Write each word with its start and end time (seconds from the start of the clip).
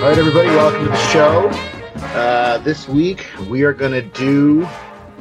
All 0.00 0.06
right, 0.06 0.16
everybody, 0.18 0.48
welcome 0.48 0.84
to 0.84 0.88
the 0.88 0.96
show. 1.08 1.48
Uh, 2.18 2.56
this 2.58 2.88
week 2.88 3.26
we 3.48 3.64
are 3.64 3.72
going 3.74 3.92
to 3.92 4.00
do 4.02 4.64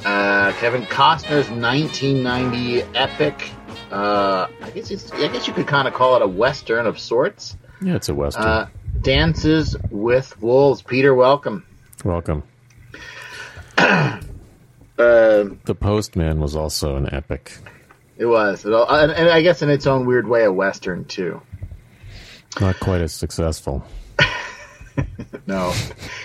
uh, 0.05 0.53
Kevin 0.53 0.83
Costner's 0.83 1.49
1990 1.49 2.81
epic. 2.97 3.51
Uh, 3.91 4.47
I 4.61 4.69
guess 4.71 4.89
it's, 4.89 5.11
I 5.11 5.27
guess 5.27 5.47
you 5.47 5.53
could 5.53 5.67
kind 5.67 5.87
of 5.87 5.93
call 5.93 6.15
it 6.15 6.21
a 6.21 6.27
western 6.27 6.85
of 6.87 6.97
sorts. 6.97 7.57
Yeah, 7.81 7.95
it's 7.95 8.07
a 8.07 8.15
western. 8.15 8.43
Uh, 8.45 8.67
Dances 9.01 9.75
with 9.91 10.41
Wolves. 10.41 10.81
Peter, 10.81 11.13
welcome. 11.13 11.65
Welcome. 12.03 12.43
Uh, 14.97 15.45
The 15.63 15.75
Postman 15.79 16.41
was 16.41 16.57
also 16.57 16.97
an 16.97 17.13
epic. 17.13 17.57
it 18.17 18.25
was, 18.25 18.65
it 18.65 18.73
all, 18.73 18.85
and, 18.89 19.09
and 19.13 19.29
I 19.29 19.41
guess 19.41 19.61
in 19.61 19.69
its 19.69 19.87
own 19.87 20.05
weird 20.05 20.27
way, 20.27 20.43
a 20.43 20.51
western 20.51 21.05
too. 21.05 21.41
Not 22.59 22.77
quite 22.81 22.99
as 22.99 23.13
successful. 23.13 23.85
No, 25.47 25.71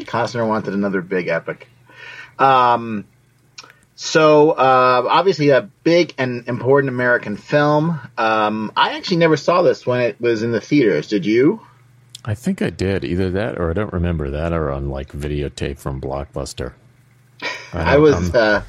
Costner 0.01 0.46
wanted 0.46 0.74
another 0.74 1.01
big 1.01 1.28
epic. 1.28 1.66
Um, 2.38 3.06
so 3.95 4.50
uh, 4.50 5.06
obviously 5.09 5.50
a 5.50 5.62
big 5.62 6.14
and 6.19 6.47
important 6.47 6.91
American 6.91 7.37
film. 7.38 7.98
Um, 8.19 8.70
I 8.77 8.97
actually 8.97 9.19
never 9.19 9.37
saw 9.38 9.62
this 9.62 9.87
when 9.87 10.00
it 10.00 10.20
was 10.20 10.42
in 10.42 10.52
the 10.52 10.60
theaters. 10.60 11.09
Did 11.09 11.24
you? 11.24 11.60
I 12.24 12.34
think 12.34 12.60
I 12.60 12.70
did 12.70 13.05
either 13.05 13.30
that, 13.30 13.59
or 13.59 13.70
I 13.70 13.73
don't 13.73 13.92
remember 13.92 14.30
that, 14.30 14.52
or 14.52 14.70
on 14.70 14.91
like 14.91 15.12
videotape 15.12 15.78
from 15.78 16.00
Blockbuster. 16.00 16.72
I 17.72 17.98
was 17.98 18.14
I'm- 18.14 18.33
uh, 18.34 18.62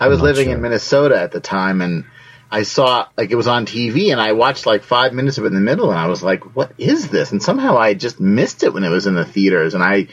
I 0.00 0.08
was 0.08 0.20
living 0.20 0.46
sure. 0.46 0.54
in 0.54 0.62
Minnesota 0.62 1.20
at 1.20 1.32
the 1.32 1.40
time, 1.40 1.80
and 1.80 2.04
I 2.50 2.62
saw 2.62 3.06
like 3.16 3.30
it 3.30 3.34
was 3.36 3.46
on 3.46 3.66
TV, 3.66 4.10
and 4.10 4.20
I 4.20 4.32
watched 4.32 4.64
like 4.66 4.82
five 4.82 5.12
minutes 5.12 5.36
of 5.38 5.44
it 5.44 5.48
in 5.48 5.54
the 5.54 5.60
middle, 5.60 5.90
and 5.90 5.98
I 5.98 6.06
was 6.06 6.22
like, 6.22 6.56
"What 6.56 6.72
is 6.78 7.08
this?" 7.08 7.30
And 7.32 7.42
somehow 7.42 7.76
I 7.76 7.94
just 7.94 8.18
missed 8.20 8.62
it 8.62 8.72
when 8.72 8.84
it 8.84 8.88
was 8.88 9.06
in 9.06 9.14
the 9.14 9.24
theaters, 9.24 9.74
and 9.74 9.82
I 9.82 10.08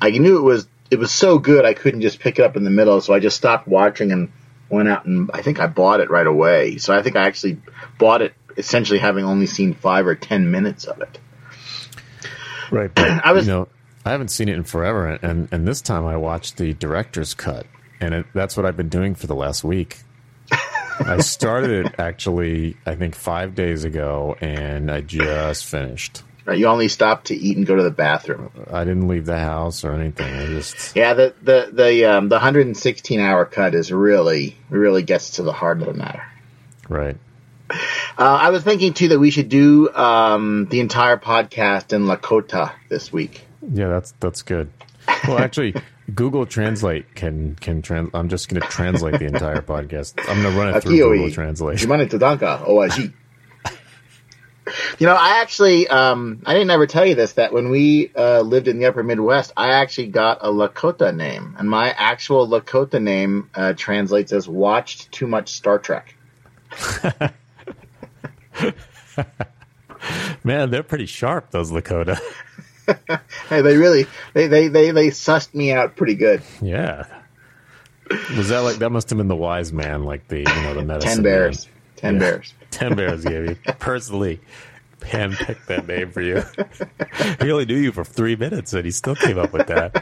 I 0.00 0.10
knew 0.10 0.38
it 0.38 0.42
was 0.42 0.66
it 0.90 0.98
was 0.98 1.10
so 1.12 1.38
good 1.38 1.64
I 1.64 1.74
couldn't 1.74 2.00
just 2.00 2.18
pick 2.20 2.38
it 2.38 2.44
up 2.44 2.56
in 2.56 2.64
the 2.64 2.70
middle, 2.70 3.00
so 3.00 3.12
I 3.12 3.18
just 3.20 3.36
stopped 3.36 3.68
watching 3.68 4.12
and 4.12 4.30
went 4.70 4.88
out 4.88 5.04
and 5.04 5.30
I 5.34 5.42
think 5.42 5.60
I 5.60 5.66
bought 5.66 6.00
it 6.00 6.10
right 6.10 6.26
away. 6.26 6.78
So 6.78 6.94
I 6.96 7.02
think 7.02 7.14
I 7.16 7.26
actually 7.26 7.60
bought 7.98 8.22
it 8.22 8.34
essentially 8.56 8.98
having 8.98 9.24
only 9.24 9.46
seen 9.46 9.74
five 9.74 10.06
or 10.06 10.14
ten 10.14 10.50
minutes 10.50 10.84
of 10.84 11.00
it. 11.02 11.18
right. 12.70 12.90
But, 12.94 13.24
I 13.24 13.32
was- 13.32 13.46
you 13.46 13.52
know, 13.52 13.68
I 14.04 14.10
haven't 14.12 14.28
seen 14.28 14.48
it 14.48 14.56
in 14.56 14.62
forever, 14.64 15.08
and 15.08 15.48
and 15.52 15.66
this 15.68 15.82
time 15.82 16.06
I 16.06 16.16
watched 16.16 16.56
the 16.56 16.72
director's 16.72 17.34
cut, 17.34 17.66
and 18.00 18.14
it, 18.14 18.26
that's 18.32 18.56
what 18.56 18.64
I've 18.64 18.76
been 18.76 18.88
doing 18.88 19.14
for 19.14 19.26
the 19.26 19.34
last 19.34 19.62
week. 19.64 19.98
I 21.00 21.18
started 21.20 21.86
it 21.86 21.94
actually, 21.98 22.76
I 22.86 22.94
think 22.94 23.14
five 23.14 23.54
days 23.54 23.84
ago, 23.84 24.36
and 24.40 24.90
I 24.90 25.00
just 25.00 25.66
finished. 25.66 26.22
Right? 26.44 26.58
You 26.58 26.66
only 26.68 26.88
stopped 26.88 27.26
to 27.26 27.34
eat 27.34 27.56
and 27.56 27.66
go 27.66 27.74
to 27.74 27.82
the 27.82 27.90
bathroom. 27.90 28.50
I 28.70 28.84
didn't 28.84 29.08
leave 29.08 29.26
the 29.26 29.38
house 29.38 29.84
or 29.84 29.92
anything. 29.92 30.32
I 30.32 30.46
just 30.46 30.94
Yeah, 30.94 31.14
the 31.14 31.34
the 31.42 31.70
the 31.72 32.04
um, 32.04 32.28
the 32.28 32.36
116 32.36 33.18
hour 33.20 33.44
cut 33.44 33.74
is 33.74 33.90
really 33.92 34.56
really 34.70 35.02
gets 35.02 35.30
to 35.32 35.42
the 35.42 35.52
heart 35.52 35.80
of 35.80 35.86
the 35.86 35.94
matter. 35.94 36.22
right. 36.88 37.16
Uh, 37.68 37.74
I 38.18 38.50
was 38.50 38.62
thinking 38.62 38.94
too 38.94 39.08
that 39.08 39.18
we 39.18 39.32
should 39.32 39.48
do 39.48 39.92
um, 39.92 40.66
the 40.70 40.78
entire 40.78 41.16
podcast 41.16 41.92
in 41.92 42.04
Lakota 42.04 42.72
this 42.88 43.12
week. 43.12 43.42
Yeah, 43.60 43.88
that's 43.88 44.14
that's 44.20 44.42
good. 44.42 44.70
Well, 45.26 45.38
actually, 45.38 45.74
Google 46.14 46.46
Translate 46.46 47.14
can 47.14 47.56
can 47.56 47.82
trans. 47.82 48.10
I'm 48.14 48.28
just 48.28 48.48
going 48.48 48.62
to 48.62 48.68
translate 48.68 49.18
the 49.18 49.26
entire 49.26 49.60
podcast. 49.62 50.14
I'm 50.28 50.42
going 50.42 50.54
to 50.54 50.58
run 50.58 50.74
it 50.74 50.82
through. 50.82 50.98
Google 50.98 51.30
Translate. 51.30 51.78
Jumane 51.78 52.08
Tadanka, 52.08 52.66
OIG. 52.68 53.12
You 54.98 55.06
know, 55.06 55.14
I 55.14 55.40
actually, 55.42 55.86
um, 55.86 56.42
I 56.44 56.52
didn't 56.52 56.70
ever 56.70 56.88
tell 56.88 57.06
you 57.06 57.14
this, 57.14 57.34
that 57.34 57.52
when 57.52 57.70
we 57.70 58.10
uh, 58.16 58.40
lived 58.40 58.66
in 58.66 58.80
the 58.80 58.86
upper 58.86 59.04
Midwest, 59.04 59.52
I 59.56 59.74
actually 59.74 60.08
got 60.08 60.38
a 60.40 60.48
Lakota 60.48 61.14
name. 61.14 61.54
And 61.56 61.70
my 61.70 61.90
actual 61.90 62.48
Lakota 62.48 63.00
name 63.00 63.48
uh, 63.54 63.74
translates 63.74 64.32
as 64.32 64.48
watched 64.48 65.12
too 65.12 65.28
much 65.28 65.50
Star 65.50 65.78
Trek. 65.78 66.16
Man, 70.42 70.70
they're 70.70 70.82
pretty 70.82 71.06
sharp. 71.06 71.52
Those 71.52 71.70
Lakota. 71.70 72.18
Hey, 73.48 73.60
they 73.62 73.76
really, 73.76 74.06
they, 74.34 74.46
they, 74.48 74.68
they, 74.68 74.90
they 74.90 75.08
sussed 75.08 75.54
me 75.54 75.72
out 75.72 75.96
pretty 75.96 76.14
good. 76.14 76.42
yeah. 76.60 77.04
Was 78.36 78.48
that 78.50 78.60
like 78.60 78.76
that? 78.76 78.90
Must 78.90 79.08
have 79.10 79.16
been 79.18 79.28
the 79.28 79.34
wise 79.36 79.72
man, 79.72 80.04
like 80.04 80.28
the 80.28 80.38
you 80.38 80.44
know 80.44 80.74
the 80.74 80.82
medicine. 80.84 81.14
Ten 81.14 81.22
bears. 81.24 81.66
man. 81.66 81.74
Ten 81.96 82.14
Yeah. 82.14 82.20
bears. 82.20 82.54
Ten 82.70 82.94
bears 82.96 83.24
gave 83.24 83.46
you 83.48 83.56
personally. 83.78 84.40
handpicked 85.00 85.66
that 85.66 85.86
name 85.86 86.10
for 86.12 86.20
you. 86.20 86.42
he 87.44 87.50
only 87.50 87.64
knew 87.66 87.76
you 87.76 87.92
for 87.92 88.04
three 88.04 88.34
minutes, 88.36 88.72
and 88.72 88.84
he 88.84 88.90
still 88.90 89.14
came 89.16 89.38
up 89.38 89.52
with 89.52 89.66
that. 89.68 89.92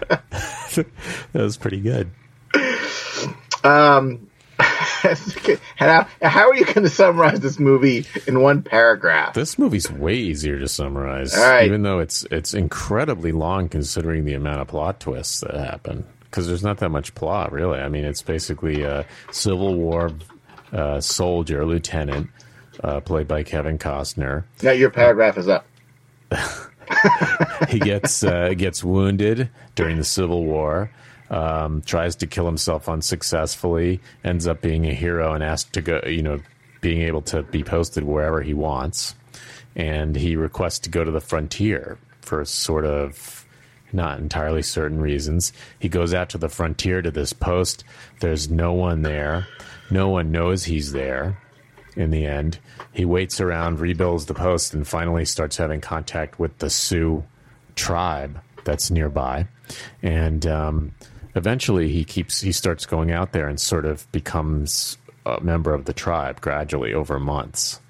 that 0.73 0.87
was 1.33 1.57
pretty 1.57 1.81
good. 1.81 2.11
Um, 3.63 4.29
how, 5.77 6.07
how 6.23 6.49
are 6.49 6.55
you 6.57 6.65
going 6.65 6.83
to 6.83 6.89
summarize 6.89 7.41
this 7.41 7.59
movie 7.59 8.07
in 8.27 8.41
one 8.41 8.63
paragraph? 8.63 9.35
This 9.35 9.59
movie's 9.59 9.91
way 9.91 10.15
easier 10.15 10.59
to 10.59 10.69
summarize, 10.69 11.37
All 11.37 11.43
right. 11.43 11.67
even 11.67 11.83
though 11.83 11.99
it's 11.99 12.27
it's 12.31 12.55
incredibly 12.55 13.33
long 13.33 13.69
considering 13.69 14.25
the 14.25 14.35
amount 14.35 14.61
of 14.61 14.69
plot 14.69 15.01
twists 15.01 15.41
that 15.41 15.55
happen. 15.55 16.05
Because 16.23 16.49
there's 16.49 16.65
not 16.65 16.79
that 16.79 16.89
much 16.91 17.15
plot, 17.15 17.53
really. 17.53 17.79
I 17.79 17.89
mean, 17.89 18.05
it's 18.05 18.23
basically 18.23 18.83
a 18.83 19.07
Civil 19.31 19.77
War 19.77 20.11
uh, 20.73 21.01
soldier, 21.01 21.65
lieutenant, 21.65 22.29
uh, 22.83 23.01
played 23.01 23.29
by 23.29 23.45
Kevin 23.45 23.79
Costner. 23.79 24.45
Now 24.63 24.73
your 24.73 24.91
paragraph 24.91 25.39
is 25.39 25.49
up. 25.49 25.67
he 27.69 27.79
gets 27.79 28.25
uh, 28.25 28.55
gets 28.57 28.83
wounded 28.83 29.51
during 29.75 29.97
the 29.97 30.05
Civil 30.05 30.45
War, 30.45 30.91
um, 31.35 31.83
tries 31.83 32.15
to 32.15 32.29
kill 32.29 32.47
himself 32.47 32.89
unsuccessfully, 32.89 34.01
ends 34.23 34.47
up 34.47 34.61
being 34.61 34.87
a 34.87 34.95
hero 34.95 35.35
and 35.35 35.43
asked 35.43 35.73
to 35.73 35.83
go, 35.83 36.01
you 36.07 36.23
know, 36.23 36.39
being 36.81 37.03
able 37.03 37.23
to 37.23 37.43
be 37.43 37.65
posted 37.65 38.05
wherever 38.05 38.41
he 38.41 38.55
wants, 38.55 39.17
and 39.75 40.15
he 40.15 40.37
requests 40.37 40.79
to 40.79 40.91
go 40.91 41.03
to 41.03 41.11
the 41.11 41.21
frontier 41.21 41.99
for 42.21 42.45
sort 42.45 42.87
of 42.87 43.45
not 43.93 44.21
entirely 44.21 44.63
certain 44.63 45.01
reasons. 45.01 45.53
He 45.81 45.89
goes 45.89 46.15
out 46.15 46.31
to 46.31 46.39
the 46.39 46.49
frontier 46.49 47.03
to 47.03 47.11
this 47.11 47.33
post. 47.33 47.83
There's 48.21 48.49
no 48.49 48.73
one 48.73 49.03
there. 49.03 49.49
No 49.91 50.11
one 50.11 50.31
knows 50.31 50.65
he's 50.65 50.93
there 50.93 51.43
in 51.97 52.11
the 52.11 52.27
end. 52.27 52.59
He 52.93 53.05
waits 53.05 53.41
around, 53.41 53.81
rebuilds 53.81 54.27
the 54.27 54.35
post, 54.35 54.73
and 54.73 54.87
finally 54.87 55.25
starts 55.25 55.57
having 55.57 55.81
contact 55.81 56.39
with 56.39 56.59
the 56.59 56.71
Sioux 56.71 57.25
tribe 57.75 58.41
that's 58.65 58.91
nearby. 58.91 59.49
And 60.03 60.47
um, 60.47 60.95
eventually, 61.35 61.89
he 61.89 62.05
keeps 62.05 62.41
he 62.41 62.53
starts 62.53 62.87
going 62.87 63.11
out 63.11 63.33
there 63.33 63.49
and 63.49 63.61
sort 63.61 63.87
of 63.87 64.11
becomes 64.13 64.99
a 65.27 65.41
member 65.41 65.73
of 65.73 65.85
the 65.85 65.93
tribe 65.93 66.41
gradually 66.41 66.93
over 66.95 67.19
months. 67.19 67.81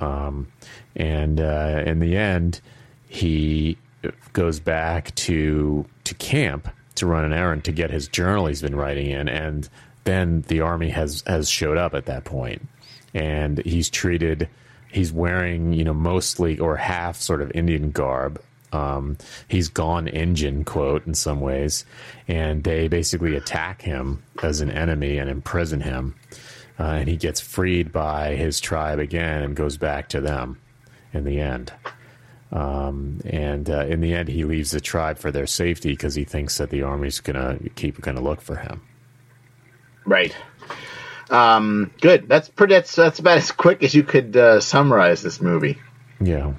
Um, 0.00 0.48
and 0.96 1.40
uh, 1.40 1.82
in 1.86 1.98
the 1.98 2.16
end, 2.16 2.60
he 3.08 3.78
goes 4.32 4.60
back 4.60 5.14
to 5.16 5.84
to 6.04 6.14
camp 6.14 6.68
to 6.96 7.06
run 7.06 7.24
an 7.24 7.32
errand 7.32 7.64
to 7.64 7.72
get 7.72 7.90
his 7.90 8.08
journal 8.08 8.46
he's 8.46 8.62
been 8.62 8.76
writing 8.76 9.10
in, 9.10 9.28
and 9.28 9.68
then 10.04 10.42
the 10.42 10.60
army 10.60 10.90
has 10.90 11.22
has 11.26 11.48
showed 11.48 11.78
up 11.78 11.94
at 11.94 12.06
that 12.06 12.24
point, 12.24 12.66
and 13.14 13.58
he's 13.64 13.88
treated. 13.90 14.48
He's 14.90 15.12
wearing, 15.12 15.74
you 15.74 15.84
know, 15.84 15.92
mostly 15.92 16.58
or 16.58 16.76
half 16.76 17.16
sort 17.16 17.42
of 17.42 17.52
Indian 17.54 17.90
garb. 17.90 18.40
Um, 18.72 19.16
he's 19.48 19.68
gone 19.68 20.08
engine 20.08 20.64
quote, 20.64 21.06
in 21.06 21.14
some 21.14 21.40
ways, 21.40 21.84
and 22.26 22.62
they 22.64 22.88
basically 22.88 23.36
attack 23.36 23.82
him 23.82 24.22
as 24.42 24.60
an 24.60 24.70
enemy 24.70 25.18
and 25.18 25.30
imprison 25.30 25.80
him. 25.80 26.14
Uh, 26.78 26.84
and 26.84 27.08
he 27.08 27.16
gets 27.16 27.40
freed 27.40 27.90
by 27.90 28.36
his 28.36 28.60
tribe 28.60 28.98
again 28.98 29.42
and 29.42 29.56
goes 29.56 29.76
back 29.76 30.08
to 30.10 30.20
them 30.20 30.60
in 31.12 31.24
the 31.24 31.40
end. 31.40 31.72
Um, 32.52 33.20
and 33.26 33.68
uh, 33.68 33.84
in 33.86 34.00
the 34.00 34.14
end, 34.14 34.28
he 34.28 34.44
leaves 34.44 34.70
the 34.70 34.80
tribe 34.80 35.18
for 35.18 35.30
their 35.30 35.46
safety 35.46 35.90
because 35.90 36.14
he 36.14 36.24
thinks 36.24 36.58
that 36.58 36.70
the 36.70 36.82
army's 36.82 37.20
gonna 37.20 37.58
keep 37.74 38.00
gonna 38.00 38.20
look 38.20 38.40
for 38.40 38.56
him. 38.56 38.82
Right. 40.06 40.34
Um, 41.30 41.90
good. 42.00 42.28
That's 42.28 42.48
pretty. 42.48 42.74
That's 42.74 42.94
that's 42.94 43.18
about 43.18 43.38
as 43.38 43.52
quick 43.52 43.82
as 43.82 43.94
you 43.94 44.02
could 44.02 44.34
uh, 44.36 44.60
summarize 44.60 45.22
this 45.22 45.40
movie. 45.40 45.78
Yeah, 46.20 46.52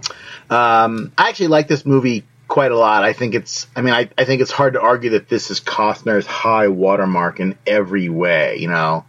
Um, 0.50 1.12
I 1.18 1.30
actually 1.30 1.48
like 1.48 1.68
this 1.68 1.86
movie 1.86 2.26
quite 2.48 2.72
a 2.72 2.78
lot. 2.78 3.04
I 3.04 3.14
think 3.14 3.36
it's. 3.36 3.68
I 3.76 3.82
mean, 3.82 3.94
I, 3.94 4.10
I 4.18 4.26
think 4.26 4.42
it's 4.42 4.52
hard 4.52 4.74
to 4.74 4.82
argue 4.82 5.12
that 5.12 5.30
this 5.30 5.52
is 5.52 5.60
Costner's 5.60 6.26
high 6.26 6.70
watermark 6.70 7.40
in 7.40 7.58
every 7.68 8.10
way. 8.10 8.58
You 8.58 8.70
know, 8.70 9.06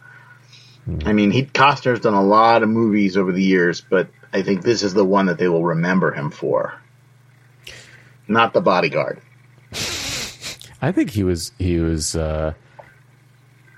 I 1.04 1.12
mean, 1.12 1.30
he 1.30 1.44
Costner's 1.44 2.00
done 2.00 2.14
a 2.14 2.22
lot 2.22 2.62
of 2.62 2.68
movies 2.68 3.16
over 3.16 3.32
the 3.32 3.42
years, 3.42 3.80
but 3.80 4.08
I 4.32 4.42
think 4.42 4.62
this 4.62 4.82
is 4.82 4.94
the 4.94 5.04
one 5.04 5.26
that 5.26 5.38
they 5.38 5.48
will 5.48 5.64
remember 5.64 6.12
him 6.12 6.30
for. 6.30 6.74
Not 8.28 8.52
the 8.52 8.60
Bodyguard. 8.60 9.20
I 10.82 10.92
think 10.92 11.10
he 11.10 11.22
was 11.24 11.52
he 11.58 11.78
was 11.78 12.16
uh, 12.16 12.54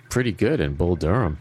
pretty 0.09 0.33
good 0.33 0.61
in 0.61 0.75
Bull 0.75 0.97
Durham. 0.97 1.39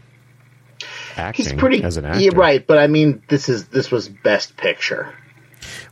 Acting 1.16 1.44
He's 1.44 1.54
pretty. 1.54 1.82
as 1.82 1.98
an 1.98 2.06
actor, 2.06 2.20
Yeah, 2.20 2.30
right. 2.34 2.66
But 2.66 2.78
I 2.78 2.86
mean, 2.86 3.22
this 3.28 3.48
is 3.48 3.68
this 3.68 3.90
was 3.90 4.08
Best 4.08 4.56
Picture. 4.56 5.14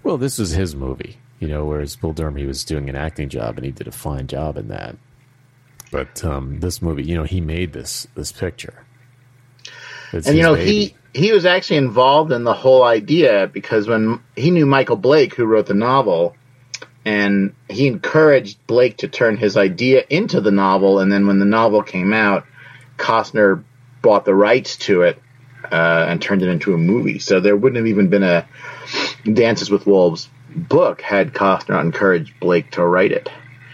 Well, 0.02 0.18
this 0.18 0.38
was 0.38 0.50
his 0.50 0.74
movie. 0.74 1.18
You 1.38 1.48
know, 1.48 1.64
whereas 1.64 1.96
Bull 1.96 2.12
Durham, 2.12 2.36
he 2.36 2.46
was 2.46 2.64
doing 2.64 2.90
an 2.90 2.96
acting 2.96 3.30
job 3.30 3.56
and 3.56 3.64
he 3.64 3.72
did 3.72 3.88
a 3.88 3.92
fine 3.92 4.26
job 4.26 4.58
in 4.58 4.68
that. 4.68 4.96
But 5.90 6.22
um, 6.24 6.60
this 6.60 6.82
movie, 6.82 7.02
you 7.02 7.16
know, 7.16 7.24
he 7.24 7.40
made 7.40 7.72
this 7.72 8.06
this 8.14 8.30
picture. 8.30 8.84
It's 10.12 10.28
and 10.28 10.36
you 10.36 10.42
know, 10.42 10.54
baby. 10.54 10.70
he 10.70 10.94
he 11.14 11.32
was 11.32 11.46
actually 11.46 11.78
involved 11.78 12.30
in 12.30 12.44
the 12.44 12.52
whole 12.52 12.84
idea 12.84 13.48
because 13.52 13.88
when 13.88 14.20
he 14.36 14.50
knew 14.50 14.66
Michael 14.66 14.96
Blake, 14.96 15.34
who 15.34 15.46
wrote 15.46 15.66
the 15.66 15.74
novel, 15.74 16.36
and 17.04 17.54
he 17.68 17.86
encouraged 17.86 18.64
Blake 18.66 18.98
to 18.98 19.08
turn 19.08 19.36
his 19.36 19.56
idea 19.56 20.04
into 20.08 20.40
the 20.40 20.50
novel. 20.50 20.98
And 20.98 21.10
then 21.10 21.26
when 21.26 21.38
the 21.38 21.46
novel 21.46 21.82
came 21.82 22.12
out, 22.12 22.44
Costner 22.98 23.64
bought 24.02 24.24
the 24.24 24.34
rights 24.34 24.76
to 24.76 25.02
it 25.02 25.20
uh, 25.70 26.06
and 26.08 26.20
turned 26.20 26.42
it 26.42 26.48
into 26.48 26.74
a 26.74 26.78
movie. 26.78 27.18
So 27.18 27.40
there 27.40 27.56
wouldn't 27.56 27.78
have 27.78 27.86
even 27.86 28.08
been 28.08 28.22
a 28.22 28.46
Dances 29.24 29.70
with 29.70 29.86
Wolves 29.86 30.28
book 30.54 31.00
had 31.00 31.32
Costner 31.32 31.80
encouraged 31.80 32.38
Blake 32.40 32.72
to 32.72 32.84
write 32.84 33.12
it. 33.12 33.28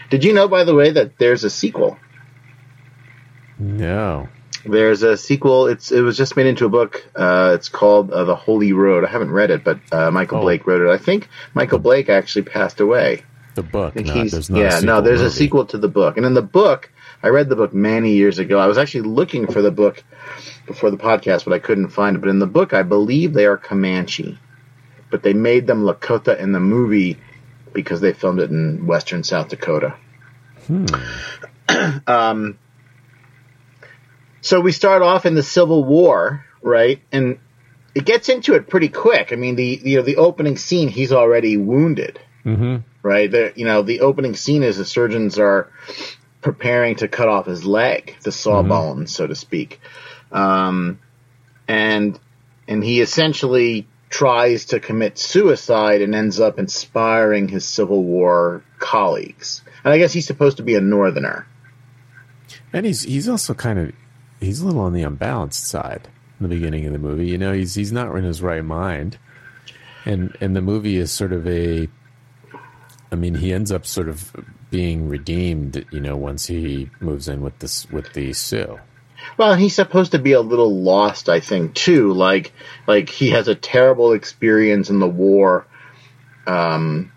Did 0.09 0.23
you 0.23 0.33
know, 0.33 0.47
by 0.47 0.63
the 0.63 0.75
way, 0.75 0.91
that 0.91 1.17
there's 1.17 1.43
a 1.43 1.49
sequel? 1.49 1.97
No. 3.59 4.29
There's 4.65 5.03
a 5.03 5.17
sequel. 5.17 5.67
It's 5.67 5.91
it 5.91 6.01
was 6.01 6.17
just 6.17 6.35
made 6.35 6.47
into 6.47 6.65
a 6.65 6.69
book. 6.69 7.05
Uh, 7.15 7.51
it's 7.55 7.69
called 7.69 8.11
uh, 8.11 8.25
The 8.25 8.35
Holy 8.35 8.73
Road. 8.73 9.05
I 9.05 9.09
haven't 9.09 9.31
read 9.31 9.51
it, 9.51 9.63
but 9.63 9.79
uh, 9.91 10.11
Michael 10.11 10.39
oh. 10.39 10.41
Blake 10.41 10.67
wrote 10.67 10.81
it. 10.81 10.89
I 10.89 10.97
think 10.97 11.29
Michael 11.53 11.79
Blake 11.79 12.09
actually 12.09 12.43
passed 12.43 12.79
away. 12.79 13.23
The 13.55 13.63
book. 13.63 13.95
Not, 13.95 14.29
there's 14.29 14.49
not 14.49 14.59
yeah, 14.59 14.79
no, 14.81 15.01
there's 15.01 15.21
movie. 15.21 15.33
a 15.33 15.35
sequel 15.35 15.65
to 15.67 15.77
the 15.77 15.87
book, 15.87 16.17
and 16.17 16.25
in 16.25 16.33
the 16.33 16.41
book, 16.41 16.91
I 17.23 17.29
read 17.29 17.49
the 17.49 17.55
book 17.55 17.73
many 17.73 18.13
years 18.13 18.39
ago. 18.39 18.59
I 18.59 18.67
was 18.67 18.77
actually 18.77 19.01
looking 19.01 19.47
for 19.47 19.61
the 19.61 19.71
book 19.71 20.03
before 20.67 20.91
the 20.91 20.97
podcast, 20.97 21.45
but 21.45 21.53
I 21.53 21.59
couldn't 21.59 21.89
find 21.89 22.15
it. 22.15 22.19
But 22.19 22.29
in 22.29 22.39
the 22.39 22.47
book, 22.47 22.73
I 22.73 22.83
believe 22.83 23.33
they 23.33 23.45
are 23.45 23.57
Comanche, 23.57 24.37
but 25.09 25.23
they 25.23 25.33
made 25.33 25.67
them 25.67 25.83
Lakota 25.83 26.37
in 26.37 26.51
the 26.51 26.59
movie 26.59 27.17
because 27.73 28.01
they 28.01 28.13
filmed 28.13 28.39
it 28.39 28.49
in 28.49 28.85
western 28.87 29.23
South 29.23 29.49
Dakota. 29.49 29.95
Hmm. 30.65 30.85
um, 32.07 32.59
so 34.41 34.61
we 34.61 34.71
start 34.71 35.01
off 35.01 35.25
in 35.25 35.35
the 35.35 35.43
Civil 35.43 35.83
War, 35.83 36.45
right? 36.61 37.01
And 37.11 37.39
it 37.95 38.05
gets 38.05 38.29
into 38.29 38.53
it 38.53 38.69
pretty 38.69 38.89
quick. 38.89 39.33
I 39.33 39.35
mean, 39.35 39.55
the 39.55 39.81
you 39.83 39.97
know 39.97 40.03
the 40.03 40.17
opening 40.17 40.57
scene, 40.57 40.87
he's 40.87 41.11
already 41.11 41.57
wounded, 41.57 42.19
mm-hmm. 42.45 42.77
right? 43.01 43.29
The, 43.29 43.53
you 43.55 43.65
know, 43.65 43.81
the 43.81 44.01
opening 44.01 44.35
scene 44.35 44.63
is 44.63 44.77
the 44.77 44.85
surgeons 44.85 45.39
are 45.39 45.71
preparing 46.41 46.95
to 46.97 47.07
cut 47.07 47.27
off 47.27 47.45
his 47.45 47.65
leg, 47.65 48.15
the 48.21 48.31
sawbone, 48.31 48.97
mm-hmm. 48.97 49.05
so 49.05 49.27
to 49.27 49.35
speak, 49.35 49.81
um, 50.31 50.99
and 51.67 52.19
and 52.67 52.83
he 52.83 53.01
essentially 53.01 53.87
tries 54.09 54.65
to 54.65 54.79
commit 54.79 55.17
suicide 55.17 56.01
and 56.01 56.15
ends 56.15 56.39
up 56.39 56.59
inspiring 56.59 57.47
his 57.47 57.65
Civil 57.65 58.03
War 58.03 58.63
colleagues. 58.79 59.61
And 59.83 59.93
I 59.93 59.97
guess 59.97 60.13
he's 60.13 60.27
supposed 60.27 60.57
to 60.57 60.63
be 60.63 60.75
a 60.75 60.81
Northerner. 60.81 61.47
And 62.73 62.85
he's 62.85 63.03
he's 63.03 63.27
also 63.27 63.53
kind 63.53 63.79
of 63.79 63.91
he's 64.39 64.61
a 64.61 64.65
little 64.65 64.81
on 64.81 64.93
the 64.93 65.03
unbalanced 65.03 65.67
side 65.67 66.07
in 66.39 66.47
the 66.47 66.55
beginning 66.55 66.85
of 66.85 66.93
the 66.93 66.99
movie. 66.99 67.27
You 67.27 67.37
know, 67.37 67.53
he's 67.53 67.75
he's 67.75 67.91
not 67.91 68.15
in 68.15 68.23
his 68.23 68.41
right 68.41 68.63
mind, 68.63 69.17
and 70.05 70.35
and 70.39 70.55
the 70.55 70.61
movie 70.61 70.97
is 70.97 71.11
sort 71.11 71.33
of 71.33 71.47
a. 71.47 71.87
I 73.09 73.15
mean, 73.15 73.35
he 73.35 73.53
ends 73.53 73.71
up 73.71 73.85
sort 73.85 74.09
of 74.09 74.33
being 74.69 75.07
redeemed. 75.07 75.85
You 75.91 75.99
know, 75.99 76.15
once 76.15 76.47
he 76.47 76.89
moves 76.99 77.27
in 77.27 77.41
with 77.41 77.59
this 77.59 77.89
with 77.89 78.13
the 78.13 78.33
Sioux. 78.33 78.79
Well, 79.37 79.55
he's 79.55 79.75
supposed 79.75 80.11
to 80.11 80.19
be 80.19 80.33
a 80.33 80.41
little 80.41 80.81
lost, 80.81 81.29
I 81.29 81.39
think, 81.39 81.73
too. 81.73 82.13
Like, 82.13 82.53
like 82.87 83.09
he 83.09 83.31
has 83.31 83.47
a 83.47 83.55
terrible 83.55 84.13
experience 84.13 84.89
in 84.89 84.99
the 84.99 85.07
war, 85.07 85.65
um, 86.45 87.11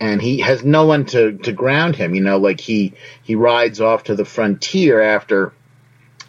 and 0.00 0.20
he 0.20 0.40
has 0.40 0.64
no 0.64 0.86
one 0.86 1.06
to 1.06 1.32
to 1.38 1.52
ground 1.52 1.96
him. 1.96 2.14
You 2.14 2.22
know, 2.22 2.38
like 2.38 2.60
he 2.60 2.94
he 3.22 3.34
rides 3.34 3.80
off 3.80 4.04
to 4.04 4.14
the 4.14 4.24
frontier 4.24 5.00
after 5.00 5.52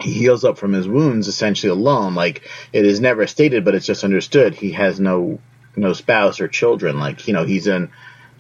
he 0.02 0.14
heals 0.14 0.44
up 0.44 0.58
from 0.58 0.74
his 0.74 0.88
wounds 0.88 1.28
essentially 1.28 1.72
alone. 1.72 2.16
Like 2.16 2.50
it 2.74 2.86
is 2.86 3.00
never 3.00 3.28
stated, 3.28 3.66
but 3.66 3.76
it's 3.76 3.86
just 3.86 4.04
understood. 4.04 4.56
He 4.56 4.72
has 4.74 5.00
no 5.00 5.40
no 5.76 5.94
spouse 5.94 6.40
or 6.40 6.48
children. 6.48 7.00
Like 7.00 7.28
you 7.28 7.34
know, 7.34 7.46
he's 7.46 7.68
in. 7.68 7.92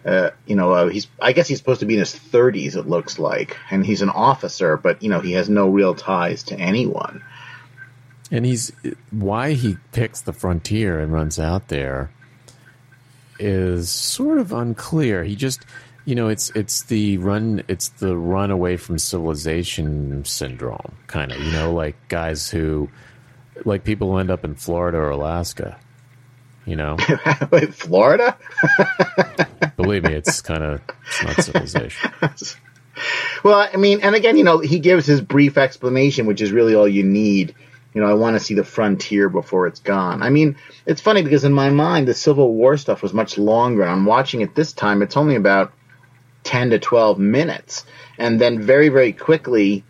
Uh, 0.05 0.31
you 0.45 0.55
know, 0.55 0.71
uh, 0.71 0.87
he's. 0.87 1.07
I 1.21 1.33
guess 1.33 1.47
he's 1.47 1.57
supposed 1.59 1.81
to 1.81 1.85
be 1.85 1.93
in 1.93 1.99
his 1.99 2.13
30s. 2.13 2.75
It 2.75 2.87
looks 2.87 3.19
like, 3.19 3.57
and 3.69 3.85
he's 3.85 4.01
an 4.01 4.09
officer, 4.09 4.77
but 4.77 5.01
you 5.03 5.09
know, 5.09 5.19
he 5.19 5.33
has 5.33 5.49
no 5.49 5.67
real 5.69 5.93
ties 5.93 6.43
to 6.43 6.55
anyone. 6.59 7.23
And 8.31 8.45
he's 8.45 8.71
why 9.11 9.53
he 9.53 9.77
picks 9.91 10.21
the 10.21 10.33
frontier 10.33 10.99
and 10.99 11.11
runs 11.11 11.37
out 11.37 11.67
there 11.67 12.11
is 13.39 13.89
sort 13.89 14.37
of 14.37 14.53
unclear. 14.53 15.23
He 15.23 15.35
just 15.35 15.65
you 16.05 16.15
know, 16.15 16.29
it's 16.29 16.49
it's 16.51 16.83
the 16.83 17.17
run 17.19 17.63
it's 17.67 17.89
the 17.89 18.17
run 18.17 18.51
away 18.51 18.77
from 18.77 18.97
civilization 18.97 20.25
syndrome, 20.25 20.97
kind 21.07 21.31
of. 21.31 21.39
You 21.39 21.51
know, 21.51 21.73
like 21.73 21.95
guys 22.07 22.49
who, 22.49 22.89
like 23.65 23.83
people 23.83 24.11
who 24.11 24.17
end 24.17 24.31
up 24.31 24.43
in 24.43 24.55
Florida 24.55 24.97
or 24.97 25.09
Alaska. 25.09 25.77
You 26.65 26.75
know, 26.75 26.97
Wait, 27.51 27.73
Florida. 27.73 28.37
Believe 29.77 30.03
me, 30.03 30.13
it's 30.13 30.41
kind 30.41 30.63
of 30.63 30.81
it's 31.07 31.23
not 31.23 31.43
civilization. 31.43 32.11
well, 33.43 33.67
I 33.73 33.77
mean, 33.77 34.01
and 34.01 34.13
again, 34.15 34.37
you 34.37 34.43
know, 34.43 34.59
he 34.59 34.79
gives 34.79 35.05
his 35.05 35.21
brief 35.21 35.57
explanation, 35.57 36.27
which 36.27 36.41
is 36.41 36.51
really 36.51 36.75
all 36.75 36.87
you 36.87 37.03
need. 37.03 37.55
You 37.93 38.01
know, 38.01 38.07
I 38.07 38.13
want 38.13 38.35
to 38.35 38.39
see 38.39 38.53
the 38.53 38.63
frontier 38.63 39.27
before 39.27 39.67
it's 39.67 39.79
gone. 39.79 40.21
I 40.21 40.29
mean, 40.29 40.55
it's 40.85 41.01
funny 41.01 41.23
because 41.23 41.43
in 41.43 41.51
my 41.51 41.69
mind, 41.71 42.07
the 42.07 42.13
Civil 42.13 42.53
War 42.53 42.77
stuff 42.77 43.01
was 43.01 43.13
much 43.13 43.37
longer. 43.37 43.83
I'm 43.83 44.05
watching 44.05 44.41
it 44.41 44.55
this 44.55 44.71
time; 44.71 45.01
it's 45.01 45.17
only 45.17 45.35
about 45.35 45.73
10 46.43 46.71
to 46.71 46.79
12 46.79 47.19
minutes. 47.19 47.85
And 48.17 48.39
then 48.39 48.61
very, 48.61 48.89
very 48.89 49.13
quickly, 49.13 49.83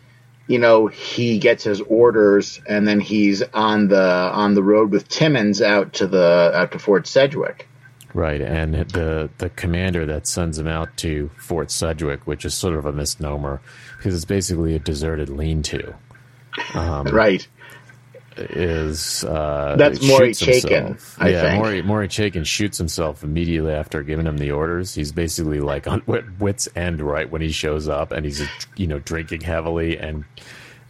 you 0.52 0.58
know, 0.58 0.86
he 0.86 1.38
gets 1.38 1.64
his 1.64 1.80
orders 1.80 2.60
and 2.68 2.86
then 2.86 3.00
he's 3.00 3.42
on 3.54 3.88
the 3.88 4.02
on 4.02 4.52
the 4.52 4.62
road 4.62 4.90
with 4.90 5.08
Timmons 5.08 5.62
out 5.62 5.94
to 5.94 6.06
the 6.06 6.52
out 6.54 6.72
to 6.72 6.78
Fort 6.78 7.06
Sedgwick. 7.06 7.66
Right, 8.12 8.42
and 8.42 8.74
the 8.74 9.30
the 9.38 9.48
commander 9.48 10.04
that 10.04 10.26
sends 10.26 10.58
him 10.58 10.66
out 10.66 10.94
to 10.98 11.30
Fort 11.38 11.70
Sedgwick, 11.70 12.26
which 12.26 12.44
is 12.44 12.52
sort 12.52 12.74
of 12.74 12.84
a 12.84 12.92
misnomer 12.92 13.62
because 13.96 14.14
it's 14.14 14.26
basically 14.26 14.74
a 14.74 14.78
deserted 14.78 15.30
lean-to. 15.30 15.94
Um, 16.74 17.06
right 17.06 17.48
is 18.36 19.24
uh, 19.24 19.76
that's 19.76 20.02
Maury 20.06 20.30
Chaykin. 20.30 21.00
I 21.18 21.28
yeah, 21.28 21.42
think. 21.42 21.62
Maury 21.62 21.82
Maury 21.82 22.08
Chaykin 22.08 22.46
shoots 22.46 22.78
himself 22.78 23.22
immediately 23.22 23.72
after 23.72 24.02
giving 24.02 24.26
him 24.26 24.38
the 24.38 24.52
orders. 24.52 24.94
He's 24.94 25.12
basically 25.12 25.60
like 25.60 25.86
on 25.86 26.02
wits 26.38 26.68
end 26.74 27.00
right 27.00 27.30
when 27.30 27.42
he 27.42 27.50
shows 27.50 27.88
up, 27.88 28.12
and 28.12 28.24
he's 28.24 28.42
you 28.76 28.86
know 28.86 28.98
drinking 28.98 29.42
heavily 29.42 29.98
and 29.98 30.24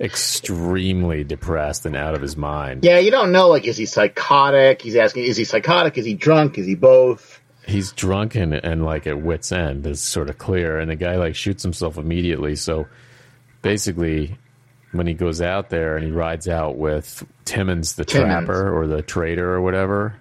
extremely 0.00 1.22
depressed 1.24 1.86
and 1.86 1.96
out 1.96 2.14
of 2.14 2.22
his 2.22 2.36
mind. 2.36 2.84
Yeah, 2.84 2.98
you 2.98 3.10
don't 3.10 3.32
know 3.32 3.48
like 3.48 3.66
is 3.66 3.76
he 3.76 3.86
psychotic? 3.86 4.82
He's 4.82 4.96
asking, 4.96 5.24
is 5.24 5.36
he 5.36 5.44
psychotic? 5.44 5.96
Is 5.98 6.04
he 6.04 6.14
drunk? 6.14 6.58
Is 6.58 6.66
he 6.66 6.74
both? 6.74 7.40
He's 7.66 7.92
drunk 7.92 8.34
and, 8.34 8.52
and 8.52 8.84
like 8.84 9.06
at 9.06 9.20
wits 9.20 9.52
end 9.52 9.86
is 9.86 10.02
sort 10.02 10.28
of 10.28 10.38
clear, 10.38 10.78
and 10.78 10.90
the 10.90 10.96
guy 10.96 11.16
like 11.16 11.36
shoots 11.36 11.62
himself 11.62 11.96
immediately. 11.96 12.56
So 12.56 12.88
basically, 13.62 14.36
when 14.92 15.06
he 15.06 15.14
goes 15.14 15.40
out 15.40 15.70
there 15.70 15.96
and 15.96 16.04
he 16.04 16.12
rides 16.12 16.48
out 16.48 16.76
with 16.76 17.24
Timmons 17.44 17.94
the 17.94 18.04
Timmons. 18.04 18.46
trapper 18.46 18.78
or 18.78 18.86
the 18.86 19.02
trader 19.02 19.52
or 19.52 19.60
whatever. 19.60 20.14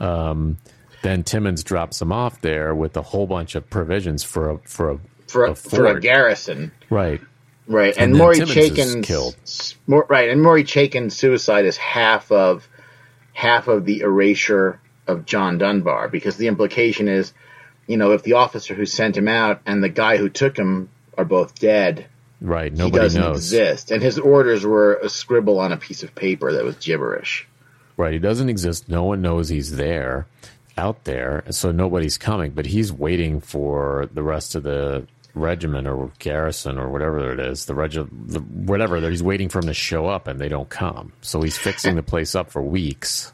Um, 0.00 0.58
then 1.02 1.22
Timmons 1.22 1.62
drops 1.62 2.02
him 2.02 2.12
off 2.12 2.40
there 2.40 2.74
with 2.74 2.96
a 2.96 3.02
whole 3.02 3.26
bunch 3.26 3.54
of 3.54 3.68
provisions 3.70 4.24
for 4.24 4.50
a 4.50 4.58
for 4.58 4.90
a 4.90 4.98
for 5.28 5.44
a, 5.44 5.50
a 5.52 5.54
for 5.54 5.86
a 5.86 6.00
garrison. 6.00 6.72
Right. 6.90 7.20
Right. 7.66 7.96
And, 7.96 8.10
and 8.10 8.18
Maury 8.18 8.40
Chaykin's 8.40 9.06
killed. 9.06 9.36
right, 9.86 10.28
and 10.28 10.42
Maury 10.42 10.64
Chaykin's 10.64 11.16
suicide 11.16 11.64
is 11.64 11.76
half 11.78 12.30
of 12.30 12.68
half 13.32 13.68
of 13.68 13.84
the 13.84 14.00
erasure 14.00 14.80
of 15.06 15.24
John 15.24 15.58
Dunbar 15.58 16.08
because 16.08 16.36
the 16.36 16.48
implication 16.48 17.08
is, 17.08 17.32
you 17.86 17.96
know, 17.96 18.12
if 18.12 18.22
the 18.22 18.34
officer 18.34 18.74
who 18.74 18.86
sent 18.86 19.16
him 19.16 19.28
out 19.28 19.60
and 19.66 19.82
the 19.82 19.88
guy 19.88 20.16
who 20.16 20.28
took 20.28 20.56
him 20.56 20.88
are 21.16 21.24
both 21.24 21.58
dead, 21.58 22.06
Right. 22.44 22.70
Nobody 22.70 22.92
he 22.92 23.04
doesn't 23.04 23.20
knows. 23.20 23.36
exist. 23.38 23.90
And 23.90 24.02
his 24.02 24.18
orders 24.18 24.66
were 24.66 24.96
a 24.96 25.08
scribble 25.08 25.58
on 25.58 25.72
a 25.72 25.78
piece 25.78 26.02
of 26.02 26.14
paper 26.14 26.52
that 26.52 26.64
was 26.64 26.76
gibberish. 26.76 27.48
Right. 27.96 28.12
He 28.12 28.18
doesn't 28.18 28.50
exist. 28.50 28.86
No 28.86 29.04
one 29.04 29.22
knows 29.22 29.48
he's 29.48 29.76
there, 29.76 30.26
out 30.76 31.04
there. 31.04 31.44
So 31.50 31.72
nobody's 31.72 32.18
coming. 32.18 32.50
But 32.50 32.66
he's 32.66 32.92
waiting 32.92 33.40
for 33.40 34.10
the 34.12 34.22
rest 34.22 34.54
of 34.54 34.62
the 34.62 35.06
regiment 35.32 35.88
or 35.88 36.12
garrison 36.18 36.78
or 36.78 36.90
whatever 36.90 37.32
it 37.32 37.40
is, 37.40 37.64
the 37.64 37.74
reg, 37.74 37.92
the, 37.92 38.40
whatever. 38.40 39.00
He's 39.08 39.22
waiting 39.22 39.48
for 39.48 39.62
them 39.62 39.68
to 39.68 39.74
show 39.74 40.06
up, 40.06 40.28
and 40.28 40.38
they 40.38 40.48
don't 40.48 40.68
come. 40.68 41.14
So 41.22 41.40
he's 41.40 41.56
fixing 41.56 41.96
the 41.96 42.02
place 42.02 42.34
up 42.34 42.50
for 42.50 42.60
weeks. 42.60 43.32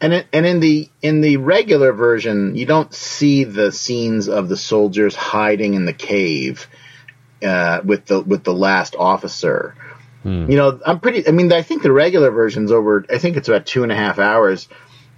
And 0.00 0.14
it, 0.14 0.26
and 0.32 0.46
in 0.46 0.60
the 0.60 0.88
in 1.02 1.20
the 1.20 1.36
regular 1.36 1.92
version, 1.92 2.56
you 2.56 2.64
don't 2.64 2.92
see 2.94 3.44
the 3.44 3.70
scenes 3.70 4.28
of 4.28 4.48
the 4.48 4.56
soldiers 4.56 5.14
hiding 5.14 5.74
in 5.74 5.84
the 5.84 5.92
cave 5.92 6.66
uh, 7.42 7.80
with 7.84 8.06
the 8.06 8.20
with 8.20 8.44
the 8.44 8.52
last 8.52 8.94
officer. 8.98 9.74
Hmm. 10.22 10.50
You 10.50 10.56
know, 10.56 10.80
I'm 10.86 11.00
pretty. 11.00 11.26
I 11.26 11.32
mean, 11.32 11.52
I 11.52 11.62
think 11.62 11.82
the 11.82 11.92
regular 11.92 12.30
version's 12.30 12.70
over. 12.70 13.04
I 13.10 13.18
think 13.18 13.36
it's 13.36 13.48
about 13.48 13.66
two 13.66 13.82
and 13.82 13.92
a 13.92 13.96
half 13.96 14.18
hours. 14.18 14.68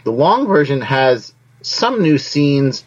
The 0.05 0.13
long 0.13 0.47
version 0.47 0.81
has 0.81 1.35
some 1.63 2.03
new 2.03 2.19
scenes, 2.19 2.85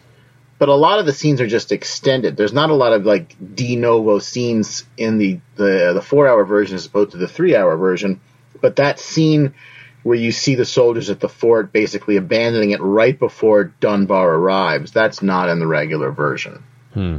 but 0.58 0.68
a 0.68 0.74
lot 0.74 0.98
of 0.98 1.06
the 1.06 1.12
scenes 1.12 1.40
are 1.40 1.46
just 1.46 1.72
extended. 1.72 2.36
There's 2.36 2.52
not 2.52 2.70
a 2.70 2.74
lot 2.74 2.92
of 2.92 3.04
like 3.04 3.36
de 3.54 3.76
novo 3.76 4.18
scenes 4.18 4.84
in 4.96 5.18
the 5.18 5.40
the, 5.56 5.92
the 5.94 6.02
four 6.02 6.28
hour 6.28 6.44
version 6.44 6.76
as 6.76 6.86
opposed 6.86 7.12
to 7.12 7.18
the 7.18 7.28
three 7.28 7.54
hour 7.54 7.76
version. 7.76 8.20
But 8.60 8.76
that 8.76 8.98
scene 8.98 9.54
where 10.02 10.16
you 10.16 10.32
see 10.32 10.54
the 10.54 10.64
soldiers 10.64 11.10
at 11.10 11.20
the 11.20 11.28
fort 11.28 11.72
basically 11.72 12.16
abandoning 12.16 12.70
it 12.70 12.80
right 12.80 13.18
before 13.18 13.64
Dunbar 13.64 14.34
arrives, 14.34 14.92
that's 14.92 15.22
not 15.22 15.48
in 15.48 15.58
the 15.58 15.66
regular 15.66 16.10
version. 16.10 16.64
Hmm. 16.94 17.18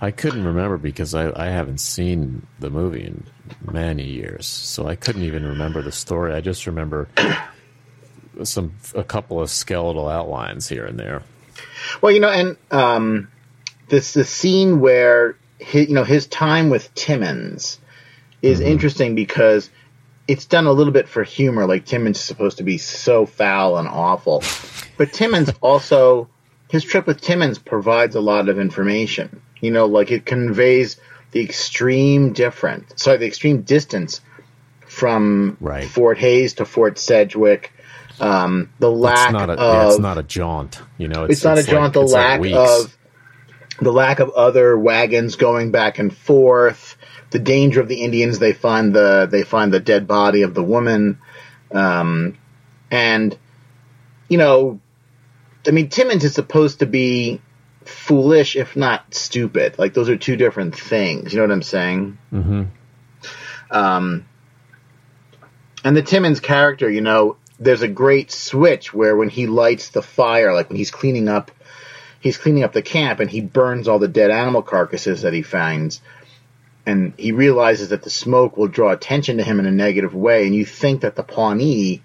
I 0.00 0.10
couldn't 0.10 0.44
remember 0.44 0.76
because 0.76 1.14
I, 1.14 1.32
I 1.34 1.48
haven't 1.48 1.80
seen 1.80 2.46
the 2.58 2.70
movie 2.70 3.04
in 3.04 3.24
many 3.70 4.04
years, 4.04 4.46
so 4.46 4.86
I 4.86 4.94
couldn't 4.94 5.22
even 5.22 5.44
remember 5.44 5.82
the 5.82 5.92
story. 5.92 6.34
I 6.34 6.40
just 6.40 6.66
remember 6.66 7.08
some 8.42 8.74
a 8.94 9.04
couple 9.04 9.40
of 9.40 9.50
skeletal 9.50 10.08
outlines 10.08 10.68
here 10.68 10.84
and 10.84 10.98
there. 10.98 11.22
Well, 12.02 12.12
you 12.12 12.20
know, 12.20 12.28
and 12.28 12.56
um, 12.70 13.28
this 13.88 14.12
the 14.12 14.24
scene 14.24 14.80
where 14.80 15.36
his, 15.58 15.88
you 15.88 15.94
know 15.94 16.04
his 16.04 16.26
time 16.26 16.68
with 16.68 16.94
Timmons 16.94 17.78
is 18.42 18.60
mm-hmm. 18.60 18.68
interesting 18.68 19.14
because 19.14 19.70
it's 20.28 20.44
done 20.44 20.66
a 20.66 20.72
little 20.72 20.92
bit 20.92 21.08
for 21.08 21.22
humor. 21.22 21.66
Like 21.66 21.86
Timmons 21.86 22.18
is 22.18 22.24
supposed 22.24 22.58
to 22.58 22.64
be 22.64 22.78
so 22.78 23.24
foul 23.24 23.78
and 23.78 23.88
awful, 23.88 24.42
but 24.98 25.12
Timmons 25.12 25.50
also 25.62 26.28
his 26.68 26.84
trip 26.84 27.06
with 27.06 27.20
Timmons 27.20 27.58
provides 27.58 28.14
a 28.16 28.20
lot 28.20 28.48
of 28.48 28.58
information. 28.58 29.42
You 29.60 29.70
know, 29.70 29.86
like 29.86 30.10
it 30.10 30.26
conveys 30.26 31.00
the 31.30 31.42
extreme 31.42 32.32
difference, 32.32 33.02
sorry, 33.02 33.18
the 33.18 33.26
extreme 33.26 33.62
distance 33.62 34.20
from 34.86 35.56
right. 35.60 35.84
Fort 35.84 36.18
Hays 36.18 36.54
to 36.54 36.64
Fort 36.64 36.98
Sedgwick. 36.98 37.72
Um, 38.18 38.72
the 38.78 38.90
lack 38.90 39.28
it's 39.28 39.32
not 39.32 39.50
a, 39.50 39.52
of 39.52 39.58
yeah, 39.58 39.88
it's 39.88 39.98
not 39.98 40.18
a 40.18 40.22
jaunt. 40.22 40.80
You 40.98 41.08
know, 41.08 41.24
it's, 41.24 41.34
it's 41.34 41.44
not 41.44 41.58
it's 41.58 41.68
a 41.68 41.70
jaunt. 41.70 41.94
Like, 41.96 42.06
the 42.06 42.12
lack 42.12 42.40
like 42.40 42.54
of 42.54 42.96
the 43.80 43.92
lack 43.92 44.20
of 44.20 44.30
other 44.30 44.78
wagons 44.78 45.36
going 45.36 45.70
back 45.70 45.98
and 45.98 46.16
forth. 46.16 46.96
The 47.30 47.38
danger 47.40 47.80
of 47.80 47.88
the 47.88 48.02
Indians. 48.02 48.38
They 48.38 48.52
find 48.52 48.94
the 48.94 49.28
they 49.30 49.42
find 49.42 49.72
the 49.72 49.80
dead 49.80 50.06
body 50.06 50.42
of 50.42 50.54
the 50.54 50.62
woman, 50.62 51.18
um, 51.72 52.38
and 52.90 53.36
you 54.28 54.38
know, 54.38 54.80
I 55.68 55.70
mean, 55.70 55.88
Timmons 55.88 56.24
is 56.24 56.34
supposed 56.34 56.80
to 56.80 56.86
be 56.86 57.40
foolish, 57.84 58.56
if 58.56 58.76
not 58.76 59.14
stupid. 59.14 59.78
Like 59.78 59.94
those 59.94 60.08
are 60.08 60.16
two 60.16 60.36
different 60.36 60.76
things. 60.76 61.32
You 61.32 61.38
know 61.38 61.44
what 61.44 61.52
I'm 61.52 61.62
saying? 61.62 62.18
Mm-hmm. 62.32 62.62
Um, 63.70 64.26
and 65.84 65.96
the 65.96 66.02
Timmons 66.02 66.40
character, 66.40 66.90
you 66.90 67.00
know, 67.00 67.36
there's 67.58 67.82
a 67.82 67.88
great 67.88 68.30
switch 68.30 68.92
where 68.92 69.16
when 69.16 69.28
he 69.28 69.46
lights 69.46 69.90
the 69.90 70.02
fire, 70.02 70.52
like 70.52 70.68
when 70.68 70.76
he's 70.76 70.90
cleaning 70.90 71.28
up, 71.28 71.50
he's 72.20 72.36
cleaning 72.36 72.64
up 72.64 72.72
the 72.72 72.82
camp 72.82 73.20
and 73.20 73.30
he 73.30 73.40
burns 73.40 73.88
all 73.88 73.98
the 73.98 74.08
dead 74.08 74.30
animal 74.30 74.62
carcasses 74.62 75.22
that 75.22 75.32
he 75.32 75.42
finds. 75.42 76.00
And 76.84 77.14
he 77.16 77.32
realizes 77.32 77.88
that 77.88 78.02
the 78.02 78.10
smoke 78.10 78.56
will 78.56 78.68
draw 78.68 78.92
attention 78.92 79.38
to 79.38 79.42
him 79.42 79.58
in 79.58 79.66
a 79.66 79.72
negative 79.72 80.14
way. 80.14 80.46
And 80.46 80.54
you 80.54 80.64
think 80.64 81.00
that 81.00 81.16
the 81.16 81.24
Pawnee 81.24 82.02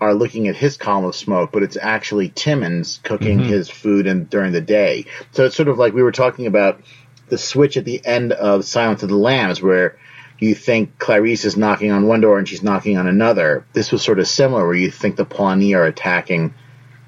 are 0.00 0.14
looking 0.14 0.48
at 0.48 0.56
his 0.56 0.76
column 0.76 1.04
of 1.04 1.14
smoke, 1.14 1.52
but 1.52 1.62
it's 1.62 1.76
actually 1.76 2.30
Timmons 2.30 3.00
cooking 3.02 3.38
mm-hmm. 3.38 3.48
his 3.48 3.68
food 3.68 4.06
and 4.06 4.28
during 4.30 4.52
the 4.52 4.60
day. 4.60 5.06
So 5.32 5.44
it's 5.44 5.56
sort 5.56 5.68
of 5.68 5.78
like 5.78 5.92
we 5.92 6.02
were 6.02 6.12
talking 6.12 6.46
about 6.46 6.80
the 7.28 7.38
switch 7.38 7.76
at 7.76 7.84
the 7.84 8.04
end 8.04 8.32
of 8.32 8.64
Silence 8.64 9.02
of 9.02 9.08
the 9.08 9.16
Lambs, 9.16 9.62
where 9.62 9.98
you 10.38 10.54
think 10.54 10.98
Clarice 10.98 11.44
is 11.44 11.56
knocking 11.56 11.92
on 11.92 12.06
one 12.06 12.22
door 12.22 12.38
and 12.38 12.48
she's 12.48 12.62
knocking 12.62 12.96
on 12.96 13.06
another. 13.06 13.66
This 13.72 13.92
was 13.92 14.02
sort 14.02 14.18
of 14.18 14.26
similar, 14.26 14.66
where 14.66 14.74
you 14.74 14.90
think 14.90 15.16
the 15.16 15.26
Pawnee 15.26 15.74
are 15.74 15.84
attacking 15.84 16.54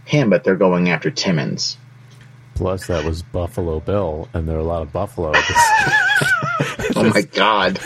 him, 0.04 0.30
but 0.30 0.44
they're 0.44 0.56
going 0.56 0.90
after 0.90 1.10
Timmons. 1.10 1.78
Plus, 2.54 2.86
that 2.88 3.04
was 3.04 3.22
Buffalo 3.22 3.80
Bill, 3.80 4.28
and 4.34 4.46
there 4.46 4.56
are 4.56 4.60
a 4.60 4.64
lot 4.64 4.82
of 4.82 4.92
buffalo. 4.92 5.32
oh 6.96 7.10
my 7.14 7.22
god! 7.22 7.80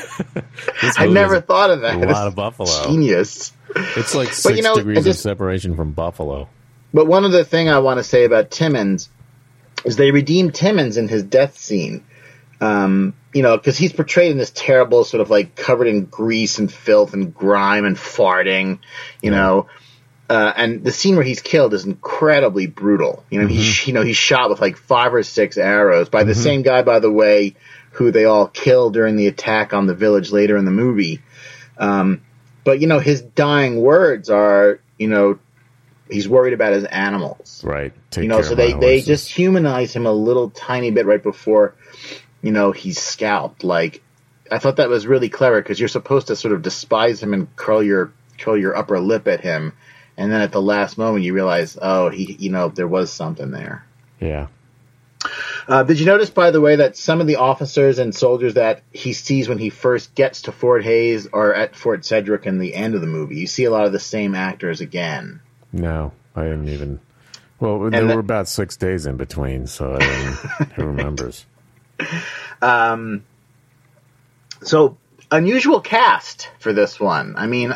I 0.96 1.06
never 1.06 1.40
thought 1.40 1.70
of 1.70 1.82
that. 1.82 2.02
A 2.02 2.06
lot 2.06 2.26
of 2.26 2.34
buffalo. 2.34 2.86
Genius. 2.86 3.52
It's 3.96 4.14
like 4.14 4.28
six 4.28 4.42
but, 4.42 4.56
you 4.56 4.62
know, 4.62 4.74
degrees 4.74 5.04
just, 5.04 5.20
of 5.20 5.30
separation 5.30 5.76
from 5.76 5.92
Buffalo. 5.92 6.48
But 6.92 7.06
one 7.06 7.24
other 7.24 7.44
thing 7.44 7.68
I 7.68 7.78
want 7.80 7.98
to 7.98 8.04
say 8.04 8.24
about 8.24 8.50
Timmons 8.50 9.10
is 9.84 9.96
they 9.96 10.10
redeemed 10.10 10.54
Timmons 10.54 10.96
in 10.96 11.08
his 11.08 11.22
death 11.22 11.58
scene. 11.58 12.04
Um, 12.60 13.14
you 13.34 13.42
know, 13.42 13.56
because 13.56 13.76
he's 13.76 13.92
portrayed 13.92 14.30
in 14.30 14.38
this 14.38 14.50
terrible 14.50 15.04
sort 15.04 15.20
of 15.20 15.28
like 15.28 15.56
covered 15.56 15.88
in 15.88 16.06
grease 16.06 16.58
and 16.58 16.72
filth 16.72 17.12
and 17.12 17.34
grime 17.34 17.84
and 17.84 17.96
farting, 17.96 18.78
you 19.20 19.30
yeah. 19.30 19.36
know. 19.36 19.66
Uh, 20.28 20.52
and 20.56 20.82
the 20.82 20.90
scene 20.90 21.14
where 21.14 21.24
he's 21.24 21.40
killed 21.40 21.74
is 21.74 21.84
incredibly 21.84 22.66
brutal. 22.66 23.24
You 23.30 23.40
know, 23.40 23.46
mm-hmm. 23.46 23.56
he's 23.56 23.86
you 23.86 23.92
know 23.92 24.02
he's 24.02 24.16
shot 24.16 24.48
with 24.48 24.60
like 24.60 24.76
five 24.76 25.12
or 25.12 25.22
six 25.22 25.58
arrows 25.58 26.08
by 26.08 26.24
the 26.24 26.32
mm-hmm. 26.32 26.40
same 26.40 26.62
guy, 26.62 26.82
by 26.82 26.98
the 26.98 27.10
way, 27.10 27.56
who 27.92 28.10
they 28.10 28.24
all 28.24 28.48
kill 28.48 28.90
during 28.90 29.16
the 29.16 29.26
attack 29.26 29.74
on 29.74 29.86
the 29.86 29.94
village 29.94 30.32
later 30.32 30.56
in 30.56 30.64
the 30.64 30.70
movie. 30.70 31.22
Um, 31.78 32.22
but 32.66 32.80
you 32.80 32.86
know, 32.86 32.98
his 32.98 33.22
dying 33.22 33.80
words 33.80 34.28
are, 34.28 34.80
you 34.98 35.08
know, 35.08 35.38
he's 36.10 36.28
worried 36.28 36.52
about 36.52 36.74
his 36.74 36.84
animals, 36.84 37.64
right? 37.64 37.94
Take 38.10 38.24
you 38.24 38.28
know, 38.28 38.42
so 38.42 38.54
they 38.54 38.74
they 38.74 39.00
just 39.00 39.30
humanize 39.30 39.96
him 39.96 40.04
a 40.04 40.12
little 40.12 40.50
tiny 40.50 40.90
bit 40.90 41.06
right 41.06 41.22
before 41.22 41.74
you 42.46 42.52
know, 42.52 42.70
he's 42.70 43.00
scalped. 43.00 43.64
Like, 43.64 44.02
I 44.52 44.58
thought 44.58 44.76
that 44.76 44.88
was 44.88 45.04
really 45.04 45.28
clever 45.28 45.60
because 45.60 45.80
you're 45.80 45.88
supposed 45.88 46.28
to 46.28 46.36
sort 46.36 46.54
of 46.54 46.62
despise 46.62 47.20
him 47.20 47.34
and 47.34 47.54
curl 47.56 47.82
your 47.82 48.12
curl 48.38 48.56
your 48.56 48.76
upper 48.76 49.00
lip 49.00 49.26
at 49.26 49.40
him, 49.40 49.72
and 50.16 50.30
then 50.30 50.40
at 50.40 50.52
the 50.52 50.62
last 50.62 50.96
moment 50.96 51.24
you 51.24 51.34
realize, 51.34 51.76
oh, 51.80 52.08
he, 52.08 52.36
you 52.38 52.50
know, 52.50 52.68
there 52.68 52.86
was 52.86 53.12
something 53.12 53.50
there. 53.50 53.84
Yeah. 54.20 54.46
Uh, 55.68 55.82
did 55.82 55.98
you 55.98 56.06
notice, 56.06 56.30
by 56.30 56.50
the 56.52 56.60
way, 56.60 56.76
that 56.76 56.96
some 56.96 57.20
of 57.20 57.26
the 57.26 57.36
officers 57.36 57.98
and 57.98 58.14
soldiers 58.14 58.54
that 58.54 58.82
he 58.92 59.12
sees 59.12 59.48
when 59.48 59.58
he 59.58 59.70
first 59.70 60.14
gets 60.14 60.42
to 60.42 60.52
Fort 60.52 60.84
Hays 60.84 61.26
are 61.32 61.52
at 61.52 61.74
Fort 61.74 62.04
Sedgwick 62.04 62.46
in 62.46 62.58
the 62.58 62.74
end 62.74 62.94
of 62.94 63.00
the 63.00 63.06
movie? 63.08 63.36
You 63.36 63.48
see 63.48 63.64
a 63.64 63.70
lot 63.70 63.84
of 63.84 63.92
the 63.92 63.98
same 63.98 64.34
actors 64.34 64.80
again. 64.80 65.40
No, 65.72 66.12
I 66.36 66.44
didn't 66.44 66.68
even. 66.68 67.00
Well, 67.58 67.84
and 67.84 67.92
there 67.92 68.06
the, 68.06 68.14
were 68.14 68.20
about 68.20 68.48
six 68.48 68.76
days 68.76 69.06
in 69.06 69.16
between, 69.16 69.66
so 69.66 69.98
who 70.76 70.84
remembers? 70.84 71.46
Um, 72.62 73.24
so 74.62 74.96
unusual 75.30 75.80
cast 75.80 76.50
for 76.60 76.72
this 76.72 77.00
one. 77.00 77.34
I 77.36 77.46
mean, 77.46 77.74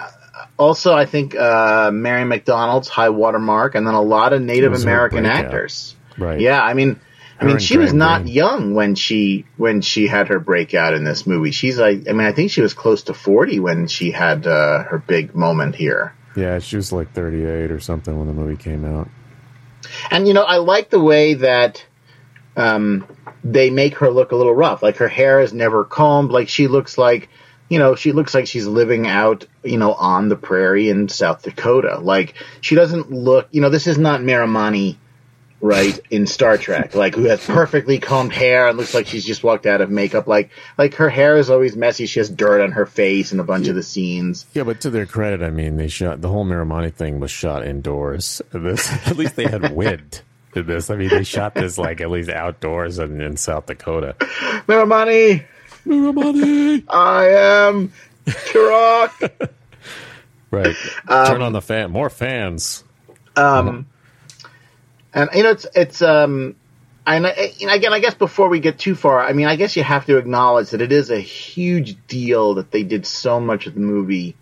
also 0.59 0.95
I 0.95 1.07
think 1.07 1.35
uh, 1.35 1.91
Mary 1.93 2.23
McDonnell's 2.23 2.89
high 2.89 3.09
watermark, 3.09 3.75
and 3.75 3.87
then 3.87 3.95
a 3.95 4.03
lot 4.03 4.33
of 4.33 4.43
Native 4.43 4.75
American 4.75 5.27
actors. 5.27 5.97
Right. 6.17 6.41
Yeah, 6.41 6.63
I 6.63 6.75
mean. 6.75 7.01
I 7.41 7.47
mean, 7.47 7.59
she 7.59 7.79
was 7.79 7.95
not 7.95 8.29
young 8.29 8.75
when 8.75 8.95
she 8.95 9.47
when 9.57 9.81
she 9.81 10.07
had 10.07 10.29
her 10.29 10.39
breakout 10.39 10.93
in 10.93 11.05
this 11.05 11.27
movie. 11.27 11.53
She's 11.53 11.79
like, 11.79 12.07
I 12.07 12.13
mean, 12.13 12.27
I 12.27 12.33
think 12.33 12.51
she 12.51 12.61
was 12.61 12.75
close 12.75 13.05
to 13.05 13.15
forty 13.15 13.59
when 13.61 13.87
she 13.87 14.11
had 14.11 14.47
uh, 14.47 14.85
her 14.85 14.99
big 14.99 15.35
moment 15.35 15.75
here. 15.75 16.15
Yeah, 16.37 16.59
she 16.59 16.77
was 16.77 16.93
like 16.93 17.13
thirty 17.13 17.47
eight 17.47 17.71
or 17.71 17.81
something 17.81 18.17
when 18.17 18.27
the 18.27 18.35
movie 18.35 18.57
came 18.57 18.85
out. 18.85 19.09
And 20.11 20.29
you 20.29 20.35
know, 20.35 20.43
I 20.43 20.59
like 20.59 20.91
the 20.91 21.01
way 21.01 21.35
that 21.35 21.85
um, 22.57 23.07
they 23.43 23.71
make 23.71 23.97
her 23.97 24.11
look 24.11 24.33
a 24.33 24.37
little 24.37 24.55
rough. 24.55 24.83
Like 24.83 24.99
her 24.99 25.09
hair 25.09 25.41
is 25.41 25.53
never 25.53 25.85
combed. 25.85 26.31
Like 26.31 26.49
she 26.49 26.69
looks 26.69 26.99
like, 26.99 27.31
you 27.69 27.79
know, 27.79 27.95
she 27.95 28.13
looks 28.13 28.35
like 28.35 28.47
she's 28.47 28.67
living 28.67 29.07
out, 29.07 29.47
you 29.65 29.79
know, 29.79 29.95
on 29.95 30.29
the 30.29 30.37
prairie 30.37 30.91
in 30.91 31.09
South 31.09 31.43
Dakota. 31.43 31.99
Like 31.99 32.35
she 32.61 32.75
doesn't 32.75 33.11
look, 33.11 33.49
you 33.51 33.61
know, 33.61 33.71
this 33.71 33.87
is 33.87 33.99
not 33.99 34.21
Miramanee, 34.21 34.97
right, 35.61 35.99
in 36.11 36.27
Star 36.27 36.57
Trek, 36.57 36.95
like 36.95 37.15
who 37.15 37.25
has 37.25 37.45
perfectly 37.45 37.99
combed 37.99 38.33
hair 38.33 38.69
and 38.69 38.79
looks 38.79 38.95
like 38.95 39.07
she's 39.07 39.25
just 39.25 39.45
walked 39.45 39.67
out 39.67 39.81
of 39.81 39.91
makeup. 39.91 40.27
Like, 40.27 40.51
like 40.79 40.95
her 40.95 41.09
hair 41.09 41.37
is 41.37 41.51
always 41.51 41.77
messy. 41.77 42.07
She 42.07 42.21
has 42.21 42.31
dirt 42.31 42.63
on 42.63 42.73
her 42.73 42.87
face 42.87 43.33
in 43.33 43.41
a 43.41 43.45
bunch 43.45 43.65
yeah. 43.65 43.71
of 43.71 43.77
the 43.77 43.83
scenes. 43.83 44.47
Yeah, 44.55 44.65
but 44.65 44.81
to 44.83 44.91
their 44.91 45.07
credit, 45.07 45.43
I 45.43 45.51
mean, 45.51 45.77
they 45.77 45.89
shot 45.89 46.21
the 46.21 46.29
whole 46.29 46.45
Miramanee 46.45 46.95
thing 46.95 47.21
was 47.21 47.31
shot 47.31 47.67
indoors. 47.67 48.41
At 48.53 49.17
least 49.17 49.37
they 49.37 49.47
had 49.47 49.75
wind 49.75 50.23
did 50.53 50.67
this. 50.67 50.91
I 50.91 50.97
mean, 50.97 51.09
they 51.09 51.25
shot 51.25 51.55
this 51.55 51.79
like 51.79 52.01
at 52.01 52.11
least 52.11 52.29
outdoors 52.29 52.99
in, 52.99 53.21
in 53.21 53.37
South 53.37 53.67
Dakota. 53.67 54.17
Miramanee, 54.67 55.45
Miramanee, 55.87 56.85
I 56.89 57.29
am 57.29 57.93
Turok. 58.27 59.51
right. 60.51 60.77
Um, 61.09 61.27
Turn 61.27 61.43
on 61.43 61.53
the 61.53 61.63
fan. 61.63 61.91
More 61.91 62.11
fans. 62.11 62.85
Um, 63.37 63.87
and 65.13 65.31
you 65.35 65.43
know 65.43 65.51
it's 65.51 65.67
it's 65.75 66.03
um, 66.03 66.57
and 67.07 67.27
again, 67.27 67.93
I 67.93 67.99
guess 67.99 68.15
before 68.15 68.49
we 68.49 68.61
get 68.61 68.79
too 68.79 68.95
far, 68.95 69.23
I 69.23 69.33
mean, 69.33 69.47
I 69.47 69.57
guess 69.57 69.77
you 69.77 69.83
have 69.83 70.07
to 70.07 70.17
acknowledge 70.19 70.71
that 70.71 70.81
it 70.81 70.93
is 70.93 71.11
a 71.11 71.19
huge 71.19 71.97
deal 72.07 72.55
that 72.55 72.71
they 72.71 72.83
did 72.83 73.07
so 73.07 73.41
much 73.41 73.67
of 73.67 73.75
the 73.75 73.81
movie 73.81 74.37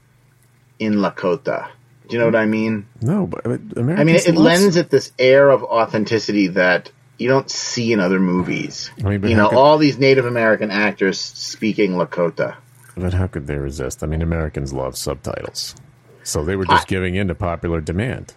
in 0.79 0.95
Lakota. 0.95 1.71
Do 2.09 2.15
you 2.15 2.21
know 2.21 2.27
what 2.27 2.37
I 2.37 2.47
mean? 2.47 2.87
No, 3.03 3.27
but 3.27 3.45
Americans 3.45 4.01
I 4.01 4.05
mean, 4.05 4.17
it, 4.17 4.35
lends 4.35 4.77
it 4.77 4.91
this 4.91 5.13
air 5.19 5.51
of 5.51 5.63
authenticity 5.63 6.49
that 6.49 6.91
you 7.19 7.29
don't 7.29 7.51
see 7.51 7.93
in 7.93 8.01
other 8.01 8.19
movies. 8.19 8.91
I 9.05 9.19
mean, 9.19 9.31
you 9.31 9.37
know, 9.37 9.51
could, 9.51 9.59
all 9.59 9.79
these 9.79 9.99
Native 9.99 10.25
American 10.25 10.71
actors 10.71 11.21
speaking 11.21 11.93
Lakota. 11.93 12.57
But 12.97 13.13
how 13.13 13.27
could 13.27 13.47
they 13.47 13.57
resist? 13.57 14.03
I 14.03 14.07
mean, 14.07 14.23
Americans 14.23 14.73
love 14.73 14.97
subtitles, 14.97 15.75
so 16.23 16.45
they 16.45 16.57
were 16.57 16.65
just 16.65 16.87
I, 16.87 16.89
giving 16.91 17.15
in 17.15 17.29
to 17.29 17.35
popular 17.35 17.81
demand. 17.81 18.35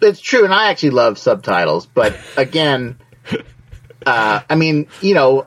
It's 0.00 0.20
true, 0.20 0.44
and 0.44 0.54
I 0.54 0.70
actually 0.70 0.90
love 0.90 1.18
subtitles, 1.18 1.86
but 1.86 2.16
again. 2.36 2.98
uh, 4.06 4.40
I 4.48 4.54
mean, 4.54 4.86
you 5.02 5.14
know, 5.14 5.46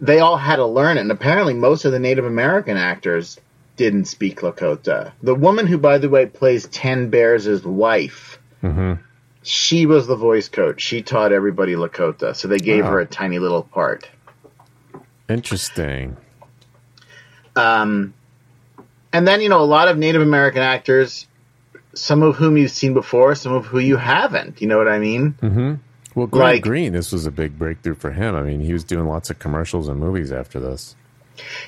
they 0.00 0.18
all 0.20 0.36
had 0.36 0.56
to 0.56 0.66
learn 0.66 0.96
it, 0.98 1.00
and 1.02 1.12
apparently 1.12 1.54
most 1.54 1.84
of 1.84 1.92
the 1.92 1.98
Native 1.98 2.24
American 2.24 2.76
actors 2.76 3.38
didn't 3.76 4.06
speak 4.06 4.40
Lakota. 4.40 5.12
The 5.22 5.34
woman 5.34 5.66
who, 5.66 5.78
by 5.78 5.98
the 5.98 6.08
way, 6.08 6.26
plays 6.26 6.66
Ten 6.66 7.10
Bears' 7.10 7.62
wife, 7.64 8.38
hmm 8.60 8.94
she 9.42 9.86
was 9.86 10.08
the 10.08 10.16
voice 10.16 10.48
coach. 10.48 10.80
She 10.80 11.02
taught 11.02 11.30
everybody 11.30 11.74
Lakota, 11.76 12.34
so 12.34 12.48
they 12.48 12.58
gave 12.58 12.82
Wow. 12.84 12.90
her 12.90 13.00
a 13.00 13.06
tiny 13.06 13.38
little 13.38 13.62
part. 13.62 14.10
Interesting. 15.28 16.16
Um, 17.54 18.12
and 19.12 19.26
then, 19.26 19.40
you 19.40 19.48
know, 19.48 19.60
a 19.60 19.64
lot 19.64 19.86
of 19.86 19.96
Native 19.98 20.20
American 20.20 20.62
actors, 20.62 21.28
some 21.96 22.22
of 22.22 22.36
whom 22.36 22.56
you've 22.56 22.70
seen 22.70 22.94
before, 22.94 23.34
some 23.34 23.52
of 23.52 23.66
who 23.66 23.78
you 23.78 23.96
haven't. 23.96 24.60
You 24.60 24.68
know 24.68 24.78
what 24.78 24.88
I 24.88 24.98
mean? 24.98 25.30
hmm 25.40 25.74
Well, 26.14 26.26
Grant 26.26 26.54
Like- 26.56 26.62
Green, 26.62 26.92
this 26.92 27.10
was 27.12 27.26
a 27.26 27.30
big 27.30 27.58
breakthrough 27.58 27.94
for 27.94 28.10
him. 28.10 28.34
I 28.34 28.42
mean, 28.42 28.60
he 28.60 28.72
was 28.72 28.84
doing 28.84 29.06
lots 29.06 29.30
of 29.30 29.38
commercials 29.38 29.88
and 29.88 29.98
movies 29.98 30.30
after 30.32 30.60
this. 30.60 30.94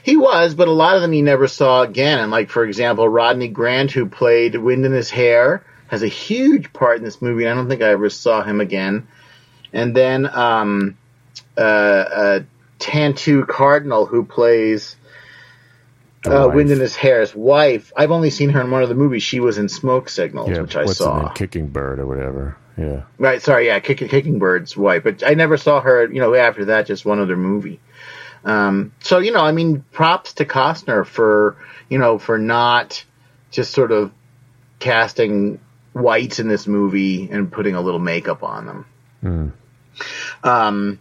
He 0.03 0.17
was, 0.17 0.55
but 0.55 0.69
a 0.69 0.73
lot 0.73 0.97
of 0.97 1.03
them 1.03 1.13
you 1.13 1.23
never 1.23 1.47
saw 1.47 1.83
again. 1.83 2.19
And 2.21 2.31
like, 2.31 2.49
for 2.49 2.65
example, 2.65 3.07
Rodney 3.09 3.49
Grant, 3.49 3.91
who 3.91 4.07
played 4.07 4.55
Wind 4.57 4.87
in 4.87 4.93
His 4.93 5.11
Hair, 5.11 5.63
has 5.89 6.03
a 6.03 6.09
huge 6.09 6.73
part 6.73 6.99
in 6.99 7.05
this 7.05 7.21
movie. 7.21 7.47
I 7.47 7.55
don't 7.55 7.69
think 7.69 7.83
I 7.83 7.91
ever 7.91 8.09
saw 8.09 8.43
him 8.43 8.61
again. 8.63 9.09
And 9.73 9.95
then 9.95 10.27
um, 10.27 10.97
uh, 11.57 11.61
uh, 11.61 12.41
Tantoo 12.79 13.47
Cardinal, 13.47 14.07
who 14.07 14.25
plays 14.25 14.97
uh. 16.33 16.49
Wind 16.49 16.71
in 16.71 16.81
His 16.81 16.97
Hair's 16.97 17.35
wife. 17.35 17.93
I've 17.97 18.11
only 18.11 18.31
seen 18.31 18.51
her 18.51 18.61
in 18.61 18.71
one 18.71 18.83
of 18.83 18.89
the 18.89 18.95
movies. 18.95 19.23
She 19.23 19.41
was 19.41 19.59
in 19.59 19.69
Smoke 19.69 20.09
Signals, 20.09 20.51
yeah, 20.51 20.61
which 20.61 20.77
I 20.77 20.87
saw. 20.87 21.29
Kicking 21.31 21.69
Bird 21.69 21.99
or 21.99 22.07
whatever. 22.07 22.57
Yeah. 22.77 23.03
Right, 23.19 23.43
sorry, 23.43 23.67
yeah, 23.67 23.81
Kicking, 23.81 24.09
Kicking 24.09 24.39
Bird's 24.39 24.77
wife, 24.77 25.03
but 25.03 25.25
I 25.27 25.35
never 25.35 25.57
saw 25.57 25.81
her. 25.81 26.11
You 26.11 26.21
know, 26.21 26.35
after 26.35 26.67
that, 26.67 26.87
just 26.87 27.05
one 27.05 27.19
other 27.19 27.37
movie. 27.37 27.81
Um, 28.45 28.93
so 29.01 29.19
you 29.19 29.33
know, 29.33 29.41
I 29.41 29.53
mean, 29.53 29.85
props 29.93 30.35
to 30.35 30.45
Costner 30.45 31.05
for 31.05 31.57
you 31.89 31.99
know 31.99 32.19
for 32.19 32.39
not 32.39 33.05
just 33.51 33.73
sort 33.73 33.91
of 33.93 34.13
casting 34.79 35.61
whites 35.93 36.39
in 36.39 36.49
this 36.49 36.67
movie 36.67 37.29
and 37.31 37.51
putting 37.51 37.75
a 37.75 37.81
little 37.81 38.01
makeup 38.01 38.43
on 38.43 38.67
them. 38.67 38.87
Mm. 39.23 39.53
Um, 40.45 40.99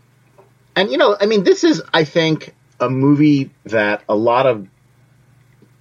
and 0.75 0.91
you 0.91 0.97
know, 0.97 1.15
I 1.19 1.25
mean, 1.25 1.43
this 1.43 1.63
is, 1.63 1.81
I 1.93 2.03
think, 2.03 2.53
a 2.79 2.89
movie 2.89 3.51
that 3.65 4.03
a 4.09 4.15
lot 4.15 4.45
of, 4.45 4.67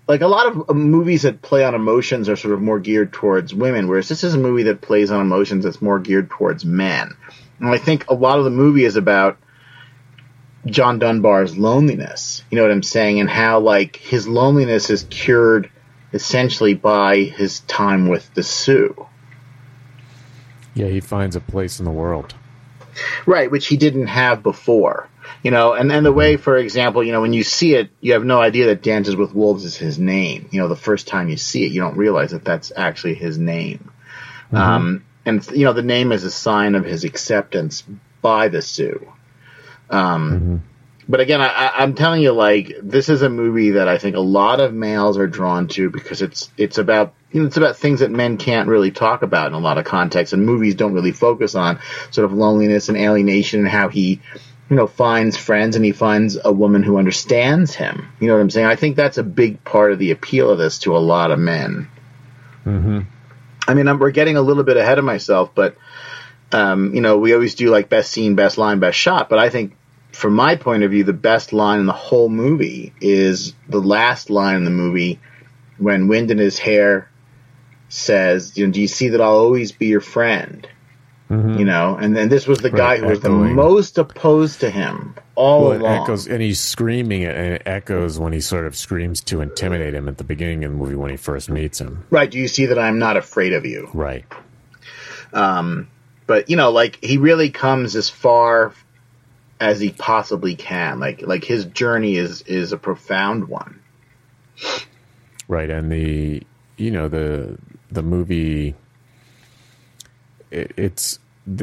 like 0.08 0.20
a 0.20 0.28
lot 0.28 0.46
of 0.46 0.70
uh, 0.70 0.74
movies 0.74 1.22
that 1.22 1.42
play 1.42 1.64
on 1.64 1.74
emotions 1.74 2.28
are 2.28 2.36
sort 2.36 2.54
of 2.54 2.62
more 2.62 2.78
geared 2.78 3.12
towards 3.12 3.54
women, 3.54 3.88
whereas 3.88 4.08
this 4.08 4.24
is 4.24 4.34
a 4.34 4.38
movie 4.38 4.64
that 4.64 4.80
plays 4.80 5.10
on 5.10 5.20
emotions 5.20 5.64
that's 5.64 5.82
more 5.82 5.98
geared 5.98 6.30
towards 6.30 6.64
men. 6.64 7.16
And 7.58 7.68
I 7.68 7.78
think 7.78 8.08
a 8.08 8.14
lot 8.14 8.38
of 8.38 8.44
the 8.44 8.50
movie 8.50 8.84
is 8.84 8.96
about 8.96 9.38
John 10.66 10.98
Dunbar's 10.98 11.56
loneliness. 11.56 12.42
You 12.50 12.56
know 12.56 12.62
what 12.62 12.70
I'm 12.72 12.82
saying? 12.82 13.20
And 13.20 13.30
how 13.30 13.60
like 13.60 13.96
his 13.96 14.28
loneliness 14.28 14.90
is 14.90 15.06
cured 15.08 15.70
essentially 16.12 16.74
by 16.74 17.16
his 17.16 17.60
time 17.60 18.08
with 18.08 18.32
the 18.34 18.42
Sioux. 18.42 19.06
Yeah, 20.74 20.86
he 20.86 21.00
finds 21.00 21.36
a 21.36 21.40
place 21.40 21.78
in 21.78 21.84
the 21.84 21.90
world. 21.90 22.34
Right, 23.26 23.50
which 23.50 23.66
he 23.66 23.76
didn't 23.76 24.06
have 24.06 24.42
before. 24.42 25.08
You 25.46 25.52
know, 25.52 25.74
and, 25.74 25.92
and 25.92 26.04
the 26.04 26.12
way, 26.12 26.36
for 26.38 26.56
example, 26.56 27.04
you 27.04 27.12
know, 27.12 27.20
when 27.20 27.32
you 27.32 27.44
see 27.44 27.76
it, 27.76 27.90
you 28.00 28.14
have 28.14 28.24
no 28.24 28.40
idea 28.40 28.66
that 28.66 28.82
Dances 28.82 29.14
with 29.14 29.32
Wolves 29.32 29.64
is 29.64 29.76
his 29.76 29.96
name. 29.96 30.48
You 30.50 30.58
know, 30.58 30.66
the 30.66 30.74
first 30.74 31.06
time 31.06 31.28
you 31.28 31.36
see 31.36 31.64
it, 31.64 31.70
you 31.70 31.80
don't 31.80 31.96
realize 31.96 32.32
that 32.32 32.44
that's 32.44 32.72
actually 32.74 33.14
his 33.14 33.38
name. 33.38 33.92
Um, 34.50 35.04
and, 35.24 35.48
you 35.52 35.64
know, 35.64 35.72
the 35.72 35.84
name 35.84 36.10
is 36.10 36.24
a 36.24 36.32
sign 36.32 36.74
of 36.74 36.84
his 36.84 37.04
acceptance 37.04 37.84
by 38.20 38.48
the 38.48 38.60
Sioux. 38.60 39.06
Um, 39.88 40.64
But 41.08 41.20
again, 41.20 41.40
I, 41.40 41.70
I'm 41.76 41.94
telling 41.94 42.22
you, 42.22 42.32
like, 42.32 42.74
this 42.82 43.08
is 43.08 43.22
a 43.22 43.28
movie 43.28 43.70
that 43.72 43.86
I 43.86 43.98
think 43.98 44.16
a 44.16 44.20
lot 44.20 44.58
of 44.58 44.74
males 44.74 45.16
are 45.16 45.28
drawn 45.28 45.68
to 45.68 45.90
because 45.90 46.22
it's, 46.22 46.50
it's 46.56 46.78
about, 46.78 47.14
you 47.30 47.40
know, 47.40 47.46
it's 47.46 47.56
about 47.56 47.76
things 47.76 48.00
that 48.00 48.10
men 48.10 48.36
can't 48.36 48.68
really 48.68 48.90
talk 48.90 49.22
about 49.22 49.46
in 49.46 49.54
a 49.54 49.60
lot 49.60 49.78
of 49.78 49.84
contexts 49.84 50.32
and 50.32 50.44
movies 50.44 50.74
don't 50.74 50.94
really 50.94 51.12
focus 51.12 51.54
on 51.54 51.78
sort 52.10 52.24
of 52.24 52.32
loneliness 52.32 52.88
and 52.88 52.98
alienation 52.98 53.60
and 53.60 53.68
how 53.68 53.88
he, 53.88 54.20
you 54.68 54.76
know, 54.76 54.86
finds 54.86 55.36
friends 55.36 55.76
and 55.76 55.84
he 55.84 55.92
finds 55.92 56.36
a 56.42 56.52
woman 56.52 56.82
who 56.82 56.98
understands 56.98 57.74
him. 57.74 58.08
You 58.20 58.28
know 58.28 58.34
what 58.34 58.40
I'm 58.40 58.50
saying? 58.50 58.66
I 58.66 58.76
think 58.76 58.96
that's 58.96 59.18
a 59.18 59.22
big 59.22 59.62
part 59.64 59.92
of 59.92 59.98
the 59.98 60.10
appeal 60.10 60.50
of 60.50 60.58
this 60.58 60.80
to 60.80 60.96
a 60.96 60.98
lot 60.98 61.30
of 61.30 61.38
men. 61.38 61.88
hmm 62.64 63.00
I 63.68 63.74
mean, 63.74 63.88
I'm, 63.88 63.98
we're 63.98 64.12
getting 64.12 64.36
a 64.36 64.42
little 64.42 64.62
bit 64.62 64.76
ahead 64.76 64.98
of 64.98 65.04
myself, 65.04 65.52
but 65.54 65.76
um, 66.52 66.94
you 66.94 67.00
know, 67.00 67.18
we 67.18 67.34
always 67.34 67.54
do 67.54 67.70
like 67.70 67.88
best 67.88 68.12
scene, 68.12 68.34
best 68.34 68.58
line, 68.58 68.78
best 68.78 68.98
shot. 68.98 69.28
But 69.28 69.38
I 69.38 69.50
think, 69.50 69.76
from 70.12 70.34
my 70.34 70.56
point 70.56 70.82
of 70.82 70.90
view, 70.90 71.04
the 71.04 71.12
best 71.12 71.52
line 71.52 71.80
in 71.80 71.86
the 71.86 71.92
whole 71.92 72.28
movie 72.28 72.94
is 73.00 73.54
the 73.68 73.80
last 73.80 74.30
line 74.30 74.56
in 74.56 74.64
the 74.64 74.70
movie 74.70 75.20
when 75.78 76.08
Wind 76.08 76.30
in 76.30 76.38
his 76.38 76.58
hair 76.58 77.10
says, 77.88 78.56
you 78.56 78.66
know, 78.66 78.72
"Do 78.72 78.80
you 78.80 78.88
see 78.88 79.08
that 79.10 79.20
I'll 79.20 79.38
always 79.38 79.72
be 79.72 79.86
your 79.86 80.00
friend?" 80.00 80.66
Hmm 81.28 81.58
You 81.58 81.64
know, 81.64 81.96
and 81.96 82.16
then 82.16 82.28
this 82.28 82.46
was 82.46 82.58
the 82.58 82.70
guy 82.70 82.94
Right, 82.94 83.00
who 83.00 83.06
was 83.06 83.20
the 83.20 83.30
most 83.30 83.98
opposed 83.98 84.60
to 84.60 84.70
him 84.70 85.14
all 85.34 85.68
Well, 85.68 85.80
along. 85.80 86.02
echoes, 86.02 86.26
and 86.28 86.40
he's 86.40 86.60
screaming 86.60 87.24
and 87.24 87.54
it 87.54 87.62
echoes 87.66 88.18
when 88.18 88.32
he 88.32 88.40
sort 88.40 88.66
of 88.66 88.76
screams 88.76 89.20
to 89.22 89.40
intimidate 89.40 89.94
him 89.94 90.08
at 90.08 90.18
the 90.18 90.24
beginning 90.24 90.64
of 90.64 90.72
the 90.72 90.76
movie 90.78 90.94
when 90.94 91.10
he 91.10 91.16
first 91.16 91.50
meets 91.50 91.80
him. 91.80 92.04
Right? 92.10 92.30
Do 92.30 92.38
you 92.38 92.48
see 92.48 92.66
that 92.66 92.78
I'm 92.78 92.98
not 92.98 93.16
afraid 93.16 93.52
of 93.52 93.66
you? 93.66 93.90
Right. 93.92 94.24
Um, 95.32 95.88
but 96.26 96.48
you 96.48 96.56
know, 96.56 96.70
like 96.70 96.98
he 97.04 97.18
really 97.18 97.50
comes 97.50 97.96
as 97.96 98.08
far 98.08 98.72
as 99.60 99.80
he 99.80 99.90
possibly 99.90 100.54
can. 100.54 101.00
Like 101.00 101.22
like 101.22 101.44
his 101.44 101.64
journey 101.64 102.16
is 102.16 102.42
is 102.42 102.72
a 102.72 102.78
profound 102.78 103.48
one. 103.48 103.80
Right, 105.48 105.70
and 105.70 105.90
the 105.90 106.42
you 106.76 106.90
know 106.90 107.08
the 107.08 107.58
the 107.90 108.02
movie 108.02 108.74
it, 110.50 110.72
it's 110.76 111.18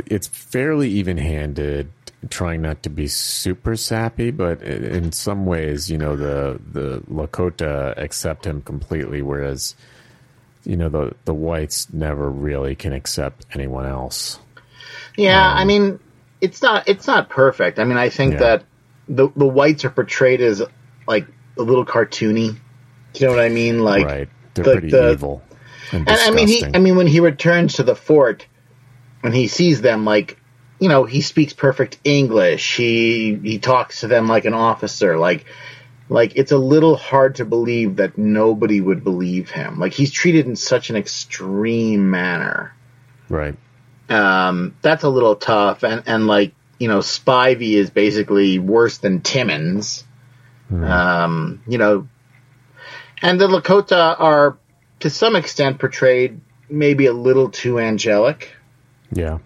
it's 0.08 0.28
fairly 0.28 0.90
even 0.90 1.18
handed, 1.18 1.90
trying 2.30 2.62
not 2.62 2.84
to 2.84 2.90
be 2.90 3.08
super 3.08 3.76
sappy, 3.76 4.32
but 4.32 4.62
in 4.62 5.12
some 5.12 5.46
ways, 5.46 5.90
you 5.90 5.98
know 5.98 6.16
the 6.16 6.60
the 6.72 7.00
Lakota 7.12 7.98
accept 7.98 8.46
him 8.46 8.62
completely, 8.62 9.22
whereas 9.22 9.76
you 10.64 10.76
know 10.78 10.90
the 10.90 11.14
the 11.26 11.34
whites 11.34 11.92
never 11.94 12.30
really 12.30 12.76
can 12.76 12.94
accept 12.94 13.46
anyone 13.54 13.86
else. 13.86 14.40
Yeah, 15.18 15.52
Um, 15.52 15.58
I 15.58 15.66
mean, 15.66 16.00
it's 16.42 16.62
not 16.62 16.88
it's 16.88 17.08
not 17.08 17.30
perfect. 17.30 17.80
I 17.80 17.84
mean, 17.84 17.98
I 17.98 18.10
think 18.10 18.34
Yeah. 18.34 18.40
that 18.40 18.64
the 19.10 19.28
the 19.36 19.46
whites 19.48 19.84
are 19.86 19.90
portrayed 19.90 20.42
as 20.42 20.62
like 21.08 21.28
a 21.58 21.62
little 21.62 21.86
cartoony. 21.86 22.56
You 23.16 23.28
know 23.28 23.30
what 23.34 23.40
I 23.44 23.50
mean? 23.50 23.84
Like, 23.84 24.06
right, 24.06 24.30
they're 24.54 24.64
the- 24.66 24.72
pretty 24.72 24.90
the- 24.92 25.12
evil 25.12 25.44
and 25.92 26.08
and 26.10 26.18
I 26.20 26.32
mean, 26.32 26.48
he. 26.48 26.66
I 26.74 26.80
mean, 26.80 26.96
when 26.96 27.06
he 27.08 27.20
returns 27.20 27.74
to 27.76 27.84
the 27.84 27.96
fort, 27.96 28.48
when 29.24 29.32
he 29.32 29.48
sees 29.48 29.80
them, 29.80 30.04
like 30.04 30.38
you 30.80 30.90
know, 30.90 31.06
he 31.06 31.22
speaks 31.22 31.54
perfect 31.54 31.98
English. 32.04 32.76
He 32.76 33.36
he 33.42 33.58
talks 33.58 34.02
to 34.02 34.08
them 34.08 34.28
like 34.28 34.44
an 34.44 34.54
officer. 34.54 35.18
Like 35.18 35.46
like 36.10 36.34
it's 36.36 36.52
a 36.52 36.58
little 36.58 36.98
hard 36.98 37.36
to 37.36 37.46
believe 37.46 37.96
that 37.96 38.18
nobody 38.18 38.82
would 38.82 39.02
believe 39.02 39.50
him. 39.50 39.80
Like 39.80 39.94
he's 39.94 40.12
treated 40.12 40.46
in 40.46 40.58
such 40.58 40.90
an 40.90 40.98
extreme 40.98 42.12
manner. 42.12 42.76
right. 43.30 43.56
Um, 44.10 44.76
that's 44.82 45.04
a 45.06 45.10
little 45.10 45.38
tough. 45.38 45.84
And 45.84 46.04
and 46.06 46.28
like 46.28 46.54
you 46.78 46.90
know, 46.90 47.00
Spivey 47.00 47.76
is 47.76 47.90
basically 47.90 48.60
worse 48.60 48.98
than 48.98 49.22
Timmons. 49.22 50.04
Hmm. 50.68 50.84
Um, 50.84 51.64
you 51.66 51.78
know, 51.78 52.10
and 53.22 53.40
the 53.40 53.48
Lakota 53.48 54.20
are 54.20 54.58
to 55.00 55.10
some 55.10 55.38
extent 55.38 55.80
portrayed 55.80 56.42
maybe 56.68 57.06
a 57.06 57.14
little 57.14 57.52
too 57.52 57.80
angelic. 57.80 58.52
Yeah. 59.14 59.40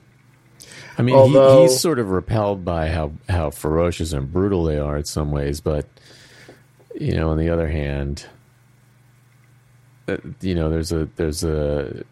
I 0.97 1.01
mean, 1.03 1.15
Although- 1.15 1.57
he, 1.57 1.67
he's 1.67 1.79
sort 1.79 1.99
of 1.99 2.09
repelled 2.09 2.65
by 2.65 2.89
how, 2.89 3.11
how 3.29 3.51
ferocious 3.51 4.13
and 4.13 4.31
brutal 4.31 4.63
they 4.63 4.79
are 4.79 4.97
in 4.97 5.05
some 5.05 5.31
ways, 5.31 5.61
but, 5.61 5.85
you 6.99 7.13
know, 7.13 7.29
on 7.29 7.37
the 7.37 7.49
other 7.49 7.67
hand, 7.67 8.25
uh, 10.07 10.17
you 10.41 10.55
know, 10.55 10.69
there's 10.69 10.91
a, 10.91 11.07
there's 11.15 11.43
a, 11.43 12.03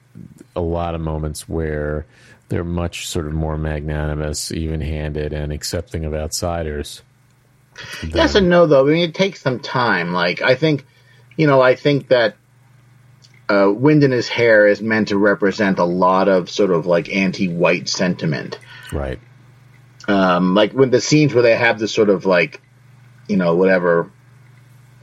a 0.56 0.62
lot 0.62 0.96
of 0.96 1.02
moments 1.02 1.50
where 1.50 2.06
they're 2.50 2.64
much 2.64 3.08
sort 3.08 3.26
of 3.26 3.34
more 3.34 3.58
magnanimous, 3.58 4.52
even 4.52 4.82
handed, 4.82 5.34
and 5.34 5.52
accepting 5.52 6.06
of 6.06 6.14
outsiders. 6.14 7.02
Yes 8.08 8.36
and 8.36 8.50
no, 8.50 8.68
though. 8.68 8.88
I 8.88 8.92
mean, 8.92 9.10
it 9.10 9.16
takes 9.16 9.42
some 9.42 9.60
time. 9.60 10.14
Like 10.14 10.42
I 10.42 10.56
think, 10.56 10.86
you 11.36 11.48
know, 11.48 11.62
I 11.62 11.76
think 11.76 12.10
that 12.10 12.36
uh, 13.50 13.72
wind 13.72 14.04
in 14.04 14.12
his 14.12 14.28
hair 14.28 14.68
is 14.68 14.82
meant 14.82 15.10
to 15.10 15.18
represent 15.18 15.80
a 15.80 15.86
lot 15.86 16.28
of 16.28 16.50
sort 16.50 16.72
of 16.72 16.86
like 16.86 17.10
anti-white 17.10 17.88
sentiment. 17.90 18.60
Right. 18.92 19.20
um, 20.08 20.56
like 20.56 20.72
when 20.74 20.92
the 20.92 21.02
scenes 21.02 21.34
where 21.34 21.44
they 21.44 21.56
have 21.56 21.80
this 21.80 21.94
sort 21.94 22.10
of 22.10 22.26
like, 22.26 22.62
you 23.28 23.38
know, 23.38 23.56
whatever, 23.56 24.12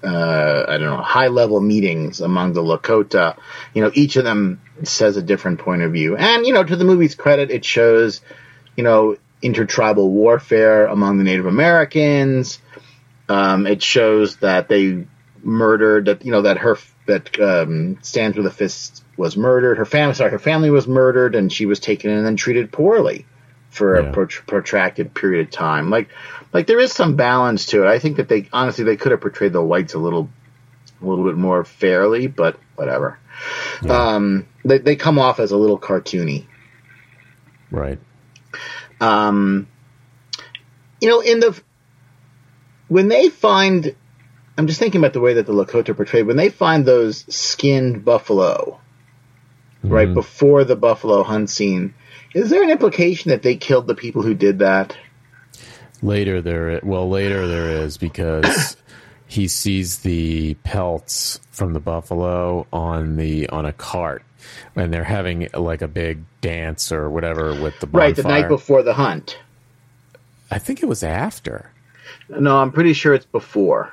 uh, 0.03 0.65
I 0.69 0.79
don't 0.79 0.91
know, 0.91 1.03
high 1.03 1.29
level 1.29 1.61
meetings 1.61 2.21
among 2.21 2.53
the 2.53 2.63
Lakota, 2.63 3.37
you 3.75 3.83
know, 3.83 3.91
each 3.95 4.17
of 4.17 4.25
them 4.25 4.61
says 4.85 5.17
a 5.17 5.23
different 5.23 5.61
point 5.61 5.83
of 5.83 5.93
view. 5.93 6.17
And, 6.17 6.47
you 6.47 6.53
know, 6.53 6.65
to 6.65 6.77
the 6.77 6.85
movie's 6.85 7.15
credit, 7.15 7.51
it 7.51 7.65
shows, 7.65 8.21
you 8.77 8.85
know, 8.85 9.17
intertribal 9.43 10.11
warfare 10.11 10.87
among 10.87 11.19
the 11.19 11.25
Native 11.25 11.47
Americans. 11.47 12.61
Um, 13.29 13.67
it 13.67 13.83
shows 13.83 14.37
that 14.37 14.69
they 14.69 15.07
murdered 15.45 16.05
that 16.05 16.25
you 16.25 16.31
know 16.31 16.43
that 16.43 16.59
her 16.59 16.77
that 17.07 17.39
um, 17.41 17.99
stands 18.03 18.37
with 18.37 18.47
a 18.47 18.51
fist 18.51 19.05
was 19.17 19.37
murdered. 19.37 19.79
Her 19.79 19.85
family, 19.85 20.15
sorry, 20.15 20.31
her 20.31 20.39
family 20.39 20.71
was 20.71 20.87
murdered, 20.87 21.35
and 21.35 21.53
she 21.53 21.67
was 21.67 21.81
taken 21.81 22.11
and 22.11 22.25
then 22.25 22.37
treated 22.37 22.73
poorly 22.73 23.27
for 23.71 24.01
Yeah. 24.01 24.09
a 24.09 24.13
pro- 24.13 24.27
protracted 24.27 25.15
period 25.15 25.47
of 25.47 25.51
time. 25.53 25.91
Like, 25.91 26.09
like 26.53 26.67
there 26.67 26.79
is 26.81 26.93
some 26.93 27.17
balance 27.17 27.67
to 27.67 27.83
it. 27.83 27.89
I 27.89 27.99
think 27.99 28.17
that 28.19 28.29
they 28.29 28.49
honestly 28.53 28.85
they 28.85 28.97
could 28.97 29.13
have 29.13 29.21
portrayed 29.21 29.53
the 29.53 29.63
whites 29.63 29.95
a 29.95 29.99
little, 29.99 30.29
a 31.01 31.07
little 31.07 31.25
bit 31.25 31.37
more 31.37 31.65
fairly, 31.65 32.27
but 32.27 32.59
whatever. 32.77 33.19
Um, 33.89 34.47
they 34.65 34.79
they 34.79 34.97
come 34.97 35.19
off 35.19 35.41
as 35.41 35.51
a 35.53 35.57
little 35.57 35.79
cartoony. 35.79 36.47
Right. 37.71 37.99
Um, 39.01 39.67
you 41.01 41.09
know, 41.09 41.21
in 41.21 41.41
the 41.41 41.61
when 42.89 43.09
they 43.09 43.31
find, 43.31 43.97
I'm 44.57 44.67
just 44.67 44.79
thinking 44.79 45.01
about 45.01 45.13
the 45.13 45.21
way 45.21 45.35
that 45.35 45.47
the 45.47 45.53
Lakota 45.53 45.91
are 45.91 45.95
portrayed 45.95 46.27
when 46.27 46.37
they 46.37 46.51
find 46.51 46.85
those 46.85 47.25
skinned 47.35 48.05
buffalo, 48.05 48.81
right 49.83 50.07
mm-hmm. 50.07 50.15
before 50.15 50.65
the 50.65 50.77
buffalo 50.77 51.23
hunt 51.23 51.51
scene. 51.51 51.95
Is 52.35 52.51
there 52.51 52.63
an 52.63 52.71
implication 52.71 53.31
that 53.31 53.43
they 53.43 53.57
killed 53.57 53.87
the 53.87 53.95
people 53.95 54.23
who 54.23 54.35
did 54.35 54.61
that? 54.61 54.97
Later 56.03 56.41
there, 56.41 56.81
well, 56.83 57.09
later 57.09 57.47
there 57.47 57.69
is 57.85 57.97
because 57.97 58.77
he 59.27 59.49
sees 59.49 59.99
the 59.99 60.55
pelts 60.65 61.41
from 61.51 61.73
the 61.73 61.81
buffalo 61.81 62.67
on 62.73 63.17
the 63.17 63.49
on 63.49 63.65
a 63.65 63.73
cart, 63.73 64.23
and 64.77 64.93
they're 64.93 65.05
having 65.05 65.49
like 65.55 65.81
a 65.83 65.89
big 65.89 66.25
dance 66.41 66.93
or 66.93 67.09
whatever 67.09 67.61
with 67.61 67.79
the 67.81 67.87
bonfire. 67.87 68.09
Right, 68.09 68.17
the 68.17 68.23
night 68.25 68.49
before 68.49 68.83
the 68.83 68.95
hunt. 68.95 69.39
I 70.51 70.59
think 70.59 70.83
it 70.83 70.87
was 70.87 71.03
after. 71.03 71.71
No, 72.29 72.59
I'm 72.59 72.73
pretty 72.73 72.93
sure 72.93 73.15
it's 73.15 73.25
before, 73.25 73.93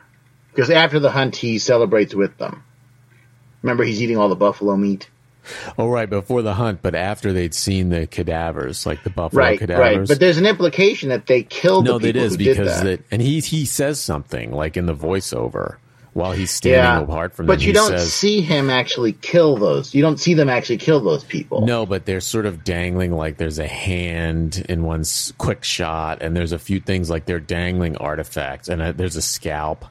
because 0.59 0.71
after 0.71 0.99
the 0.99 1.09
hunt 1.09 1.37
he 1.37 1.57
celebrates 1.57 2.13
with 2.13 2.37
them. 2.37 2.61
Remember, 3.61 3.85
he's 3.85 4.01
eating 4.01 4.17
all 4.17 4.27
the 4.27 4.35
buffalo 4.35 4.75
meat. 4.75 5.09
Oh, 5.77 5.87
right, 5.87 6.09
before 6.09 6.41
the 6.41 6.53
hunt, 6.53 6.81
but 6.81 6.95
after 6.95 7.31
they'd 7.31 7.53
seen 7.53 7.87
the 7.87 8.07
cadavers, 8.07 8.85
like 8.85 9.01
the 9.05 9.09
buffalo 9.09 9.41
Right, 9.41 9.57
cadavers. 9.57 9.97
right. 9.99 10.07
But 10.09 10.19
there's 10.19 10.37
an 10.37 10.45
implication 10.45 11.09
that 11.09 11.27
they 11.27 11.43
killed 11.43 11.85
no, 11.85 11.97
the 11.97 12.11
that 12.11 12.17
is 12.17 12.35
because 12.35 12.81
that. 12.81 12.83
that, 12.83 13.01
and 13.09 13.21
he 13.21 13.39
he 13.39 13.63
says 13.63 14.01
something 14.01 14.51
like 14.51 14.75
in 14.75 14.85
the 14.85 14.93
voiceover 14.93 15.77
while 16.11 16.33
he's 16.33 16.51
standing 16.51 16.83
yeah, 16.83 17.01
apart 17.03 17.33
from 17.33 17.45
but 17.45 17.53
them. 17.53 17.59
But 17.59 17.65
you 17.65 17.71
don't 17.71 17.91
says, 17.91 18.11
see 18.13 18.41
him 18.41 18.69
actually 18.69 19.13
kill 19.13 19.55
those. 19.55 19.95
You 19.95 20.01
don't 20.01 20.19
see 20.19 20.33
them 20.33 20.49
actually 20.49 20.77
kill 20.77 20.99
those 20.99 21.23
people. 21.23 21.61
No, 21.61 21.85
but 21.85 22.05
they're 22.05 22.19
sort 22.19 22.45
of 22.45 22.65
dangling 22.65 23.13
like 23.13 23.37
there's 23.37 23.59
a 23.59 23.67
hand 23.67 24.65
in 24.67 24.83
one 24.83 25.05
quick 25.37 25.63
shot, 25.63 26.21
and 26.21 26.35
there's 26.35 26.51
a 26.51 26.59
few 26.59 26.81
things 26.81 27.09
like 27.09 27.25
they're 27.25 27.39
dangling 27.39 27.95
artifacts, 27.95 28.67
and 28.67 28.81
uh, 28.81 28.91
there's 28.91 29.15
a 29.15 29.21
scalp. 29.21 29.85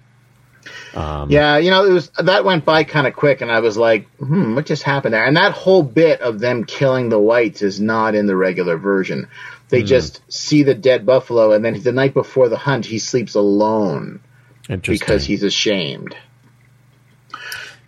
Yeah, 1.30 1.58
you 1.58 1.70
know, 1.70 1.84
it 1.84 1.92
was 1.92 2.10
that 2.18 2.44
went 2.44 2.64
by 2.64 2.84
kind 2.84 3.06
of 3.06 3.14
quick, 3.14 3.40
and 3.40 3.50
I 3.50 3.60
was 3.60 3.76
like, 3.76 4.08
"Hmm, 4.18 4.54
what 4.54 4.66
just 4.66 4.82
happened 4.82 5.14
there?" 5.14 5.24
And 5.24 5.36
that 5.36 5.52
whole 5.52 5.82
bit 5.82 6.20
of 6.20 6.40
them 6.40 6.64
killing 6.64 7.08
the 7.08 7.18
whites 7.18 7.62
is 7.62 7.80
not 7.80 8.14
in 8.14 8.26
the 8.26 8.36
regular 8.36 8.76
version. 8.76 9.28
They 9.68 9.82
just 9.82 10.22
see 10.32 10.62
the 10.62 10.74
dead 10.74 11.04
buffalo, 11.04 11.52
and 11.52 11.64
then 11.64 11.80
the 11.82 11.92
night 11.92 12.14
before 12.14 12.48
the 12.48 12.56
hunt, 12.56 12.86
he 12.86 12.98
sleeps 12.98 13.34
alone 13.34 14.20
because 14.68 15.24
he's 15.24 15.42
ashamed. 15.42 16.16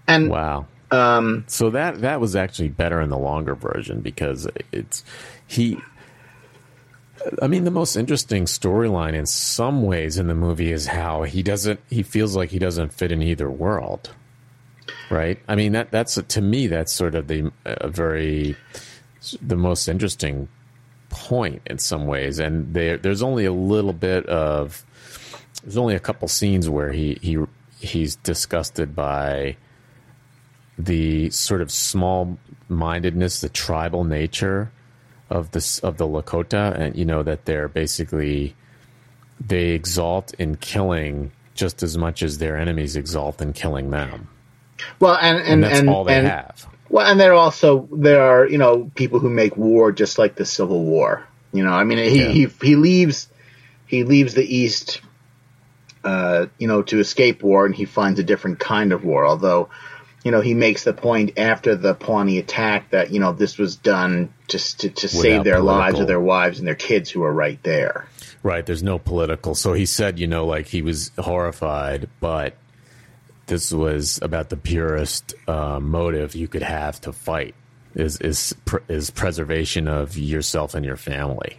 And 0.07 0.29
wow. 0.29 0.66
um, 0.90 1.45
So 1.47 1.71
that 1.71 2.03
that 2.03 2.21
was 2.21 2.37
actually 2.37 2.69
better 2.69 3.01
in 3.01 3.09
the 3.09 3.19
longer 3.19 3.55
version 3.55 4.01
because 4.01 4.47
it's 4.73 5.05
he. 5.47 5.79
I 7.43 7.47
mean, 7.47 7.65
the 7.65 7.71
most 7.71 7.97
interesting 7.97 8.45
storyline 8.45 9.15
in 9.15 9.27
some 9.27 9.83
ways 9.83 10.19
in 10.19 10.27
the 10.29 10.35
movie 10.35 10.73
is 10.73 10.87
how 10.87 11.23
he 11.23 11.43
doesn't. 11.43 11.81
He 11.89 12.03
feels 12.03 12.37
like 12.37 12.51
he 12.51 12.59
doesn't 12.59 12.93
fit 12.93 13.13
in 13.13 13.23
either 13.23 13.51
world, 13.51 14.11
right? 15.11 15.39
I 15.49 15.55
mean, 15.55 15.73
that 15.73 15.91
that's 15.91 16.15
to 16.15 16.41
me 16.41 16.67
that's 16.67 16.93
sort 16.93 17.15
of 17.15 17.29
the 17.29 17.53
very 17.85 18.57
the 19.43 19.57
most 19.57 19.89
interesting 19.89 20.49
point 21.11 21.63
in 21.67 21.79
some 21.79 22.07
ways. 22.07 22.39
And 22.39 22.73
there, 22.73 22.97
there's 22.97 23.23
only 23.23 23.45
a 23.45 23.53
little 23.53 23.93
bit 23.93 24.27
of 24.27 24.85
there's 25.63 25.77
only 25.77 25.95
a 25.95 26.01
couple 26.01 26.27
scenes 26.29 26.71
where 26.71 26.93
he 26.93 27.19
he 27.21 27.39
he's 27.81 28.17
disgusted 28.17 28.95
by 28.95 29.57
the 30.79 31.29
sort 31.31 31.61
of 31.61 31.71
small 31.71 32.39
mindedness, 32.69 33.43
the 33.43 33.51
tribal 33.51 34.05
nature 34.05 34.73
of 35.31 35.53
this 35.53 35.79
of 35.81 35.97
the 35.97 36.07
Lakota, 36.07 36.79
and 36.79 36.97
you 36.97 37.05
know 37.05 37.23
that 37.23 37.45
they're 37.45 37.69
basically 37.69 38.55
they 39.40 39.71
exalt 39.71 40.35
in 40.35 40.57
killing 40.57 41.33
just 41.55 41.83
as 41.83 41.97
much 41.97 42.23
as 42.23 42.38
their 42.38 42.57
enemies 42.57 42.97
exalt 42.97 43.40
in 43.40 43.53
killing 43.53 43.90
them, 43.90 44.29
well, 44.99 45.16
and 45.16 45.38
and 45.38 45.47
and 45.49 45.62
that's 45.64 45.79
and, 45.81 45.88
all 45.88 46.05
they 46.05 46.19
and- 46.19 46.27
have. 46.27 46.66
Well, 46.88 47.07
and 47.07 47.21
there 47.21 47.35
also 47.35 47.88
there 47.93 48.21
are 48.23 48.47
you 48.49 48.59
know 48.59 48.90
people 48.97 49.21
who 49.21 49.31
make 49.31 49.57
war 49.57 49.93
just 49.93 50.19
like 50.19 50.35
the 50.35 50.45
Civil 50.45 50.83
War. 50.85 51.25
You 51.53 51.62
know, 51.64 51.73
I 51.73 51.85
mean, 51.85 51.99
he 51.99 52.23
Yeah. 52.23 52.29
he 52.29 52.47
he 52.62 52.77
leaves 52.77 53.29
he 53.87 54.03
leaves 54.05 54.35
the 54.35 54.45
East, 54.45 55.01
uh, 56.05 56.47
you 56.59 56.66
know, 56.69 56.83
to 56.83 56.99
escape 56.99 57.43
war, 57.43 57.66
and 57.66 57.75
he 57.75 57.85
finds 57.85 58.19
a 58.19 58.25
different 58.25 58.59
kind 58.59 58.93
of 58.93 59.05
war. 59.05 59.25
Although, 59.27 59.69
you 60.25 60.31
know, 60.31 60.41
he 60.41 60.55
makes 60.55 60.85
the 60.85 60.93
point 60.93 61.39
after 61.39 61.75
the 61.75 61.95
Pawnee 61.95 62.39
attack 62.39 62.91
that 62.91 63.11
you 63.11 63.21
know 63.21 63.33
this 63.33 63.59
was 63.59 63.77
done 63.77 64.33
just 64.49 64.81
to, 64.81 64.91
to 64.91 65.09
save 65.09 65.45
their 65.45 65.61
lives 65.61 65.99
or 65.99 66.05
their 66.05 66.21
wives 66.21 66.59
and 66.59 66.69
their 66.69 66.75
kids 66.75 67.11
who 67.11 67.23
are 67.23 67.33
right 67.33 67.63
there. 67.63 68.07
Right. 68.43 68.65
There's 68.65 68.83
no 68.83 68.99
political. 68.99 69.55
So 69.55 69.73
he 69.75 69.87
said, 69.87 70.19
you 70.19 70.27
know, 70.27 70.47
like 70.47 70.67
he 70.67 70.83
was 70.83 71.11
horrified, 71.19 72.09
but 72.21 72.57
this 73.47 73.73
was 73.73 74.19
about 74.23 74.49
the 74.49 74.57
purest 74.57 75.35
uh, 75.47 75.81
motive 75.81 76.35
you 76.35 76.49
could 76.49 76.63
have 76.63 77.01
to 77.03 77.13
fight 77.13 77.55
is 77.95 78.19
is 78.19 78.55
pr- 78.65 78.79
is 78.89 79.11
preservation 79.11 79.89
of 79.89 80.17
yourself 80.17 80.75
and 80.75 80.85
your 80.85 80.97
family. 80.97 81.59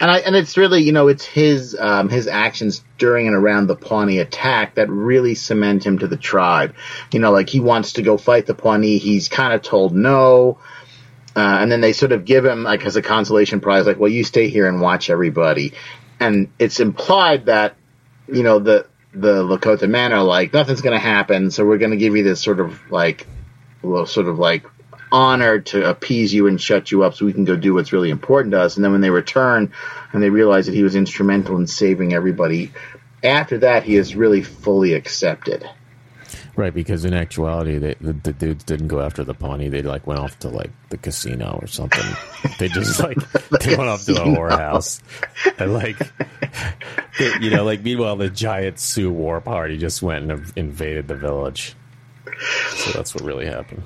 And 0.00 0.10
I 0.10 0.18
and 0.18 0.36
it's 0.36 0.56
really 0.56 0.82
you 0.82 0.92
know 0.92 1.08
it's 1.08 1.24
his 1.24 1.76
um, 1.78 2.08
his 2.08 2.26
actions 2.26 2.84
during 2.98 3.26
and 3.26 3.36
around 3.36 3.66
the 3.66 3.76
Pawnee 3.76 4.18
attack 4.18 4.76
that 4.76 4.88
really 4.88 5.34
cement 5.34 5.84
him 5.84 5.98
to 5.98 6.08
the 6.08 6.16
tribe. 6.16 6.74
You 7.12 7.20
know, 7.20 7.32
like 7.32 7.48
he 7.48 7.60
wants 7.60 7.94
to 7.94 8.02
go 8.02 8.16
fight 8.16 8.46
the 8.46 8.54
Pawnee. 8.54 8.98
He's 8.98 9.28
kind 9.28 9.52
of 9.52 9.62
told 9.62 9.94
no, 9.94 10.58
uh, 11.36 11.58
and 11.60 11.70
then 11.70 11.80
they 11.80 11.92
sort 11.92 12.12
of 12.12 12.24
give 12.24 12.44
him 12.44 12.62
like 12.62 12.84
as 12.84 12.96
a 12.96 13.02
consolation 13.02 13.60
prize, 13.60 13.86
like, 13.86 13.98
well, 13.98 14.10
you 14.10 14.24
stay 14.24 14.48
here 14.48 14.68
and 14.68 14.80
watch 14.80 15.10
everybody. 15.10 15.72
And 16.20 16.50
it's 16.58 16.80
implied 16.80 17.46
that 17.46 17.76
you 18.28 18.42
know 18.42 18.58
the 18.58 18.86
the 19.12 19.44
Lakota 19.44 19.88
men 19.88 20.12
are 20.12 20.24
like 20.24 20.52
nothing's 20.52 20.80
going 20.80 20.98
to 20.98 21.04
happen, 21.04 21.50
so 21.50 21.64
we're 21.64 21.78
going 21.78 21.90
to 21.90 21.96
give 21.96 22.16
you 22.16 22.22
this 22.22 22.42
sort 22.42 22.60
of 22.60 22.90
like 22.90 23.26
well, 23.82 24.06
sort 24.06 24.28
of 24.28 24.38
like 24.38 24.64
honor 25.14 25.60
to 25.60 25.88
appease 25.88 26.34
you 26.34 26.48
and 26.48 26.60
shut 26.60 26.90
you 26.90 27.04
up 27.04 27.14
so 27.14 27.24
we 27.24 27.32
can 27.32 27.44
go 27.44 27.54
do 27.54 27.72
what's 27.72 27.92
really 27.92 28.10
important 28.10 28.50
to 28.52 28.60
us. 28.60 28.74
And 28.74 28.84
then 28.84 28.90
when 28.90 29.00
they 29.00 29.10
return 29.10 29.72
and 30.12 30.20
they 30.20 30.28
realize 30.28 30.66
that 30.66 30.74
he 30.74 30.82
was 30.82 30.96
instrumental 30.96 31.56
in 31.56 31.68
saving 31.68 32.12
everybody, 32.12 32.72
after 33.22 33.58
that, 33.58 33.84
he 33.84 33.94
is 33.94 34.16
really 34.16 34.42
fully 34.42 34.94
accepted. 34.94 35.64
Right, 36.56 36.74
because 36.74 37.04
in 37.04 37.14
actuality, 37.14 37.78
they, 37.78 37.94
the, 38.00 38.12
the 38.12 38.32
dudes 38.32 38.64
didn't 38.64 38.88
go 38.88 39.00
after 39.00 39.22
the 39.24 39.34
Pawnee. 39.34 39.68
They 39.68 39.82
like 39.82 40.06
went 40.06 40.20
off 40.20 40.36
to 40.40 40.48
like 40.48 40.70
the 40.88 40.96
casino 40.96 41.58
or 41.60 41.66
something. 41.68 42.04
they 42.58 42.68
just 42.68 43.00
like 43.00 43.16
they 43.60 43.76
went 43.76 43.88
off 43.88 44.04
to 44.06 44.12
a 44.12 44.24
whorehouse 44.24 45.00
and 45.58 45.72
like 45.74 45.96
they- 47.18 47.38
you 47.40 47.50
know, 47.50 47.64
like 47.64 47.82
meanwhile, 47.82 48.16
the 48.16 48.30
giant 48.30 48.78
Sioux 48.80 49.10
war 49.10 49.40
party 49.40 49.78
just 49.78 50.02
went 50.02 50.30
and 50.30 50.52
invaded 50.56 51.06
the 51.08 51.16
village. 51.16 51.74
So 52.76 52.90
that's 52.92 53.14
what 53.14 53.22
really 53.24 53.46
happened. 53.46 53.82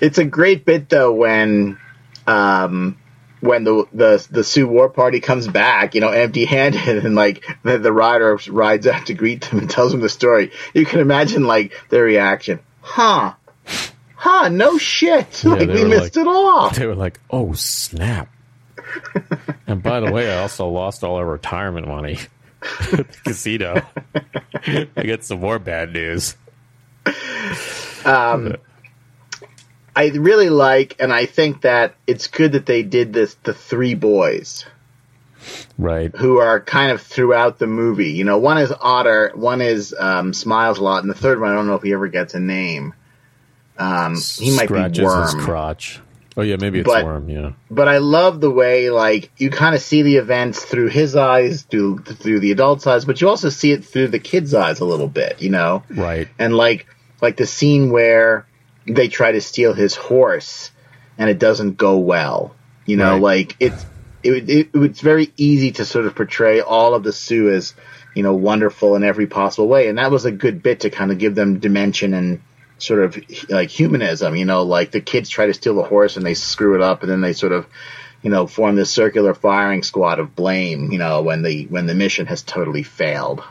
It's 0.00 0.18
a 0.18 0.24
great 0.24 0.64
bit 0.64 0.88
though 0.88 1.12
when, 1.12 1.78
um, 2.26 2.98
when 3.40 3.64
the 3.64 3.86
the 3.92 4.26
the 4.30 4.44
Sioux 4.44 4.66
War 4.66 4.88
Party 4.88 5.20
comes 5.20 5.46
back, 5.46 5.94
you 5.94 6.00
know, 6.00 6.10
empty-handed, 6.10 7.04
and 7.04 7.14
like 7.14 7.44
the, 7.62 7.78
the 7.78 7.92
rider 7.92 8.38
rides 8.48 8.86
out 8.86 9.06
to 9.06 9.14
greet 9.14 9.42
them 9.42 9.60
and 9.60 9.70
tells 9.70 9.92
them 9.92 10.00
the 10.00 10.08
story. 10.08 10.52
You 10.74 10.86
can 10.86 11.00
imagine 11.00 11.44
like 11.44 11.72
their 11.90 12.04
reaction, 12.04 12.60
huh? 12.80 13.34
Huh? 14.14 14.48
No 14.48 14.78
shit! 14.78 15.44
Yeah, 15.44 15.50
like 15.50 15.68
they 15.68 15.84
we 15.84 15.84
missed 15.84 16.16
like- 16.16 16.26
it 16.26 16.28
all. 16.28 16.70
They 16.70 16.86
were 16.86 16.94
like, 16.94 17.20
"Oh 17.30 17.52
snap!" 17.52 18.28
and 19.66 19.82
by 19.82 20.00
the 20.00 20.10
way, 20.10 20.32
I 20.32 20.38
also 20.40 20.68
lost 20.68 21.04
all 21.04 21.16
our 21.16 21.26
retirement 21.26 21.86
money 21.86 22.18
at 22.92 23.12
the 23.12 23.18
casino. 23.24 23.82
I 24.64 25.02
get 25.02 25.24
some 25.24 25.40
more 25.40 25.58
bad 25.58 25.92
news. 25.92 26.36
I 29.96 30.08
really 30.10 30.50
like, 30.50 30.96
and 31.00 31.12
I 31.12 31.24
think 31.26 31.62
that 31.62 31.94
it's 32.06 32.26
good 32.26 32.52
that 32.52 32.66
they 32.66 32.82
did 32.82 33.12
this. 33.14 33.34
The 33.42 33.54
three 33.54 33.94
boys 33.94 34.66
Right. 35.78 36.14
who 36.14 36.38
are 36.38 36.60
kind 36.60 36.90
of 36.92 37.00
throughout 37.00 37.58
the 37.58 37.66
movie. 37.66 38.10
You 38.10 38.24
know, 38.24 38.38
one 38.38 38.58
is 38.58 38.72
Otter, 38.80 39.32
one 39.34 39.60
is 39.60 39.94
um, 39.98 40.32
Smiles 40.34 40.78
a 40.78 40.84
lot, 40.84 41.02
and 41.02 41.10
the 41.10 41.14
third 41.14 41.40
one 41.40 41.50
I 41.50 41.54
don't 41.54 41.66
know 41.66 41.74
if 41.76 41.82
he 41.82 41.92
ever 41.92 42.08
gets 42.08 42.34
a 42.34 42.40
name. 42.40 42.92
Um, 43.78 44.16
he 44.38 44.54
might 44.56 44.64
Scratches 44.68 44.98
be 44.98 45.04
Worm. 45.04 45.40
crotch. 45.40 46.00
Oh 46.38 46.42
yeah, 46.42 46.56
maybe 46.60 46.80
it's 46.80 46.86
But- 46.86 47.04
Worm. 47.04 47.28
Yeah, 47.30 47.52
but 47.70 47.88
I 47.88 47.98
love 47.98 48.40
the 48.40 48.50
way 48.50 48.90
like 48.90 49.30
you 49.38 49.50
kind 49.50 49.74
of 49.74 49.80
see 49.80 50.02
the 50.02 50.16
events 50.16 50.62
through 50.62 50.88
his 50.88 51.14
eyes, 51.16 51.62
through 51.62 52.00
through 52.00 52.40
the 52.40 52.52
adult's 52.52 52.86
eyes, 52.86 53.04
but 53.06 53.20
you 53.20 53.28
also 53.28 53.48
see 53.48 53.72
it 53.72 53.84
through 53.84 54.08
the 54.08 54.18
kid's 54.18 54.52
eyes 54.54 54.80
a 54.80 54.84
little 54.84 55.08
bit, 55.08 55.40
you 55.40 55.48
know. 55.50 55.82
right. 55.90 56.28
And 56.38 56.54
like 56.56 56.86
like 57.22 57.36
the 57.38 57.46
scene 57.46 57.90
where 57.90 58.46
they 58.86 59.08
try 59.08 59.32
to 59.32 59.40
steal 59.40 59.74
his 59.74 59.94
horse 59.94 60.70
and 61.18 61.28
it 61.30 61.38
doesn't 61.38 61.76
go 61.76 61.98
well, 61.98 62.54
you 62.84 62.96
know, 62.96 63.12
Right. 63.14 63.22
like 63.22 63.56
it's 63.60 63.86
it, 64.22 64.48
it 64.50 64.68
it's 64.74 65.00
very 65.00 65.32
easy 65.36 65.72
to 65.72 65.84
sort 65.84 66.06
of 66.06 66.14
portray 66.14 66.60
all 66.60 66.94
of 66.94 67.02
the 67.02 67.12
Sioux 67.12 67.52
as 67.52 67.74
you 68.14 68.22
know 68.22 68.34
wonderful 68.34 68.96
in 68.96 69.04
every 69.04 69.26
possible 69.26 69.68
way, 69.68 69.88
and 69.88 69.98
that 69.98 70.10
was 70.10 70.24
a 70.24 70.32
good 70.32 70.62
bit 70.62 70.80
to 70.80 70.90
kind 70.90 71.10
of 71.12 71.18
give 71.18 71.34
them 71.34 71.58
dimension 71.58 72.14
and 72.14 72.40
sort 72.78 73.02
of 73.02 73.18
like 73.48 73.70
humanism, 73.70 74.36
you 74.36 74.44
know, 74.44 74.62
like 74.62 74.90
the 74.90 75.00
kids 75.00 75.30
try 75.30 75.46
to 75.46 75.54
steal 75.54 75.74
the 75.74 75.82
horse 75.82 76.16
and 76.16 76.26
they 76.26 76.34
screw 76.34 76.74
it 76.74 76.82
up 76.82 77.02
and 77.02 77.10
then 77.10 77.22
they 77.22 77.32
sort 77.32 77.52
of, 77.52 77.66
you 78.22 78.28
know, 78.30 78.46
form 78.46 78.76
this 78.76 78.90
circular 78.90 79.32
firing 79.32 79.82
squad 79.82 80.18
of 80.18 80.36
blame, 80.36 80.92
you 80.92 80.98
know, 80.98 81.22
when 81.22 81.42
the 81.42 81.66
when 81.66 81.86
the 81.86 81.94
mission 81.94 82.26
has 82.26 82.42
totally 82.42 82.82
failed. 82.82 83.42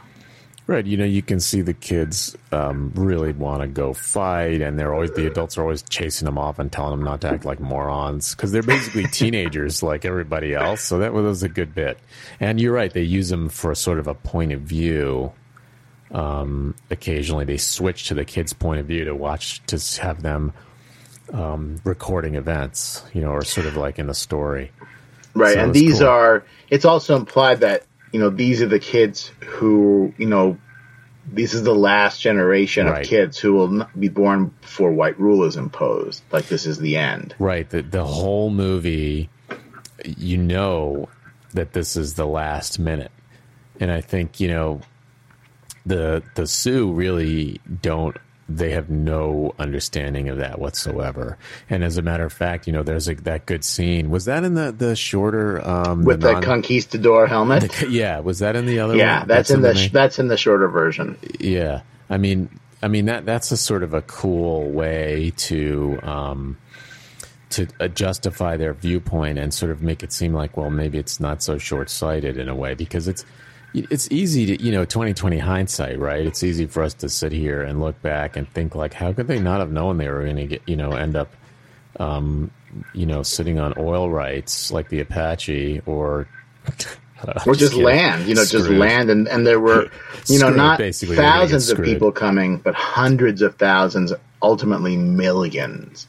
Right, 0.68 0.84
you 0.84 0.98
know, 0.98 1.06
you 1.06 1.22
can 1.22 1.40
see 1.40 1.62
the 1.62 1.76
kids 1.76 2.36
um, 2.52 2.92
really 2.96 3.34
want 3.34 3.62
to 3.62 3.68
go 3.68 3.94
fight, 3.94 4.62
and 4.62 4.80
they're 4.80 4.96
always 4.96 5.12
the 5.12 5.28
adults 5.28 5.60
are 5.60 5.62
always 5.62 5.84
chasing 5.84 6.26
them 6.26 6.40
off 6.40 6.58
and 6.58 6.72
telling 6.72 6.90
them 6.90 7.04
not 7.04 7.22
to 7.22 7.30
act 7.30 7.46
like 7.46 7.60
morons 7.60 8.34
because 8.34 8.52
they're 8.52 8.64
basically 8.64 9.04
teenagers 9.12 9.84
like 9.84 10.06
everybody 10.06 10.56
else. 10.56 10.82
So 10.82 10.98
that 10.98 11.14
was 11.14 11.44
a 11.44 11.50
good 11.50 11.76
bit. 11.76 12.00
And 12.40 12.60
you're 12.60 12.74
right; 12.74 12.92
they 12.92 13.04
use 13.04 13.30
them 13.30 13.48
for 13.50 13.76
sort 13.76 14.00
of 14.00 14.08
a 14.08 14.16
point 14.16 14.54
of 14.54 14.62
view. 14.62 15.34
Um, 16.12 16.74
occasionally, 16.90 17.46
they 17.46 17.58
switch 17.58 18.08
to 18.08 18.16
the 18.16 18.26
kids' 18.26 18.54
point 18.54 18.80
of 18.80 18.88
view 18.88 19.06
to 19.06 19.14
watch 19.14 19.62
to 19.68 20.02
have 20.02 20.24
them 20.24 20.52
um, 21.32 21.80
recording 21.84 22.36
events, 22.36 23.04
you 23.14 23.22
know, 23.22 23.30
or 23.30 23.44
sort 23.44 23.68
of 23.68 23.78
like 23.78 24.00
in 24.00 24.08
the 24.08 24.16
story. 24.16 24.72
Right, 25.36 25.54
So 25.54 25.60
and 25.60 25.74
these 25.76 26.00
cool. 26.00 26.08
are. 26.08 26.44
It's 26.72 26.86
also 26.86 27.16
implied 27.16 27.60
that 27.60 27.84
you 28.16 28.22
know 28.22 28.30
these 28.30 28.62
are 28.62 28.68
the 28.70 28.80
kids 28.80 29.30
who 29.46 30.14
you 30.18 30.26
know. 30.26 30.58
This 31.28 31.54
is 31.54 31.64
the 31.64 31.76
last 31.76 32.22
generation 32.22 32.86
Right. 32.86 33.02
of 33.02 33.08
kids 33.10 33.38
who 33.40 33.54
will 33.56 33.68
not 33.68 34.00
be 34.00 34.08
born 34.10 34.54
before 34.62 34.92
white 34.92 35.20
rule 35.20 35.44
is 35.44 35.58
imposed. 35.58 36.22
Like 36.32 36.46
this 36.48 36.66
is 36.66 36.78
the 36.78 36.96
end. 36.96 37.36
Right. 37.40 37.68
The 37.70 37.82
the 37.82 38.06
whole 38.06 38.50
movie, 38.52 39.30
you 40.06 40.38
know 40.38 41.10
that 41.54 41.74
this 41.74 41.98
is 41.98 42.14
the 42.14 42.28
last 42.28 42.80
minute, 42.80 43.12
and 43.82 43.92
I 43.92 44.00
think 44.02 44.40
you 44.40 44.48
know 44.48 44.82
the 45.86 46.24
the 46.36 46.48
Sioux 46.48 46.94
really 46.94 47.60
don't. 47.82 48.16
They 48.48 48.72
have 48.72 48.92
no 48.92 49.56
understanding 49.58 50.30
of 50.30 50.38
that 50.38 50.60
whatsoever. 50.60 51.38
And 51.68 51.84
as 51.84 51.98
a 51.98 52.04
matter 52.04 52.26
of 52.26 52.32
fact, 52.32 52.68
you 52.68 52.74
know, 52.74 52.84
there's 52.84 53.08
a, 53.08 53.16
that 53.16 53.48
good 53.48 53.64
scene. 53.64 54.12
Was 54.12 54.26
that 54.26 54.44
in 54.44 54.54
the 54.54 54.72
the 54.72 54.96
shorter 54.96 55.68
um, 55.68 56.04
With 56.04 56.22
the 56.22 56.34
non- 56.34 56.44
conquistador 56.44 57.26
helmet. 57.28 57.72
the- 57.72 57.88
yeah? 57.90 58.20
Was 58.20 58.40
that 58.40 58.56
in 58.56 58.68
the 58.68 58.80
other? 58.80 58.96
yeah, 58.96 59.20
one? 59.20 59.28
that's, 59.28 59.50
in 59.50 59.62
the 59.62 59.74
main- 59.74 59.88
sh- 59.90 59.92
that's 59.92 60.20
in 60.20 60.28
the 60.28 60.38
shorter 60.38 60.68
version. 60.68 61.18
yeah, 61.40 61.82
I 62.10 62.18
mean, 62.18 62.50
I 62.84 62.88
mean 62.88 63.06
that 63.06 63.26
that's 63.26 63.52
a 63.52 63.58
sort 63.58 63.82
of 63.82 63.96
a 63.96 64.04
cool 64.04 64.70
way 64.70 65.34
to 65.38 66.00
um, 66.04 66.58
to 67.50 67.68
uh, 67.80 67.88
justify 67.88 68.58
their 68.58 68.74
viewpoint 68.76 69.40
and 69.40 69.54
sort 69.56 69.72
of 69.72 69.82
make 69.82 70.04
it 70.04 70.12
seem 70.12 70.34
like, 70.36 70.56
well, 70.56 70.70
maybe 70.70 71.00
it's 71.00 71.20
not 71.20 71.42
so 71.42 71.58
short 71.58 71.90
sighted 71.90 72.38
in 72.38 72.48
a 72.48 72.56
way 72.56 72.76
because 72.76 73.08
it's 73.08 73.26
it's 73.92 74.08
easy 74.12 74.46
to 74.58 74.64
you 74.64 74.72
know 74.72 74.86
2020 74.86 75.38
hindsight, 75.38 76.00
right? 76.00 76.26
It's 76.26 76.44
easy 76.44 76.66
for 76.66 76.84
us 76.84 76.94
to 76.96 77.10
sit 77.10 77.32
here 77.32 77.62
and 77.62 77.82
look 77.82 78.02
back 78.02 78.38
and 78.38 78.50
think 78.50 78.76
like, 78.76 78.94
how 78.94 79.14
could 79.14 79.28
they 79.28 79.40
not 79.40 79.60
have 79.60 79.72
known 79.72 79.98
they 79.98 80.10
were 80.10 80.24
going 80.24 80.38
to 80.38 80.48
get 80.48 80.62
you 80.68 80.76
know 80.76 80.92
end 80.92 81.16
up 81.16 81.34
um, 82.00 82.52
you 82.94 83.06
know 83.06 83.24
sitting 83.24 83.60
on 83.60 83.74
oil 83.78 84.10
rights 84.10 84.72
like 84.72 84.90
the 84.90 85.00
Apache 85.00 85.82
or. 85.86 86.28
Or 87.48 87.56
just 87.56 87.72
kidding. 87.72 87.86
land, 87.86 88.28
you 88.28 88.36
know, 88.36 88.46
just 88.46 88.70
land, 88.70 89.10
and, 89.10 89.28
and 89.28 89.48
there 89.48 89.60
were, 89.60 89.90
you 90.28 90.38
know, 90.38 90.50
not 90.50 90.78
basically. 90.78 91.16
They're 91.16 91.24
gonna 91.26 91.40
get 91.40 91.50
thousands 91.50 91.70
of 91.72 91.84
people 91.84 92.12
coming, 92.12 92.58
but 92.58 92.76
hundreds 92.76 93.42
of 93.42 93.56
thousands, 93.56 94.14
ultimately 94.44 94.96
millions. 94.96 96.06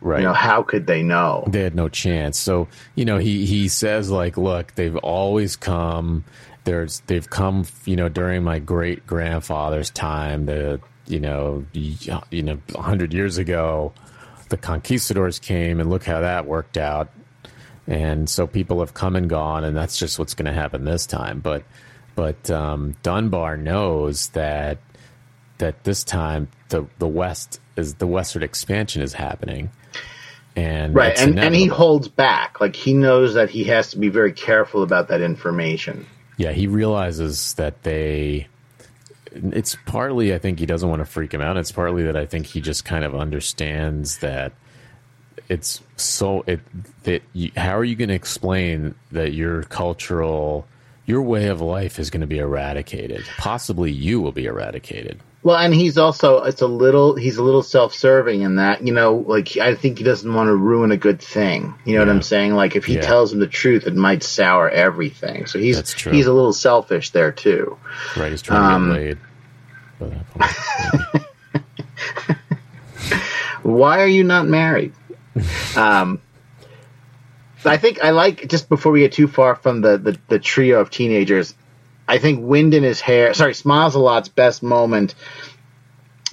right? 0.00 0.20
You 0.20 0.26
know, 0.26 0.32
how 0.32 0.62
could 0.62 0.88
they 0.88 1.04
know? 1.04 1.44
they 1.46 1.60
had 1.60 1.76
no 1.76 1.88
chance. 1.88 2.36
So 2.38 2.66
you 2.96 3.04
know, 3.04 3.18
he 3.18 3.46
he 3.46 3.68
says 3.68 4.10
like, 4.10 4.36
look, 4.36 4.74
they've 4.74 4.96
always 4.96 5.54
come. 5.54 6.24
There's 6.64 7.00
they've 7.06 7.28
come, 7.28 7.64
you 7.84 7.96
know, 7.96 8.08
during 8.08 8.42
my 8.44 8.58
great 8.58 9.06
grandfather's 9.06 9.90
time. 9.90 10.46
The 10.46 10.80
you 11.06 11.20
know, 11.20 11.64
you 11.72 12.42
know, 12.42 12.58
a 12.74 12.82
hundred 12.82 13.12
years 13.12 13.38
ago, 13.38 13.92
the 14.48 14.56
conquistadors 14.56 15.38
came, 15.38 15.80
and 15.80 15.90
look 15.90 16.04
how 16.04 16.20
that 16.20 16.46
worked 16.46 16.76
out. 16.76 17.10
And 17.86 18.28
so 18.28 18.46
people 18.46 18.80
have 18.80 18.94
come 18.94 19.16
and 19.16 19.28
gone, 19.28 19.64
and 19.64 19.76
that's 19.76 19.98
just 19.98 20.18
what's 20.18 20.34
going 20.34 20.46
to 20.46 20.52
happen 20.52 20.84
this 20.84 21.06
time. 21.06 21.40
But 21.40 21.64
but 22.14 22.50
um, 22.50 22.96
Dunbar 23.02 23.56
knows 23.56 24.28
that 24.28 24.78
that 25.58 25.84
this 25.84 26.04
time 26.04 26.48
the 26.68 26.86
the 26.98 27.08
west 27.08 27.60
is 27.76 27.94
the 27.94 28.06
westward 28.06 28.44
expansion 28.44 29.02
is 29.02 29.12
happening. 29.12 29.70
And 30.56 30.94
Right, 30.94 31.18
and, 31.18 31.38
and 31.38 31.54
he 31.54 31.66
holds 31.66 32.08
back. 32.08 32.60
Like, 32.60 32.74
he 32.74 32.92
knows 32.92 33.34
that 33.34 33.50
he 33.50 33.64
has 33.64 33.90
to 33.92 33.98
be 33.98 34.08
very 34.08 34.32
careful 34.32 34.82
about 34.82 35.08
that 35.08 35.20
information. 35.20 36.06
Yeah, 36.40 36.52
he 36.52 36.68
realizes 36.68 37.52
that 37.54 37.82
they. 37.82 38.48
It's 39.30 39.76
partly 39.84 40.32
I 40.32 40.38
think 40.38 40.58
he 40.58 40.64
doesn't 40.64 40.88
want 40.88 41.00
to 41.00 41.04
freak 41.04 41.34
him 41.34 41.42
out. 41.42 41.58
It's 41.58 41.70
partly 41.70 42.04
that 42.04 42.16
I 42.16 42.24
think 42.24 42.46
he 42.46 42.62
just 42.62 42.86
kind 42.86 43.04
of 43.04 43.14
understands 43.14 44.20
that 44.20 44.54
it's 45.50 45.82
so 45.96 46.42
it 46.46 46.60
that 47.02 47.20
you, 47.34 47.50
how 47.58 47.76
are 47.76 47.84
you 47.84 47.94
going 47.94 48.08
to 48.08 48.14
explain 48.14 48.94
that 49.12 49.34
your 49.34 49.64
cultural 49.64 50.66
your 51.04 51.20
way 51.20 51.48
of 51.48 51.60
life 51.60 51.98
is 51.98 52.08
going 52.08 52.22
to 52.22 52.26
be 52.26 52.38
eradicated? 52.38 53.22
Possibly 53.36 53.92
you 53.92 54.22
will 54.22 54.32
be 54.32 54.46
eradicated. 54.46 55.20
Well, 55.42 55.56
and 55.56 55.72
he's 55.72 55.96
also 55.96 56.42
it's 56.44 56.60
a 56.60 56.66
little 56.66 57.16
he's 57.16 57.38
a 57.38 57.42
little 57.42 57.62
self-serving 57.62 58.42
in 58.42 58.56
that 58.56 58.86
you 58.86 58.92
know 58.92 59.14
like 59.14 59.56
I 59.56 59.74
think 59.74 59.96
he 59.96 60.04
doesn't 60.04 60.32
want 60.34 60.48
to 60.48 60.54
ruin 60.54 60.92
a 60.92 60.98
good 60.98 61.20
thing. 61.22 61.74
You 61.86 61.94
know 61.94 62.00
what 62.00 62.10
I'm 62.10 62.20
saying? 62.20 62.52
Like 62.54 62.76
if 62.76 62.84
he 62.84 62.96
Yeah. 62.96 63.00
tells 63.00 63.32
him 63.32 63.38
the 63.40 63.46
truth, 63.46 63.86
it 63.86 63.94
might 63.96 64.22
sour 64.22 64.68
everything. 64.68 65.46
So 65.46 65.58
he's 65.58 65.92
he's 65.94 66.26
a 66.26 66.32
little 66.32 66.52
selfish 66.52 67.10
there 67.10 67.32
too. 67.32 67.78
Right? 68.18 68.30
He's 68.32 68.42
trying 68.42 68.74
Um, 68.74 68.88
to 68.90 68.94
get 68.94 69.00
laid. 69.00 69.18
Point, 69.98 70.26
maybe. 71.02 71.24
Why 73.62 74.00
are 74.00 74.06
you 74.06 74.24
not 74.24 74.46
married? 74.46 74.92
um, 75.76 76.20
I 77.64 77.76
think 77.76 78.02
I 78.02 78.10
like 78.10 78.48
just 78.48 78.68
before 78.68 78.92
we 78.92 79.00
get 79.00 79.12
too 79.12 79.28
far 79.28 79.54
from 79.54 79.80
the, 79.82 79.98
the, 79.98 80.18
the 80.28 80.38
trio 80.38 80.80
of 80.80 80.90
teenagers. 80.90 81.54
I 82.10 82.18
think 82.18 82.44
wind 82.44 82.74
in 82.74 82.82
his 82.82 83.00
hair. 83.00 83.32
Sorry, 83.34 83.54
smiles 83.54 83.94
a 83.94 84.00
lot's 84.00 84.28
best 84.28 84.64
moment 84.64 85.14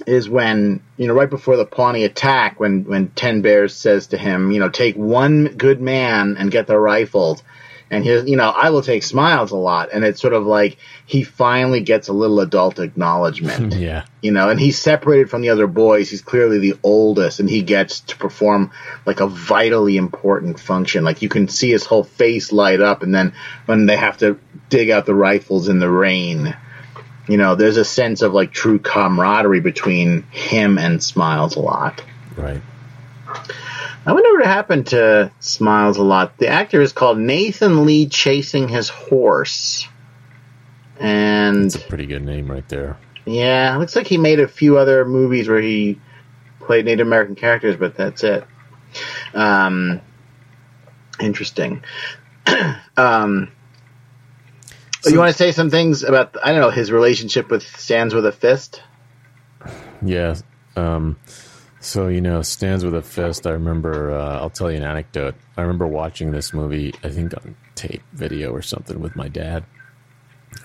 is 0.08 0.28
when 0.28 0.82
you 0.96 1.06
know 1.06 1.14
right 1.14 1.30
before 1.30 1.56
the 1.56 1.64
Pawnee 1.64 2.02
attack 2.02 2.58
when 2.58 2.82
when 2.82 3.10
Ten 3.10 3.42
Bears 3.42 3.76
says 3.76 4.08
to 4.08 4.18
him, 4.18 4.50
you 4.50 4.58
know, 4.58 4.70
take 4.70 4.96
one 4.96 5.44
good 5.56 5.80
man 5.80 6.36
and 6.36 6.50
get 6.50 6.66
the 6.66 6.76
rifles. 6.76 7.44
And 7.90 8.04
his, 8.04 8.28
you 8.28 8.36
know, 8.36 8.50
I 8.50 8.70
will 8.70 8.82
take 8.82 9.02
smiles 9.02 9.50
a 9.50 9.56
lot, 9.56 9.90
and 9.92 10.04
it's 10.04 10.20
sort 10.20 10.34
of 10.34 10.44
like 10.44 10.76
he 11.06 11.22
finally 11.22 11.80
gets 11.80 12.08
a 12.08 12.12
little 12.12 12.40
adult 12.40 12.78
acknowledgement 12.78 13.74
yeah, 13.76 14.04
you 14.20 14.30
know, 14.30 14.50
and 14.50 14.60
he's 14.60 14.78
separated 14.78 15.30
from 15.30 15.40
the 15.40 15.48
other 15.48 15.66
boys. 15.66 16.10
He's 16.10 16.20
clearly 16.20 16.58
the 16.58 16.74
oldest, 16.82 17.40
and 17.40 17.48
he 17.48 17.62
gets 17.62 18.00
to 18.00 18.16
perform 18.16 18.72
like 19.06 19.20
a 19.20 19.26
vitally 19.26 19.96
important 19.96 20.60
function. 20.60 21.02
Like 21.02 21.22
you 21.22 21.30
can 21.30 21.48
see 21.48 21.70
his 21.70 21.86
whole 21.86 22.04
face 22.04 22.52
light 22.52 22.80
up, 22.80 23.02
and 23.02 23.14
then 23.14 23.32
when 23.64 23.86
they 23.86 23.96
have 23.96 24.18
to 24.18 24.38
dig 24.68 24.90
out 24.90 25.06
the 25.06 25.14
rifles 25.14 25.68
in 25.68 25.78
the 25.78 25.90
rain, 25.90 26.54
you 27.26 27.36
know, 27.36 27.54
there's 27.54 27.76
a 27.76 27.84
sense 27.84 28.22
of 28.22 28.32
like 28.32 28.52
true 28.52 28.78
camaraderie 28.78 29.60
between 29.60 30.22
him 30.30 30.78
and 30.78 31.02
Smiles 31.02 31.56
a 31.56 31.60
lot. 31.60 32.02
right. 32.36 32.60
I 34.08 34.12
wonder 34.12 34.38
what 34.38 34.46
happened 34.46 34.86
to 34.86 35.30
Smiles 35.38 35.98
a 35.98 36.02
lot. 36.02 36.38
The 36.38 36.48
actor 36.48 36.80
is 36.80 36.94
called 36.94 37.18
Nathan 37.18 37.84
Lee 37.84 38.06
Chasing 38.06 38.66
His 38.66 38.88
Horse. 38.88 39.86
And 40.98 41.66
It's 41.66 41.74
a 41.74 41.80
pretty 41.80 42.06
good 42.06 42.24
name 42.24 42.50
right 42.50 42.66
there. 42.70 42.96
Yeah, 43.26 43.76
looks 43.76 43.94
like 43.94 44.06
he 44.06 44.16
made 44.16 44.40
a 44.40 44.48
few 44.48 44.78
other 44.78 45.04
movies 45.04 45.46
where 45.46 45.60
he 45.60 46.00
played 46.60 46.86
Native 46.86 47.06
American 47.06 47.34
characters, 47.34 47.76
but 47.76 47.98
that's 47.98 48.24
it. 48.24 48.44
Um, 49.34 50.00
interesting. 51.20 51.84
um, 52.96 53.52
So- 55.02 55.10
you 55.10 55.18
want 55.18 55.32
to 55.32 55.36
say 55.36 55.52
some 55.52 55.68
things 55.68 56.02
about 56.02 56.34
I 56.42 56.52
don't 56.52 56.62
know 56.62 56.70
his 56.70 56.90
relationship 56.90 57.50
with 57.50 57.62
Stands 57.76 58.14
with 58.14 58.24
a 58.24 58.32
Fist? 58.32 58.82
Yeah. 60.00 60.36
Um, 60.76 61.18
so 61.80 62.08
you 62.08 62.20
know, 62.20 62.42
stands 62.42 62.84
with 62.84 62.94
a 62.94 63.02
fist. 63.02 63.46
I 63.46 63.50
remember. 63.50 64.12
Uh, 64.12 64.38
I'll 64.38 64.50
tell 64.50 64.70
you 64.70 64.78
an 64.78 64.82
anecdote. 64.82 65.34
I 65.56 65.62
remember 65.62 65.86
watching 65.86 66.30
this 66.32 66.52
movie. 66.52 66.94
I 67.04 67.08
think 67.08 67.34
on 67.36 67.56
tape 67.74 68.02
video 68.12 68.50
or 68.50 68.62
something 68.62 69.00
with 69.00 69.14
my 69.14 69.28
dad. 69.28 69.64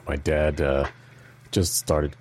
My 0.07 0.15
dad 0.15 0.59
uh, 0.59 0.87
just 1.51 1.75
started 1.75 2.15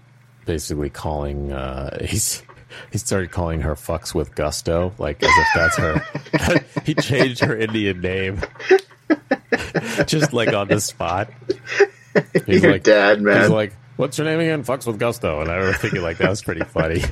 basically 0.44 0.90
calling. 0.90 1.52
Uh, 1.52 2.04
he's 2.04 2.42
he 2.90 2.98
started 2.98 3.30
calling 3.30 3.62
her 3.62 3.74
"fucks 3.74 4.14
with 4.14 4.34
gusto," 4.34 4.92
like 4.98 5.22
as 5.22 5.30
if 5.30 5.48
that's 5.54 5.76
her. 5.76 6.64
he 6.84 6.94
changed 6.94 7.40
her 7.40 7.56
Indian 7.56 8.00
name, 8.00 8.42
just 10.06 10.32
like 10.32 10.52
on 10.52 10.68
the 10.68 10.80
spot. 10.80 11.30
He's 12.46 12.62
Your 12.62 12.72
like, 12.72 12.82
dad, 12.82 13.22
man. 13.22 13.40
He's 13.40 13.50
like, 13.50 13.72
"What's 13.96 14.18
your 14.18 14.26
name 14.26 14.40
again?" 14.40 14.64
Fucks 14.64 14.86
with 14.86 14.98
gusto, 14.98 15.40
and 15.40 15.50
I 15.50 15.56
remember 15.56 15.78
thinking 15.78 16.02
like 16.02 16.18
that 16.18 16.28
was 16.28 16.42
pretty 16.42 16.64
funny. 16.64 17.02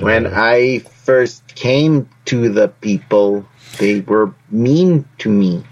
When 0.00 0.26
I 0.26 0.80
first 0.80 1.54
came 1.54 2.08
to 2.26 2.48
the 2.48 2.68
people, 2.68 3.46
they 3.78 4.00
were 4.00 4.34
mean 4.50 5.04
to 5.18 5.28
me. 5.28 5.64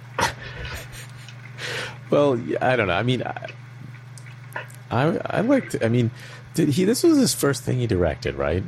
Well, 2.11 2.41
I 2.61 2.77
don't 2.77 2.89
know. 2.89 2.95
I 2.95 3.03
mean, 3.03 3.23
I, 3.23 3.49
I, 4.91 5.19
I 5.27 5.41
liked. 5.43 5.77
I 5.83 5.89
mean, 5.89 6.11
did 6.55 6.71
he? 6.71 6.85
This 6.85 7.03
was 7.03 7.19
his 7.19 7.35
first 7.35 7.65
thing 7.65 7.79
he 7.79 7.87
directed, 7.87 8.37
right? 8.37 8.63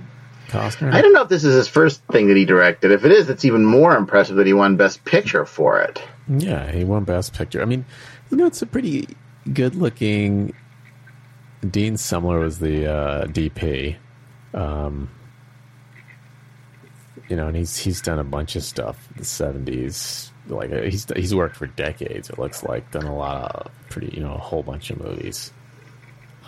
Costner. 0.49 0.93
I 0.93 1.01
don't 1.01 1.13
know 1.13 1.23
if 1.23 1.29
this 1.29 1.45
is 1.45 1.55
his 1.55 1.69
first 1.69 2.03
thing 2.11 2.29
that 2.29 2.37
he 2.37 2.45
directed. 2.45 2.91
If 2.91 3.05
it 3.05 3.13
is, 3.13 3.31
it's 3.31 3.45
even 3.45 3.65
more 3.65 3.97
impressive 3.97 4.37
that 4.37 4.47
he 4.47 4.53
won 4.53 4.77
Best 4.77 5.05
Picture 5.05 5.47
for 5.47 5.81
it. 5.81 6.03
Yeah, 6.29 6.71
he 6.71 6.85
won 6.85 7.05
Best 7.05 7.35
Picture. 7.35 7.63
I 7.63 7.65
mean, 7.65 7.85
you 8.31 8.37
know, 8.37 8.47
it's 8.47 8.61
a 8.61 8.67
pretty 8.67 9.09
good-looking. 9.53 10.53
Dean 11.69 11.95
Semler 11.95 12.41
was 12.41 12.59
the 12.59 12.93
uh, 12.93 13.27
DP. 13.27 13.97
Um, 14.53 15.09
you 17.31 17.37
know, 17.37 17.47
and 17.47 17.57
he's 17.57 17.77
he's 17.77 18.03
done 18.03 18.19
a 18.19 18.25
bunch 18.25 18.57
of 18.57 18.65
stuff 18.65 19.09
in 19.13 19.19
the 19.19 19.25
seventies. 19.25 20.33
Like 20.49 20.73
he's 20.73 21.07
he's 21.15 21.35
worked 21.35 21.57
for 21.57 21.69
decades. 21.69 22.29
It 22.29 22.39
looks 22.39 22.65
like 22.65 22.91
done 22.91 23.07
a 23.07 23.15
lot 23.15 23.55
of 23.55 23.73
pretty, 23.89 24.15
you 24.17 24.23
know, 24.23 24.35
a 24.35 24.39
whole 24.39 24.65
bunch 24.65 24.91
of 24.91 25.01
movies. 25.01 25.53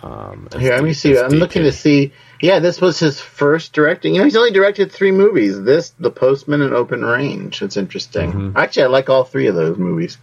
Um, 0.03 0.49
Here, 0.59 0.73
let 0.73 0.83
me 0.83 0.91
see. 0.91 1.17
I'm 1.17 1.31
DK. 1.31 1.39
looking 1.39 1.63
to 1.63 1.71
see. 1.71 2.11
Yeah, 2.41 2.59
this 2.59 2.81
was 2.81 2.99
his 2.99 3.21
first 3.21 3.71
directing. 3.71 4.13
You 4.13 4.19
know, 4.19 4.25
he's 4.25 4.35
only 4.35 4.51
directed 4.51 4.91
three 4.91 5.13
movies. 5.13 5.63
This, 5.63 5.91
The 5.91 6.11
Postman, 6.11 6.61
and 6.61 6.73
Open 6.73 7.05
Range. 7.05 7.61
It's 7.61 7.77
interesting. 7.77 8.33
Mm-hmm. 8.33 8.57
Actually, 8.57 8.83
I 8.83 8.87
like 8.87 9.09
all 9.09 9.23
three 9.23 9.47
of 9.47 9.55
those 9.55 9.77
movies. 9.77 10.17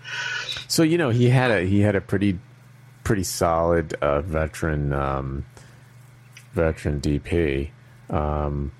So 0.68 0.82
you 0.82 0.98
know, 0.98 1.08
he 1.08 1.30
had 1.30 1.50
a 1.50 1.62
he 1.62 1.80
had 1.80 1.96
a 1.96 2.02
pretty 2.02 2.38
pretty 3.02 3.24
solid 3.24 3.94
uh, 3.94 4.20
veteran 4.20 4.92
um, 4.92 5.46
veteran 6.52 7.00
DP. 7.00 7.70
Um, 8.10 8.72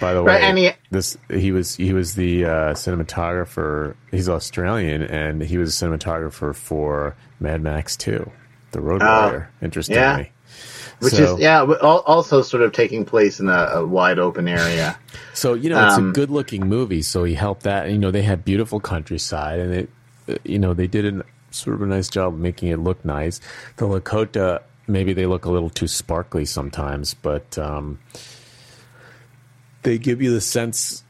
by 0.00 0.14
the 0.14 0.22
way, 0.22 0.54
he, 0.54 0.70
this 0.90 1.16
he 1.30 1.52
was 1.52 1.76
he 1.76 1.92
was 1.92 2.14
the 2.14 2.44
uh, 2.44 2.74
cinematographer. 2.74 3.94
He's 4.10 4.28
Australian, 4.28 5.02
and 5.02 5.42
he 5.42 5.58
was 5.58 5.80
a 5.80 5.86
cinematographer 5.86 6.54
for 6.54 7.16
Mad 7.40 7.62
Max 7.62 7.96
Two, 7.96 8.30
The 8.72 8.80
Road 8.80 9.02
uh, 9.02 9.20
Warrior. 9.22 9.50
Interestingly, 9.62 10.00
yeah. 10.00 10.24
which 11.00 11.14
so, 11.14 11.34
is 11.34 11.40
yeah, 11.40 11.62
also 11.62 12.42
sort 12.42 12.62
of 12.62 12.72
taking 12.72 13.04
place 13.04 13.40
in 13.40 13.48
a, 13.48 13.70
a 13.74 13.86
wide 13.86 14.18
open 14.18 14.48
area. 14.48 14.98
So 15.34 15.54
you 15.54 15.70
know, 15.70 15.86
it's 15.86 15.96
um, 15.96 16.10
a 16.10 16.12
good 16.12 16.30
looking 16.30 16.66
movie. 16.66 17.00
So 17.00 17.22
he 17.22 17.34
helped 17.34 17.62
that. 17.62 17.92
You 17.92 17.98
know, 17.98 18.10
they 18.10 18.22
had 18.22 18.44
beautiful 18.44 18.80
countryside, 18.80 19.60
and 19.60 19.72
it, 19.72 19.90
you 20.42 20.58
know, 20.58 20.74
they 20.74 20.88
did 20.88 21.06
a 21.06 21.24
sort 21.52 21.76
of 21.76 21.82
a 21.82 21.86
nice 21.86 22.08
job 22.08 22.36
making 22.36 22.70
it 22.70 22.78
look 22.78 23.04
nice. 23.04 23.40
The 23.76 23.86
Lakota, 23.86 24.62
maybe 24.88 25.12
they 25.12 25.26
look 25.26 25.44
a 25.44 25.50
little 25.50 25.70
too 25.70 25.86
sparkly 25.86 26.44
sometimes, 26.44 27.14
but. 27.14 27.56
Um, 27.56 28.00
they 29.82 29.98
give 29.98 30.22
you 30.22 30.32
the 30.32 30.40
sense 30.40 31.04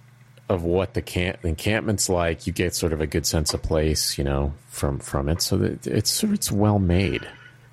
of 0.48 0.62
what 0.62 0.94
the 0.94 1.02
camp 1.02 1.44
encampment's 1.44 2.08
like. 2.08 2.46
You 2.46 2.52
get 2.52 2.74
sort 2.74 2.92
of 2.92 3.00
a 3.00 3.06
good 3.06 3.26
sense 3.26 3.54
of 3.54 3.62
place, 3.62 4.18
you 4.18 4.24
know, 4.24 4.54
from 4.68 4.98
from 4.98 5.28
it. 5.28 5.42
So 5.42 5.58
that 5.58 5.86
it's 5.86 6.22
it's 6.24 6.50
well 6.50 6.78
made. 6.78 7.28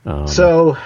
Um, 0.06 0.28
so, 0.28 0.78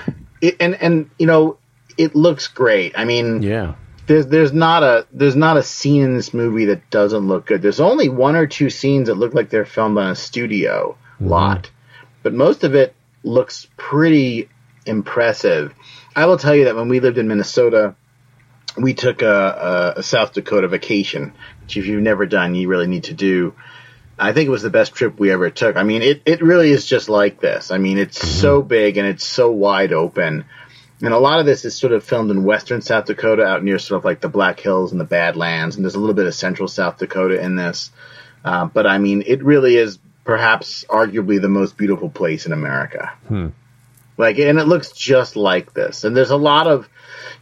it, 0.41 0.55
and 0.59 0.75
and 0.75 1.09
you 1.17 1.25
know, 1.25 1.57
it 1.97 2.15
looks 2.15 2.47
great. 2.47 2.97
I 2.97 3.05
mean, 3.05 3.41
yeah. 3.41 3.75
There's 4.07 4.25
there's 4.25 4.53
not 4.53 4.81
a 4.81 5.05
there's 5.11 5.35
not 5.35 5.57
a 5.57 5.63
scene 5.63 6.01
in 6.01 6.15
this 6.15 6.33
movie 6.33 6.65
that 6.65 6.89
doesn't 6.89 7.27
look 7.27 7.45
good. 7.45 7.61
There's 7.61 7.79
only 7.79 8.09
one 8.09 8.35
or 8.35 8.47
two 8.47 8.71
scenes 8.71 9.07
that 9.07 9.15
look 9.15 9.35
like 9.35 9.51
they're 9.51 9.65
filmed 9.65 9.99
on 9.99 10.09
a 10.09 10.15
studio 10.15 10.97
mm-hmm. 11.15 11.27
lot, 11.27 11.69
but 12.23 12.33
most 12.33 12.63
of 12.63 12.73
it 12.73 12.95
looks 13.23 13.67
pretty 13.77 14.49
impressive. 14.87 15.75
I 16.15 16.25
will 16.25 16.37
tell 16.37 16.55
you 16.55 16.65
that 16.65 16.75
when 16.75 16.89
we 16.89 16.99
lived 16.99 17.19
in 17.19 17.27
Minnesota, 17.27 17.93
we 18.77 18.93
took 18.93 19.21
a, 19.21 19.93
a, 19.97 20.03
South 20.03 20.33
Dakota 20.33 20.67
vacation, 20.67 21.33
which 21.61 21.77
if 21.77 21.85
you've 21.85 22.01
never 22.01 22.25
done, 22.25 22.55
you 22.55 22.67
really 22.67 22.87
need 22.87 23.05
to 23.05 23.13
do. 23.13 23.53
I 24.17 24.33
think 24.33 24.47
it 24.47 24.51
was 24.51 24.63
the 24.63 24.69
best 24.69 24.93
trip 24.93 25.17
we 25.19 25.31
ever 25.31 25.49
took. 25.49 25.77
I 25.77 25.83
mean, 25.83 26.01
it, 26.01 26.23
it 26.25 26.41
really 26.41 26.71
is 26.71 26.85
just 26.85 27.07
like 27.07 27.39
this. 27.39 27.71
I 27.71 27.77
mean, 27.77 27.97
it's 27.97 28.19
mm-hmm. 28.19 28.41
so 28.41 28.61
big 28.61 28.97
and 28.97 29.07
it's 29.07 29.23
so 29.23 29.51
wide 29.51 29.93
open. 29.93 30.45
And 31.01 31.13
a 31.13 31.19
lot 31.19 31.39
of 31.39 31.45
this 31.45 31.63
is 31.63 31.75
sort 31.77 31.93
of 31.93 32.03
filmed 32.03 32.29
in 32.29 32.43
western 32.43 32.81
South 32.81 33.05
Dakota, 33.05 33.45
out 33.45 33.63
near 33.63 33.79
sort 33.79 33.99
of 33.99 34.05
like 34.05 34.19
the 34.19 34.27
Black 34.27 34.59
Hills 34.59 34.91
and 34.91 34.99
the 34.99 35.05
Badlands. 35.05 35.75
And 35.75 35.85
there's 35.85 35.95
a 35.95 35.99
little 35.99 36.15
bit 36.15 36.25
of 36.25 36.35
central 36.35 36.67
South 36.67 36.97
Dakota 36.97 37.39
in 37.41 37.55
this. 37.55 37.91
Uh, 38.43 38.65
but 38.65 38.85
I 38.85 38.97
mean, 38.97 39.23
it 39.25 39.41
really 39.43 39.77
is 39.77 39.99
perhaps 40.25 40.83
arguably 40.89 41.41
the 41.41 41.49
most 41.49 41.77
beautiful 41.77 42.09
place 42.09 42.45
in 42.45 42.51
America. 42.51 43.13
Hmm. 43.27 43.47
Like, 44.17 44.37
and 44.37 44.59
it 44.59 44.65
looks 44.65 44.91
just 44.91 45.37
like 45.37 45.73
this. 45.73 46.03
And 46.03 46.15
there's 46.15 46.31
a 46.31 46.37
lot 46.37 46.67
of 46.67 46.89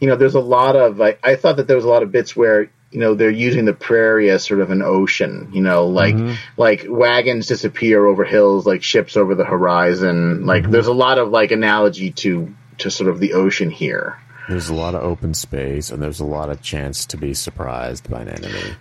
you 0.00 0.08
know, 0.08 0.16
there's 0.16 0.34
a 0.34 0.40
lot 0.40 0.76
of 0.76 1.00
I, 1.00 1.16
I 1.22 1.36
thought 1.36 1.56
that 1.56 1.66
there 1.66 1.76
was 1.76 1.84
a 1.84 1.88
lot 1.88 2.02
of 2.02 2.12
bits 2.12 2.36
where 2.36 2.70
you 2.90 3.00
know 3.00 3.14
they're 3.14 3.30
using 3.30 3.64
the 3.64 3.74
prairie 3.74 4.30
as 4.30 4.44
sort 4.44 4.60
of 4.60 4.70
an 4.70 4.80
ocean 4.82 5.50
you 5.52 5.60
know 5.60 5.88
like 5.88 6.14
mm-hmm. 6.14 6.34
like 6.56 6.86
wagons 6.88 7.46
disappear 7.46 8.06
over 8.06 8.24
hills 8.24 8.66
like 8.66 8.82
ships 8.82 9.16
over 9.16 9.34
the 9.34 9.44
horizon. 9.44 10.46
Like 10.46 10.62
mm-hmm. 10.62 10.72
there's 10.72 10.86
a 10.86 10.92
lot 10.92 11.18
of 11.18 11.28
like 11.28 11.50
analogy 11.50 12.12
to 12.12 12.54
to 12.78 12.90
sort 12.90 13.10
of 13.10 13.18
the 13.18 13.34
ocean 13.34 13.70
here. 13.70 14.18
There's 14.48 14.70
a 14.70 14.74
lot 14.74 14.94
of 14.94 15.02
open 15.02 15.34
space 15.34 15.90
and 15.90 16.02
there's 16.02 16.20
a 16.20 16.24
lot 16.24 16.48
of 16.48 16.62
chance 16.62 17.04
to 17.06 17.18
be 17.18 17.34
surprised 17.34 18.08
by 18.08 18.22
an 18.22 18.28
enemy. 18.28 18.74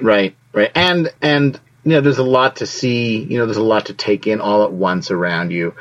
Right 0.00 0.36
right. 0.52 0.70
And 0.74 1.12
and 1.22 1.58
you 1.84 1.92
know 1.92 2.00
there's 2.00 2.18
a 2.18 2.24
lot 2.24 2.56
to 2.56 2.66
see 2.66 3.22
you 3.22 3.38
know 3.38 3.46
there's 3.46 3.56
a 3.56 3.62
lot 3.62 3.86
to 3.86 3.94
take 3.94 4.26
in 4.26 4.40
all 4.40 4.64
at 4.64 4.72
once 4.72 5.10
around 5.10 5.52
you 5.52 5.74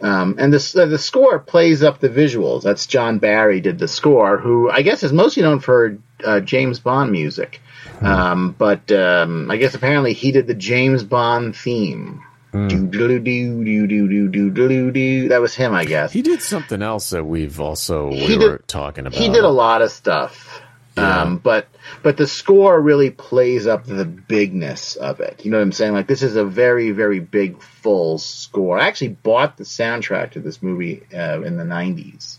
um, 0.00 0.36
and 0.38 0.52
the 0.52 0.86
the 0.86 0.98
score 0.98 1.38
plays 1.38 1.82
up 1.82 2.00
the 2.00 2.08
visuals. 2.08 2.62
That's 2.62 2.86
John 2.86 3.18
Barry 3.18 3.60
did 3.60 3.78
the 3.78 3.88
score, 3.88 4.38
who 4.38 4.70
I 4.70 4.82
guess 4.82 5.02
is 5.02 5.12
mostly 5.12 5.42
known 5.42 5.60
for 5.60 5.98
uh, 6.24 6.40
James 6.40 6.80
Bond 6.80 7.10
music. 7.12 7.60
Hmm. 7.98 8.06
Um, 8.06 8.54
but 8.56 8.90
um, 8.92 9.50
I 9.50 9.56
guess 9.56 9.74
apparently 9.74 10.12
he 10.12 10.30
did 10.30 10.46
the 10.46 10.54
James 10.54 11.02
Bond 11.02 11.56
theme. 11.56 12.22
Mm. 12.52 12.68
Do, 12.68 12.86
do, 12.86 13.18
do, 13.20 14.90
do. 14.90 15.28
That 15.28 15.40
was 15.40 15.54
him, 15.54 15.74
I 15.74 15.84
guess. 15.84 16.12
He 16.12 16.22
did 16.22 16.40
something 16.40 16.80
else 16.80 17.10
that 17.10 17.24
we've 17.24 17.60
also 17.60 18.08
we 18.08 18.20
he 18.20 18.38
were 18.38 18.62
talking 18.66 19.06
about. 19.06 19.18
He 19.18 19.28
did 19.28 19.44
a 19.44 19.50
lot 19.50 19.82
of 19.82 19.90
stuff. 19.90 20.57
Yeah. 20.98 21.22
Um, 21.22 21.38
but 21.38 21.68
but 22.02 22.16
the 22.16 22.26
score 22.26 22.80
really 22.80 23.10
plays 23.10 23.66
up 23.66 23.84
the 23.84 24.04
bigness 24.04 24.96
of 24.96 25.20
it. 25.20 25.44
You 25.44 25.50
know 25.50 25.58
what 25.58 25.62
I'm 25.62 25.72
saying? 25.72 25.92
Like 25.92 26.06
this 26.06 26.22
is 26.22 26.36
a 26.36 26.44
very 26.44 26.90
very 26.90 27.20
big 27.20 27.60
full 27.62 28.18
score. 28.18 28.78
I 28.78 28.86
actually 28.86 29.08
bought 29.08 29.56
the 29.56 29.64
soundtrack 29.64 30.32
to 30.32 30.40
this 30.40 30.62
movie 30.62 31.02
uh, 31.14 31.40
in 31.42 31.56
the 31.56 31.64
'90s. 31.64 32.38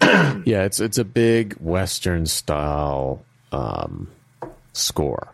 yeah, 0.44 0.64
it's 0.64 0.80
it's 0.80 0.98
a 0.98 1.04
big 1.04 1.54
Western 1.54 2.26
style 2.26 3.24
um, 3.52 4.08
score, 4.72 5.28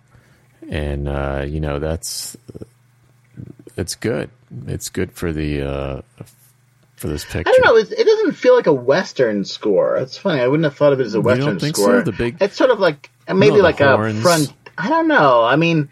and 0.69 1.09
uh, 1.09 1.45
you 1.47 1.61
know 1.61 1.79
that's 1.79 2.37
it's 3.77 3.95
good. 3.95 4.31
It's 4.67 4.89
good 4.89 5.13
for 5.13 5.33
the 5.33 5.63
uh, 5.63 6.03
for 6.99 7.09
this 7.09 7.25
picture. 7.25 7.49
I 7.49 7.53
don't 7.53 7.65
know. 7.65 7.77
It, 7.77 8.05
doesn't 8.05 8.33
feel 8.33 8.57
like 8.57 8.67
a 8.67 8.73
Western 8.73 9.45
score. 9.45 9.97
It's 9.97 10.19
funny. 10.19 10.41
I 10.41 10.49
wouldn't 10.49 10.65
have 10.65 10.77
thought 10.77 10.93
of 10.93 11.01
it 11.01 11.07
as 11.07 11.15
a 11.15 11.21
Western 11.21 11.61
score. 11.61 11.73
So? 11.73 12.03
The 12.03 12.13
big, 12.13 12.37
it's 12.41 12.57
sort 12.57 12.71
of 12.71 12.81
like 12.81 13.11
maybe 13.33 13.57
no, 13.57 13.63
like 13.63 13.79
horns. 13.79 14.19
a 14.19 14.23
front. 14.23 14.53
I 14.77 14.89
don't 14.89 15.09
know. 15.09 15.45
I 15.45 15.57
mean, 15.57 15.91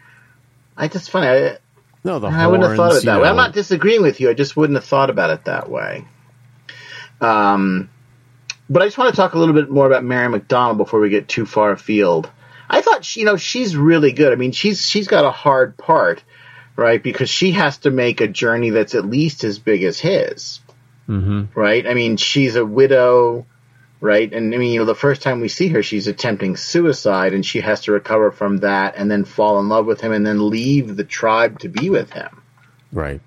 I 0.76 0.88
just 0.88 1.10
funny. 1.10 1.28
I, 1.28 1.58
no, 2.04 2.18
the 2.18 2.26
I 2.26 2.30
horns, 2.32 2.50
wouldn't 2.50 2.68
have 2.68 2.76
thought 2.76 2.90
of 2.92 2.98
it 2.98 3.04
that 3.04 3.14
know. 3.14 3.22
way. 3.22 3.28
I'm 3.28 3.36
not 3.36 3.52
disagreeing 3.52 4.02
with 4.02 4.20
you. 4.20 4.30
I 4.30 4.34
just 4.34 4.56
wouldn't 4.56 4.76
have 4.76 4.84
thought 4.84 5.10
about 5.10 5.30
it 5.30 5.44
that 5.44 5.70
way. 5.70 6.04
Um, 7.20 7.88
but 8.68 8.82
I 8.82 8.86
just 8.86 8.98
want 8.98 9.14
to 9.14 9.16
talk 9.16 9.34
a 9.34 9.38
little 9.38 9.54
bit 9.54 9.70
more 9.70 9.86
about 9.86 10.04
Mary 10.04 10.28
McDonnell 10.28 10.76
before 10.76 11.00
we 11.00 11.08
get 11.08 11.28
too 11.28 11.46
far 11.46 11.70
afield. 11.70 12.30
I 12.68 12.80
thought 12.80 13.04
she, 13.04 13.20
you 13.20 13.26
know 13.26 13.36
she's 13.36 13.76
really 13.76 14.10
good. 14.10 14.32
I 14.32 14.36
mean 14.36 14.50
she's 14.50 14.84
she's 14.84 15.06
got 15.06 15.24
a 15.24 15.30
hard 15.30 15.76
part, 15.76 16.24
right? 16.74 17.00
Because 17.00 17.30
she 17.30 17.52
has 17.52 17.78
to 17.78 17.92
make 17.92 18.20
a 18.20 18.26
journey 18.26 18.70
that's 18.70 18.96
at 18.96 19.06
least 19.06 19.44
as 19.44 19.60
big 19.60 19.84
as 19.84 20.00
his. 20.00 20.60
Mm-hmm. 21.08 21.58
Right? 21.58 21.86
I 21.86 21.94
mean, 21.94 22.16
she's 22.16 22.56
a 22.56 22.64
widow, 22.64 23.46
right? 24.00 24.32
And 24.32 24.54
I 24.54 24.58
mean, 24.58 24.72
you 24.72 24.80
know, 24.80 24.84
the 24.84 24.94
first 24.94 25.22
time 25.22 25.40
we 25.40 25.48
see 25.48 25.68
her, 25.68 25.82
she's 25.82 26.06
attempting 26.06 26.56
suicide 26.56 27.32
and 27.32 27.44
she 27.44 27.60
has 27.60 27.82
to 27.82 27.92
recover 27.92 28.30
from 28.30 28.58
that 28.58 28.96
and 28.96 29.10
then 29.10 29.24
fall 29.24 29.60
in 29.60 29.68
love 29.68 29.86
with 29.86 30.00
him 30.00 30.12
and 30.12 30.26
then 30.26 30.50
leave 30.50 30.96
the 30.96 31.04
tribe 31.04 31.60
to 31.60 31.68
be 31.68 31.90
with 31.90 32.10
him. 32.10 32.42
Right. 32.92 33.20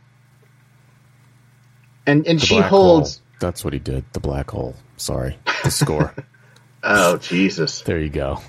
And 2.06 2.26
and 2.28 2.40
the 2.40 2.46
she 2.46 2.60
holds 2.60 3.18
hole. 3.18 3.26
That's 3.40 3.64
what 3.64 3.74
he 3.74 3.80
did. 3.80 4.04
The 4.14 4.20
black 4.20 4.52
hole. 4.52 4.76
Sorry. 4.98 5.38
The 5.64 5.72
score. 5.72 6.14
Oh 6.82 7.18
Jesus! 7.18 7.82
There 7.82 8.00
you 8.00 8.10
go. 8.10 8.40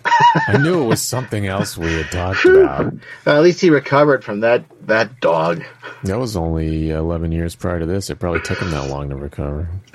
I 0.46 0.56
knew 0.58 0.82
it 0.82 0.86
was 0.86 1.02
something 1.02 1.46
else 1.46 1.76
we 1.76 1.92
had 1.92 2.10
talked 2.10 2.44
about. 2.44 2.94
At 3.26 3.42
least 3.42 3.60
he 3.60 3.70
recovered 3.70 4.22
from 4.22 4.40
that 4.40 4.64
that 4.86 5.20
dog. 5.20 5.64
That 6.04 6.18
was 6.18 6.36
only 6.36 6.90
eleven 6.90 7.32
years 7.32 7.56
prior 7.56 7.80
to 7.80 7.86
this. 7.86 8.08
It 8.08 8.20
probably 8.20 8.40
took 8.40 8.58
him 8.58 8.70
that 8.70 8.88
long 8.88 9.10
to 9.10 9.16
recover. 9.16 9.68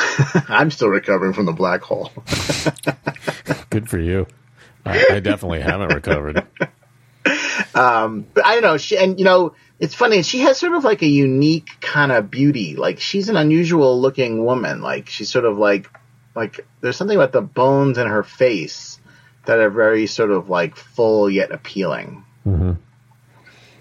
I'm 0.49 0.69
still 0.69 0.89
recovering 0.89 1.33
from 1.33 1.45
the 1.45 1.53
black 1.53 1.81
hole. 1.81 2.11
Good 3.69 3.89
for 3.89 3.99
you. 3.99 4.27
I, 4.85 5.05
I 5.11 5.19
definitely 5.19 5.61
haven't 5.61 5.93
recovered. 5.93 6.45
Um, 7.73 8.25
but 8.33 8.45
I 8.45 8.53
don't 8.53 8.63
know. 8.63 8.77
She 8.77 8.97
and 8.97 9.17
you 9.19 9.25
know 9.25 9.53
it's 9.79 9.93
funny. 9.93 10.23
She 10.23 10.39
has 10.39 10.57
sort 10.57 10.73
of 10.73 10.83
like 10.83 11.01
a 11.01 11.07
unique 11.07 11.69
kind 11.81 12.11
of 12.11 12.31
beauty. 12.31 12.75
Like 12.75 12.99
she's 12.99 13.29
an 13.29 13.35
unusual 13.35 13.99
looking 13.99 14.45
woman. 14.45 14.81
Like 14.81 15.09
she's 15.09 15.29
sort 15.29 15.45
of 15.45 15.57
like 15.57 15.89
like 16.35 16.65
there's 16.81 16.97
something 16.97 17.17
about 17.17 17.31
the 17.31 17.41
bones 17.41 17.97
in 17.97 18.07
her 18.07 18.23
face 18.23 18.99
that 19.45 19.59
are 19.59 19.69
very 19.69 20.07
sort 20.07 20.31
of 20.31 20.49
like 20.49 20.75
full 20.75 21.29
yet 21.29 21.51
appealing. 21.51 22.23
hmm 22.43 22.73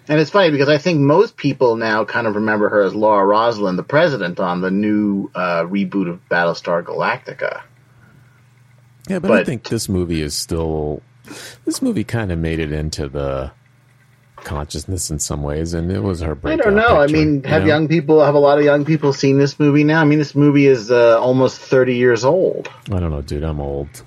And 0.09 0.20
it's 0.20 0.30
funny 0.30 0.50
because 0.50 0.68
I 0.68 0.78
think 0.78 1.00
most 1.00 1.36
people 1.36 1.76
now 1.76 2.05
kind 2.05 2.26
of 2.26 2.36
remember 2.36 2.68
her 2.68 2.82
as 2.82 2.94
Laura 2.94 3.24
Roslin, 3.24 3.76
the 3.76 3.82
president 3.82 4.38
on 4.40 4.61
the 4.61 4.70
new 4.70 5.30
uh, 5.34 5.62
reboot 5.62 6.09
of 6.09 6.20
Battlestar 6.28 6.82
Galactica. 6.82 7.62
Yeah, 9.09 9.18
but, 9.18 9.32
I 9.32 9.44
think 9.44 9.68
this 9.68 9.88
movie 9.88 10.22
is 10.22 10.34
still. 10.34 11.02
This 11.64 11.82
movie 11.82 12.05
kind 12.05 12.32
of 12.32 12.38
made 12.38 12.59
it 12.59 12.72
into 12.72 13.09
the 13.09 13.52
consciousness 14.45 15.11
in 15.11 15.18
some 15.18 15.42
ways, 15.42 15.74
and 15.74 15.90
it 15.90 16.01
was 16.01 16.20
her 16.20 16.38
I 16.45 16.57
don't 16.57 16.76
know. 16.76 17.01
I 17.01 17.07
picture, 17.07 17.18
mean, 17.18 17.42
you 17.42 17.49
have 17.49 17.62
know? 17.62 17.68
young 17.68 17.88
people 17.88 18.24
have 18.24 18.34
a 18.34 18.38
lot 18.38 18.59
of 18.59 18.64
young 18.64 18.84
people 18.84 19.12
seen 19.12 19.38
this 19.38 19.59
movie 19.59 19.84
now? 19.84 20.01
I 20.01 20.05
mean, 20.05 20.18
this 20.18 20.34
movie 20.34 20.66
is 20.66 20.90
uh, 20.90 21.18
almost 21.18 21.59
thirty 21.61 21.97
years 21.97 22.24
old. 22.24 22.68
I 22.92 23.01
don't 23.01 23.11
know, 23.11 23.22
dude. 23.22 23.42
I'm 23.42 23.61
old. 23.61 24.03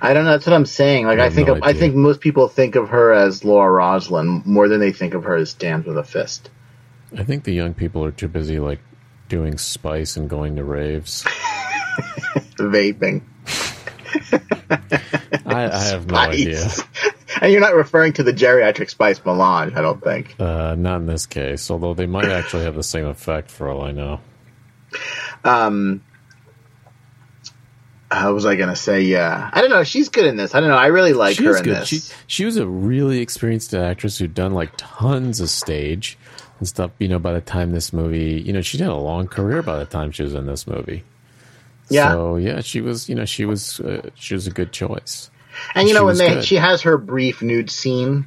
I 0.00 0.14
don't 0.14 0.24
know. 0.24 0.32
That's 0.32 0.46
what 0.46 0.54
I'm 0.54 0.66
saying. 0.66 1.06
Like, 1.06 1.20
I 1.20 1.26
I, 1.26 1.30
think 1.30 1.46
no 1.46 1.54
of, 1.54 1.62
I 1.62 1.74
think 1.74 1.94
most 1.94 2.20
people 2.20 2.48
think 2.48 2.74
of 2.74 2.88
her 2.88 3.12
as 3.12 3.44
Laura 3.44 3.70
Roslin 3.70 4.42
more 4.44 4.66
than 4.66 4.80
they 4.80 4.90
think 4.90 5.14
of 5.14 5.22
her 5.24 5.36
as 5.36 5.50
Stands 5.50 5.86
with 5.86 5.96
a 5.96 6.02
Fist. 6.02 6.50
I 7.16 7.22
think 7.22 7.44
the 7.44 7.52
young 7.52 7.74
people 7.74 8.04
are 8.04 8.10
too 8.10 8.26
busy 8.26 8.58
like 8.58 8.80
doing 9.28 9.58
spice 9.58 10.16
and 10.16 10.28
going 10.28 10.56
to 10.56 10.64
raves. 10.64 11.22
Vaping. 12.58 13.22
I, 14.72 15.70
I 15.70 15.84
have 15.84 16.06
no 16.06 16.16
idea. 16.16 16.68
And 17.40 17.50
you're 17.50 17.60
not 17.60 17.74
referring 17.74 18.12
to 18.14 18.22
the 18.22 18.32
geriatric 18.32 18.90
spice 18.90 19.24
melange, 19.24 19.74
I 19.74 19.80
don't 19.80 20.02
think. 20.02 20.34
Uh, 20.38 20.74
not 20.76 20.96
in 20.96 21.06
this 21.06 21.26
case, 21.26 21.70
although 21.70 21.94
they 21.94 22.06
might 22.06 22.28
actually 22.28 22.64
have 22.64 22.74
the 22.74 22.82
same 22.82 23.06
effect 23.06 23.50
for 23.50 23.68
all 23.68 23.82
I 23.82 23.92
know. 23.92 24.20
Um, 25.44 26.02
how 28.10 28.34
was 28.34 28.44
I 28.46 28.56
going 28.56 28.68
to 28.68 28.76
say? 28.76 29.02
Yeah, 29.02 29.50
I 29.52 29.60
don't 29.60 29.70
know. 29.70 29.84
She's 29.84 30.08
good 30.08 30.26
in 30.26 30.36
this. 30.36 30.54
I 30.54 30.60
don't 30.60 30.68
know. 30.68 30.76
I 30.76 30.86
really 30.86 31.14
like 31.14 31.36
she 31.36 31.44
her 31.44 31.56
in 31.56 31.64
good. 31.64 31.76
this. 31.76 31.88
She 31.88 32.00
she 32.26 32.44
was 32.44 32.56
a 32.56 32.66
really 32.66 33.20
experienced 33.20 33.74
actress 33.74 34.18
who'd 34.18 34.34
done 34.34 34.52
like 34.52 34.72
tons 34.76 35.40
of 35.40 35.48
stage 35.48 36.18
and 36.58 36.68
stuff. 36.68 36.90
You 36.98 37.08
know, 37.08 37.18
by 37.18 37.32
the 37.32 37.40
time 37.40 37.72
this 37.72 37.92
movie, 37.92 38.40
you 38.40 38.52
know, 38.52 38.60
she 38.60 38.76
did 38.78 38.88
a 38.88 38.94
long 38.94 39.26
career 39.28 39.62
by 39.62 39.78
the 39.78 39.86
time 39.86 40.12
she 40.12 40.22
was 40.22 40.34
in 40.34 40.46
this 40.46 40.66
movie. 40.66 41.04
Yeah. 41.92 42.10
So 42.10 42.36
yeah, 42.36 42.60
she 42.60 42.80
was. 42.80 43.08
You 43.08 43.14
know, 43.14 43.24
she 43.24 43.44
was. 43.44 43.80
Uh, 43.80 44.10
she 44.14 44.34
was 44.34 44.46
a 44.46 44.50
good 44.50 44.72
choice. 44.72 45.30
And 45.74 45.88
you 45.88 45.94
She 45.94 45.98
know, 45.98 46.06
when 46.06 46.16
they 46.16 46.28
good. 46.28 46.38
Mm-hmm. 46.38 46.44
she 46.44 46.56
has 46.56 46.82
her 46.82 46.96
brief 46.96 47.42
nude 47.42 47.70
scene, 47.70 48.26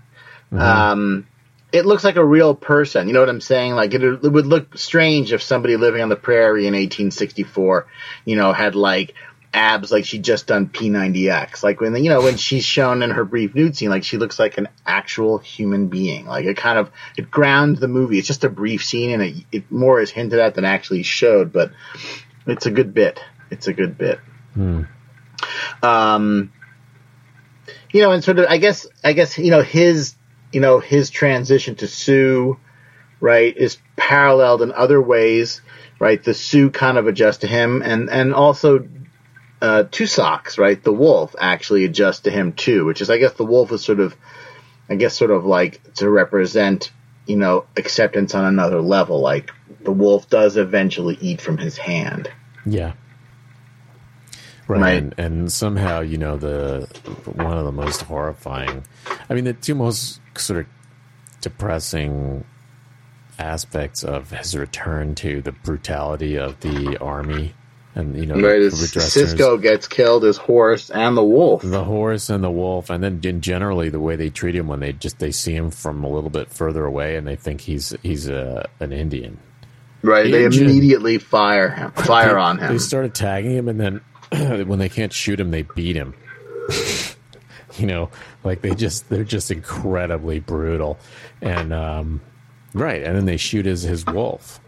um, 0.52 1.28
it 1.72 1.86
looks 1.86 2.04
like 2.04 2.16
a 2.16 2.26
real 2.26 2.56
person. 2.56 3.08
You 3.08 3.14
know 3.14 3.20
what 3.20 3.30
I'm 3.30 3.42
saying? 3.42 3.74
Like 3.74 3.94
it, 3.94 4.04
it 4.04 4.22
would 4.22 4.46
look 4.46 4.78
strange 4.78 5.34
if 5.34 5.42
somebody 5.42 5.76
living 5.76 6.02
on 6.02 6.10
the 6.10 6.16
prairie 6.16 6.68
in 6.68 6.74
1864, 6.74 7.88
you 8.26 8.36
know, 8.36 8.54
had 8.54 8.76
like 8.76 9.14
abs 9.54 9.92
like 9.92 10.06
she 10.06 10.20
just 10.20 10.48
done 10.48 10.68
P90X. 10.68 11.64
Like 11.64 11.80
when 11.82 11.96
you 12.04 12.10
know 12.10 12.22
when 12.22 12.38
she's 12.38 12.64
shown 12.64 13.02
in 13.02 13.12
her 13.12 13.26
brief 13.26 13.56
nude 13.56 13.76
scene, 13.76 13.90
like 13.90 14.04
she 14.04 14.18
looks 14.18 14.38
like 14.38 14.58
an 14.58 14.68
actual 14.86 15.38
human 15.38 15.88
being. 15.88 16.26
Like 16.26 16.46
it 16.46 16.58
kind 16.58 16.78
of 16.78 16.92
it 17.18 17.32
grounds 17.32 17.80
the 17.80 17.88
movie. 17.88 18.20
It's 18.20 18.28
just 18.28 18.44
a 18.44 18.50
brief 18.50 18.86
scene, 18.86 19.12
and 19.12 19.24
it, 19.24 19.36
it 19.52 19.72
more 19.72 20.00
is 20.00 20.12
hinted 20.12 20.40
at 20.40 20.56
than 20.56 20.66
actually 20.66 21.04
showed, 21.04 21.52
but 21.52 21.72
it's 22.46 22.66
a 22.66 22.72
good 22.72 22.94
bit. 22.94 23.20
It's 23.56 23.68
a 23.68 23.74
good 23.74 23.98
bit. 23.98 24.20
Hmm. 24.54 24.82
Um, 25.82 26.52
you 27.90 28.02
know, 28.02 28.12
and 28.12 28.22
sort 28.22 28.40
of, 28.40 28.48
I 28.50 28.58
guess, 28.58 28.86
I 29.02 29.14
guess, 29.14 29.38
you 29.38 29.50
know, 29.50 29.62
his, 29.62 30.16
you 30.52 30.60
know, 30.60 30.80
his 30.80 31.10
transition 31.10 31.76
to 31.76 31.88
Sioux, 31.88 32.60
right, 33.22 33.56
is 33.56 33.78
paralleled 33.96 34.62
in 34.62 34.74
other 34.74 35.02
ways, 35.02 35.62
right? 36.00 36.22
The 36.22 36.34
Sioux 36.34 36.70
kind 36.70 36.98
of 36.98 37.08
adjusts 37.08 37.38
to 37.40 37.48
him, 37.48 37.82
and 37.82 38.10
and 38.10 38.34
also, 38.34 38.90
uh, 39.62 39.86
Two 39.90 40.06
Socks, 40.06 40.58
right? 40.58 40.84
The 40.84 40.92
wolf 40.92 41.34
actually 41.40 41.86
adjusts 41.86 42.22
to 42.22 42.32
him 42.32 42.52
too, 42.52 42.84
which 42.84 43.00
is, 43.00 43.10
I 43.10 43.18
guess, 43.18 43.34
the 43.34 43.46
wolf 43.46 43.72
is 43.72 43.86
sort 43.86 44.02
of, 44.02 44.14
I 44.90 44.96
guess, 44.96 45.16
sort 45.16 45.32
of 45.32 45.46
like 45.46 45.94
to 45.96 46.10
represent, 46.10 46.92
you 47.26 47.38
know, 47.38 47.66
acceptance 47.78 48.36
on 48.36 48.44
another 48.44 48.82
level. 48.82 49.22
Like 49.22 49.52
the 49.82 49.94
wolf 49.94 50.30
does 50.30 50.58
eventually 50.58 51.18
eat 51.22 51.40
from 51.40 51.58
his 51.58 51.78
hand. 51.78 52.30
Yeah. 52.66 52.94
Right. 54.68 54.96
And, 54.96 55.14
and 55.18 55.52
somehow 55.52 56.00
you 56.02 56.18
know 56.18 56.38
the 56.38 56.88
one 57.34 57.58
of 57.58 57.66
the 57.66 57.72
most 57.72 58.02
horrifying. 58.04 58.84
I 59.30 59.34
mean, 59.34 59.44
the 59.44 59.54
two 59.54 59.76
most 59.76 60.20
sort 60.38 60.62
of 60.62 60.66
depressing 61.42 62.44
aspects 63.38 64.04
of 64.04 64.32
his 64.32 64.56
return 64.56 65.14
to 65.16 65.42
the 65.42 65.52
brutality 65.52 66.38
of 66.38 66.60
the 66.62 66.98
army, 67.02 67.54
and 67.94 68.16
you 68.18 68.26
know, 68.26 68.36
Right, 68.36 68.60
the 68.60 68.66
as 68.68 68.74
redressers- 68.82 69.12
Cisco 69.12 69.58
gets 69.58 69.88
killed, 69.88 70.24
his 70.24 70.38
horse 70.38 70.90
and 70.90 71.16
the 71.18 71.24
wolf. 71.24 71.62
the 71.62 71.84
horse 71.84 72.30
and 72.30 72.44
the 72.44 72.50
wolf, 72.52 72.90
and 72.90 73.04
then 73.04 73.20
in 73.24 73.42
generally 73.42 73.90
the 73.90 74.00
way 74.00 74.16
they 74.16 74.30
treat 74.30 74.56
him 74.56 74.68
when 74.68 74.80
they 74.80 74.94
just 74.94 75.20
they 75.20 75.32
see 75.32 75.54
him 75.56 75.70
from 75.70 76.04
a 76.04 76.10
little 76.10 76.30
bit 76.30 76.50
further 76.50 76.86
away 76.86 77.18
and 77.18 77.28
they 77.28 77.36
think 77.36 77.62
he's 77.62 77.94
he's 78.04 78.28
a 78.28 78.68
an 78.80 78.92
Indian. 78.94 79.38
Right, 80.02 80.32
they 80.32 80.44
immediately 80.46 81.18
fire 81.18 81.70
him, 81.70 81.92
fire 81.92 82.34
They- 82.34 82.40
on 82.40 82.60
him. 82.60 82.72
They 82.74 82.78
start 82.78 83.06
attacking 83.06 83.52
him, 83.52 83.68
and 83.68 83.80
then 83.80 84.02
when 84.66 84.80
they 84.80 84.90
can't 84.90 85.14
shoot 85.14 85.40
him, 85.40 85.52
they 85.52 85.64
beat 85.64 85.96
him. 85.96 86.14
you 87.78 87.86
know, 87.86 88.10
like 88.44 88.62
they 88.62 88.74
just 88.76 89.10
they're 89.10 89.24
just 89.24 89.52
incredibly 89.52 90.40
brutal, 90.40 90.98
and 91.42 91.74
um, 91.74 92.22
right, 92.74 93.04
and 93.04 93.16
then 93.16 93.26
they 93.26 93.38
shoot 93.38 93.66
his 93.66 93.84
his 93.84 94.06
wolf. 94.06 94.60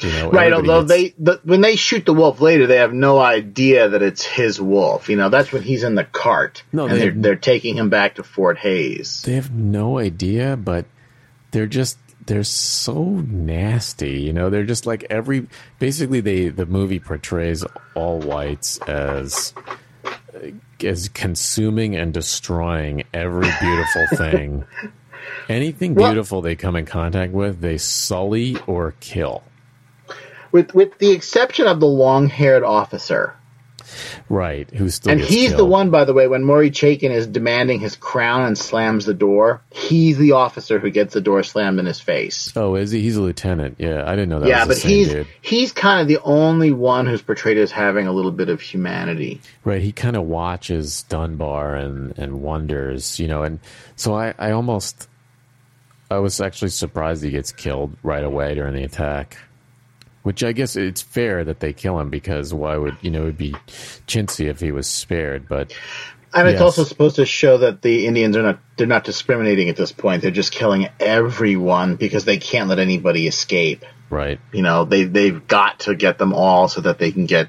You 0.00 0.10
know, 0.10 0.30
right, 0.30 0.52
although 0.52 0.82
gets- 0.82 0.88
they 0.88 1.14
the, 1.18 1.40
when 1.44 1.60
they 1.60 1.76
shoot 1.76 2.04
the 2.06 2.14
wolf 2.14 2.40
later, 2.40 2.66
they 2.66 2.78
have 2.78 2.92
no 2.92 3.20
idea 3.20 3.90
that 3.90 4.02
it's 4.02 4.24
his 4.24 4.60
wolf. 4.60 5.08
You 5.08 5.16
know, 5.16 5.28
that's 5.28 5.52
when 5.52 5.62
he's 5.62 5.84
in 5.84 5.94
the 5.94 6.04
cart. 6.04 6.64
No, 6.72 6.86
and 6.86 6.94
they- 6.94 6.98
they're 6.98 7.10
they're 7.12 7.36
taking 7.36 7.76
him 7.76 7.90
back 7.90 8.16
to 8.16 8.22
Fort 8.24 8.58
Hays. 8.58 9.22
they 9.22 9.34
have 9.34 9.52
no 9.52 9.98
idea, 9.98 10.56
but 10.56 10.86
they're 11.52 11.66
just 11.66 11.98
they're 12.26 12.44
so 12.44 13.02
nasty. 13.04 14.20
You 14.22 14.32
know, 14.32 14.50
they're 14.50 14.64
just 14.64 14.86
like 14.86 15.04
every 15.10 15.46
basically 15.78 16.20
they 16.20 16.48
the 16.48 16.66
movie 16.66 17.00
portrays 17.00 17.64
all 17.94 18.18
whites 18.20 18.78
as 18.86 19.54
as 20.84 21.08
consuming 21.08 21.96
and 21.96 22.12
destroying 22.12 23.04
every 23.12 23.50
beautiful 23.60 24.06
thing. 24.16 24.64
Anything 25.48 25.94
Well- 25.94 26.10
beautiful 26.10 26.40
they 26.42 26.56
come 26.56 26.76
in 26.76 26.86
contact 26.86 27.32
with, 27.32 27.60
they 27.60 27.78
sully 27.78 28.56
or 28.66 28.94
kill. 29.00 29.42
With 30.50 30.74
with 30.74 30.98
the 30.98 31.10
exception 31.12 31.66
of 31.66 31.80
the 31.80 31.86
long 31.86 32.28
haired 32.28 32.62
officer, 32.62 33.34
Right? 34.28 34.70
Who 34.70 34.88
still 34.90 35.12
and 35.12 35.20
he's 35.20 35.54
the 35.54 35.64
one, 35.64 35.90
by 35.90 36.04
the 36.04 36.12
way, 36.12 36.26
when 36.28 36.44
Maury 36.44 36.70
Chaykin 36.70 37.10
is 37.10 37.26
demanding 37.26 37.80
his 37.80 37.96
crown 37.96 38.42
and 38.42 38.56
slams 38.56 39.04
the 39.04 39.14
door. 39.14 39.62
He's 39.70 40.18
the 40.18 40.32
officer 40.32 40.78
who 40.78 40.90
gets 40.90 41.14
the 41.14 41.20
door 41.20 41.42
slammed 41.42 41.78
in 41.78 41.86
his 41.86 42.00
face. 42.00 42.52
Oh, 42.56 42.74
is 42.74 42.90
he? 42.90 43.00
He's 43.00 43.16
a 43.16 43.22
lieutenant. 43.22 43.76
Yeah, 43.78 44.04
I 44.06 44.10
didn't 44.10 44.28
know 44.28 44.40
that. 44.40 44.48
yeah, 44.48 44.64
was 44.64 44.68
but 44.68 44.74
the 44.74 44.80
same 44.80 44.90
he's 44.90 45.08
dude. 45.08 45.26
he's 45.40 45.72
kind 45.72 46.00
of 46.00 46.08
the 46.08 46.18
only 46.22 46.72
one 46.72 47.06
who's 47.06 47.22
portrayed 47.22 47.58
as 47.58 47.70
having 47.70 48.06
a 48.06 48.12
little 48.12 48.32
bit 48.32 48.48
of 48.48 48.60
humanity. 48.60 49.40
Right, 49.64 49.82
he 49.82 49.92
kind 49.92 50.16
of 50.16 50.24
watches 50.24 51.02
Dunbar 51.04 51.76
and 51.76 52.16
and 52.18 52.42
wonders, 52.42 53.18
you 53.18 53.28
know, 53.28 53.42
and 53.42 53.60
so 53.96 54.14
I 54.14 54.34
I 54.38 54.52
almost 54.52 55.08
I 56.10 56.18
was 56.18 56.40
actually 56.40 56.70
surprised 56.70 57.22
he 57.24 57.30
gets 57.30 57.52
killed 57.52 57.96
right 58.02 58.24
away 58.24 58.54
during 58.54 58.74
the 58.74 58.84
attack. 58.84 59.38
Which 60.22 60.44
I 60.44 60.52
guess 60.52 60.76
it's 60.76 61.02
fair 61.02 61.42
that 61.44 61.60
they 61.60 61.72
kill 61.72 61.98
him 61.98 62.08
because 62.10 62.54
why 62.54 62.76
would 62.76 62.96
you 63.00 63.10
know 63.10 63.22
it'd 63.22 63.36
be 63.38 63.52
chintzy 64.06 64.48
if 64.48 64.60
he 64.60 64.70
was 64.72 64.86
spared, 64.86 65.48
but 65.48 65.74
And 66.34 66.48
it's 66.48 66.54
Yes. 66.54 66.62
also 66.62 66.84
supposed 66.84 67.16
to 67.16 67.26
show 67.26 67.58
that 67.58 67.82
the 67.82 68.06
Indians 68.06 68.36
are 68.36 68.42
not 68.42 68.60
they're 68.76 68.86
not 68.86 69.04
discriminating 69.04 69.68
at 69.68 69.76
this 69.76 69.92
point. 69.92 70.22
They're 70.22 70.30
just 70.30 70.52
killing 70.52 70.88
everyone 71.00 71.96
because 71.96 72.24
they 72.24 72.38
can't 72.38 72.68
let 72.68 72.78
anybody 72.78 73.26
escape. 73.26 73.84
right, 74.10 74.38
You 74.52 74.62
know, 74.62 74.84
they 74.84 75.04
they've 75.04 75.46
got 75.46 75.80
to 75.80 75.94
get 75.96 76.18
them 76.18 76.32
all 76.32 76.68
so 76.68 76.80
that 76.82 76.98
they 76.98 77.10
can 77.12 77.26
get 77.26 77.48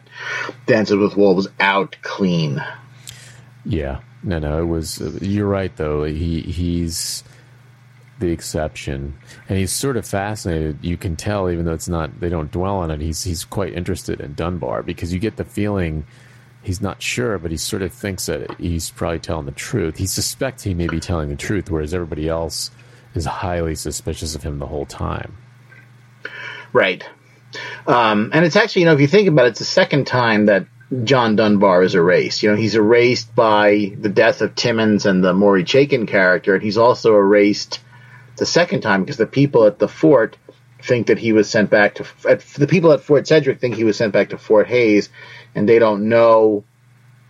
Dances 0.65 0.97
with 0.97 1.15
Wolves 1.15 1.47
out 1.59 1.95
clean. 2.01 2.61
yeah, 3.65 3.99
no, 4.23 4.39
no, 4.39 4.61
it 4.61 4.65
was. 4.65 4.99
You're 5.21 5.47
right 5.47 5.75
though. 5.75 6.03
He 6.03 6.41
he's 6.41 7.23
the 8.19 8.31
exception, 8.31 9.15
and 9.49 9.57
he's 9.57 9.71
sort 9.71 9.97
of 9.97 10.05
fascinated. 10.05 10.77
You 10.81 10.97
can 10.97 11.15
tell, 11.15 11.49
even 11.49 11.65
though 11.65 11.73
it's 11.73 11.89
not, 11.89 12.19
they 12.19 12.29
don't 12.29 12.51
dwell 12.51 12.77
on 12.77 12.91
it. 12.91 13.01
He's 13.01 13.23
he's 13.23 13.43
quite 13.43 13.73
interested 13.73 14.21
in 14.21 14.33
Dunbar 14.33 14.83
because 14.83 15.13
you 15.13 15.19
get 15.19 15.37
the 15.37 15.45
feeling 15.45 16.05
he's 16.63 16.81
not 16.81 17.01
sure, 17.01 17.37
but 17.37 17.51
he 17.51 17.57
sort 17.57 17.81
of 17.81 17.93
thinks 17.93 18.25
that 18.27 18.59
he's 18.59 18.89
probably 18.89 19.19
telling 19.19 19.45
the 19.45 19.51
truth. 19.51 19.97
He 19.97 20.07
suspects 20.07 20.63
he 20.63 20.73
may 20.73 20.87
be 20.87 20.99
telling 20.99 21.29
the 21.29 21.35
truth, 21.35 21.69
whereas 21.69 21.93
everybody 21.93 22.27
else 22.27 22.71
is 23.13 23.25
highly 23.25 23.75
suspicious 23.75 24.35
of 24.35 24.43
him 24.43 24.59
the 24.59 24.67
whole 24.67 24.85
time. 24.85 25.37
Right. 26.71 27.07
Um, 27.85 28.31
and 28.33 28.45
it's 28.45 28.55
actually, 28.55 28.83
you 28.83 28.85
know, 28.87 28.93
if 28.93 29.01
you 29.01 29.07
think 29.07 29.27
about 29.27 29.45
it, 29.45 29.49
it's 29.49 29.59
the 29.59 29.65
second 29.65 30.07
time 30.07 30.47
that 30.47 30.65
John 31.03 31.35
Dunbar 31.35 31.83
is 31.83 31.95
erased. 31.95 32.41
You 32.41 32.51
know, 32.51 32.55
he's 32.55 32.75
erased 32.75 33.35
by 33.35 33.93
the 33.99 34.09
death 34.09 34.41
of 34.41 34.55
Timmons 34.55 35.05
and 35.05 35.23
the 35.23 35.33
Maury 35.33 35.63
Chaykin 35.63 36.07
character, 36.07 36.55
and 36.55 36.63
he's 36.63 36.77
also 36.77 37.15
erased 37.15 37.79
the 38.43 38.47
second 38.47 38.81
time 38.81 39.03
because 39.03 39.15
the 39.15 39.25
people 39.25 39.63
at 39.63 39.79
the 39.79 39.87
fort 39.87 40.35
think 40.81 41.07
that 41.07 41.17
he 41.17 41.31
was 41.31 41.49
sent 41.49 41.69
back 41.69 41.95
to 41.95 42.05
at, 42.27 42.41
the 42.41 42.67
people 42.67 42.91
at 42.91 42.99
Fort 42.99 43.25
Sedgwick 43.25 43.61
think 43.61 43.75
he 43.75 43.85
was 43.85 43.95
sent 43.95 44.11
back 44.11 44.31
to 44.31 44.37
Fort 44.37 44.67
Hays, 44.67 45.07
and 45.55 45.67
they 45.67 45.79
don't 45.79 46.09
know 46.09 46.65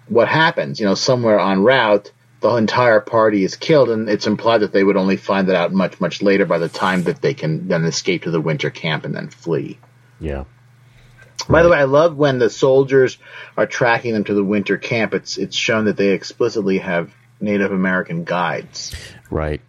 what 0.08 0.28
happens. 0.28 0.80
You 0.80 0.88
know, 0.88 0.96
somewhere 0.96 1.38
en 1.38 1.62
route, 1.62 2.12
the 2.40 2.50
entire 2.56 3.00
party 3.00 3.44
is 3.44 3.56
killed, 3.56 3.92
and 3.92 4.10
it's 4.10 4.26
implied 4.26 4.62
that 4.62 4.74
they 4.74 4.84
would 4.84 4.98
only 4.98 5.18
find 5.18 5.50
that 5.50 5.56
out 5.56 5.72
much 5.72 6.02
much 6.02 6.24
later 6.24 6.48
by 6.48 6.58
the 6.58 6.68
time 6.68 7.04
that 7.04 7.22
they 7.22 7.36
can 7.36 7.68
then 7.68 7.86
escape 7.86 8.24
to 8.24 8.32
the 8.32 8.42
winter 8.42 8.72
camp 8.72 9.06
and 9.06 9.16
then 9.16 9.30
flee. 9.30 9.78
Yeah. 10.20 10.46
By 11.48 11.62
the 11.62 11.70
way, 11.70 11.78
I 11.78 11.84
love 11.84 12.18
when 12.18 12.40
the 12.40 12.50
soldiers 12.50 13.20
are 13.56 13.68
tracking 13.68 14.14
them 14.14 14.24
to 14.24 14.34
the 14.34 14.44
winter 14.44 14.78
camp. 14.80 15.14
It's 15.14 15.38
it's 15.38 15.56
shown 15.56 15.86
that 15.86 15.96
they 15.96 16.10
explicitly 16.10 16.80
have 16.80 17.14
Native 17.40 17.72
American 17.72 18.24
guides. 18.24 18.96
Right. 19.30 19.62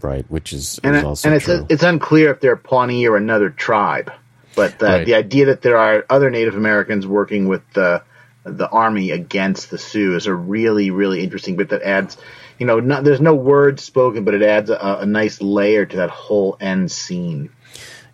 Right, 0.00 0.24
which 0.28 0.52
is, 0.52 0.80
and, 0.82 0.96
is 0.96 1.02
it, 1.02 1.06
also 1.06 1.28
and 1.28 1.36
it's 1.36 1.48
it's 1.70 1.82
unclear 1.82 2.30
if 2.30 2.40
they're 2.40 2.56
Pawnee 2.56 3.06
or 3.06 3.16
another 3.16 3.50
tribe, 3.50 4.12
but 4.54 4.78
the, 4.78 4.86
Right. 4.86 5.06
the 5.06 5.14
idea 5.14 5.46
that 5.46 5.62
there 5.62 5.76
are 5.76 6.04
other 6.10 6.30
Native 6.30 6.56
Americans 6.56 7.06
working 7.06 7.48
with 7.48 7.62
the 7.74 8.02
the 8.44 8.68
army 8.68 9.10
against 9.10 9.70
the 9.70 9.78
Sioux 9.78 10.16
is 10.16 10.26
a 10.26 10.34
really 10.34 10.90
really 10.90 11.22
interesting 11.22 11.56
bit 11.56 11.68
that 11.70 11.82
adds, 11.82 12.16
you 12.58 12.66
know, 12.66 12.80
not, 12.80 13.04
there's 13.04 13.20
no 13.20 13.34
words 13.34 13.82
spoken, 13.82 14.24
but 14.24 14.34
it 14.34 14.42
adds 14.42 14.70
a, 14.70 14.98
a 15.00 15.06
nice 15.06 15.40
layer 15.42 15.84
to 15.84 15.96
that 15.98 16.10
whole 16.10 16.56
end 16.60 16.90
scene. 16.90 17.50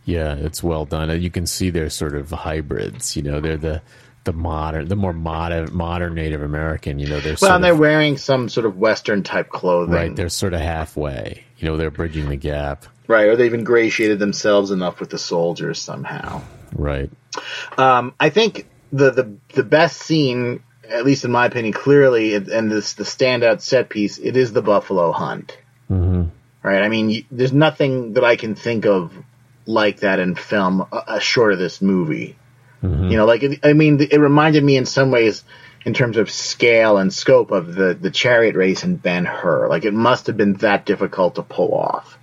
Yeah, 0.04 0.34
it's 0.34 0.62
well 0.62 0.84
done. 0.84 1.22
You 1.22 1.30
can 1.30 1.46
see 1.46 1.70
they're 1.70 1.88
sort 1.88 2.14
of 2.14 2.30
hybrids. 2.30 3.16
You 3.16 3.22
know, 3.22 3.40
they're 3.40 3.56
the 3.56 3.80
the 4.24 4.32
modern, 4.32 4.88
the 4.88 4.96
more 4.96 5.12
modern, 5.12 5.74
modern 5.74 6.14
Native 6.14 6.42
American. 6.42 6.98
You 6.98 7.06
know, 7.08 7.20
they're 7.20 7.36
Well, 7.40 7.54
and 7.54 7.62
they're 7.64 7.72
of, 7.72 7.78
wearing 7.78 8.16
some 8.16 8.48
sort 8.48 8.66
of 8.66 8.76
Western 8.76 9.22
type 9.22 9.48
clothing, 9.50 9.94
right. 9.94 10.16
They're 10.16 10.28
sort 10.28 10.54
of 10.54 10.60
halfway. 10.60 11.44
You 11.58 11.68
know, 11.68 11.76
they're 11.76 11.90
bridging 11.90 12.28
the 12.28 12.36
gap. 12.36 12.86
right? 13.06 13.26
Or 13.28 13.36
they've 13.36 13.52
ingratiated 13.52 14.18
themselves 14.18 14.70
enough 14.70 15.00
with 15.00 15.10
the 15.10 15.18
soldiers 15.18 15.80
somehow. 15.80 16.42
Right. 16.74 17.10
Um, 17.78 18.14
I 18.18 18.30
think 18.30 18.66
the, 18.92 19.10
the 19.10 19.36
the 19.54 19.64
best 19.64 19.98
scene, 20.00 20.62
at 20.88 21.04
least 21.04 21.24
in 21.24 21.30
my 21.30 21.46
opinion, 21.46 21.72
clearly, 21.72 22.34
and 22.34 22.70
this 22.70 22.94
the 22.94 23.04
standout 23.04 23.60
set 23.60 23.88
piece, 23.88 24.18
it 24.18 24.36
is 24.36 24.52
the 24.52 24.62
buffalo 24.62 25.12
hunt. 25.12 25.56
hmm 25.88 26.24
Right? 26.62 26.82
I 26.82 26.88
mean, 26.88 27.26
there's 27.30 27.52
nothing 27.52 28.14
that 28.14 28.24
I 28.24 28.36
can 28.36 28.54
think 28.54 28.86
of 28.86 29.12
like 29.66 30.00
that 30.00 30.18
in 30.18 30.34
film, 30.34 30.80
uh, 30.80 30.84
uh, 30.92 31.18
short 31.18 31.52
of 31.52 31.58
this 31.58 31.82
movie. 31.82 32.36
Hmm 32.84 33.08
You 33.10 33.16
know, 33.16 33.26
like 33.26 33.42
it, 33.42 33.60
I 33.62 33.72
mean, 33.72 34.00
it 34.00 34.18
reminded 34.20 34.62
me 34.62 34.76
in 34.76 34.86
some 34.86 35.10
ways, 35.10 35.42
in 35.84 35.94
terms 35.94 36.16
of 36.16 36.30
scale 36.30 36.96
and 36.98 37.12
scope, 37.12 37.50
of 37.50 37.74
the 37.74 37.94
the 37.94 38.10
chariot 38.10 38.56
race 38.56 38.84
in 38.84 38.96
Ben 38.96 39.24
Hur. 39.24 39.68
Like 39.68 39.84
it 39.84 39.94
must 39.94 40.26
have 40.28 40.36
been 40.36 40.54
that 40.54 40.86
difficult 40.86 41.36
to 41.36 41.42
pull 41.42 41.74
off. 41.74 42.18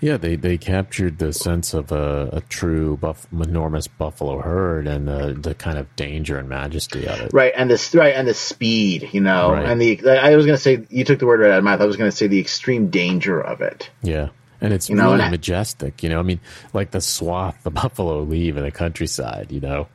Yeah, 0.00 0.18
they, 0.18 0.36
they 0.36 0.58
captured 0.58 1.16
the 1.16 1.32
sense 1.32 1.72
of 1.72 1.90
a, 1.90 2.28
a 2.30 2.40
true 2.42 2.98
buff, 2.98 3.26
enormous 3.32 3.86
buffalo 3.88 4.38
herd 4.42 4.86
and 4.86 5.08
the, 5.08 5.32
the 5.32 5.54
kind 5.54 5.78
of 5.78 5.96
danger 5.96 6.36
and 6.36 6.46
majesty 6.46 7.06
of 7.08 7.20
it. 7.20 7.32
Right, 7.32 7.54
and 7.56 7.70
the 7.70 7.90
right 7.94 8.14
and 8.14 8.28
the 8.28 8.34
speed, 8.34 9.08
you 9.12 9.22
know, 9.22 9.52
Right. 9.52 9.64
and 9.64 9.80
the 9.80 10.06
I 10.06 10.36
was 10.36 10.44
going 10.44 10.56
to 10.56 10.62
say 10.62 10.84
you 10.90 11.04
took 11.04 11.20
the 11.20 11.26
word 11.26 11.40
right 11.40 11.52
out 11.52 11.58
of 11.58 11.64
my 11.64 11.70
mouth. 11.70 11.80
I 11.80 11.86
was 11.86 11.96
going 11.96 12.10
to 12.10 12.16
say 12.16 12.26
the 12.26 12.40
extreme 12.40 12.88
danger 12.90 13.40
of 13.40 13.62
it. 13.62 13.88
Yeah. 14.02 14.28
And 14.60 14.72
it's 14.72 14.88
You 14.88 14.96
know, 14.96 15.04
really 15.04 15.14
and 15.14 15.22
I- 15.22 15.30
majestic. 15.30 16.02
You 16.02 16.08
know, 16.08 16.18
I 16.18 16.22
mean, 16.22 16.40
like 16.72 16.90
the 16.90 17.00
swath 17.00 17.62
the 17.62 17.70
buffalo 17.82 18.22
leave 18.22 18.56
in 18.56 18.62
the 18.64 18.70
countryside, 18.70 19.50
you 19.50 19.60
know? 19.60 19.88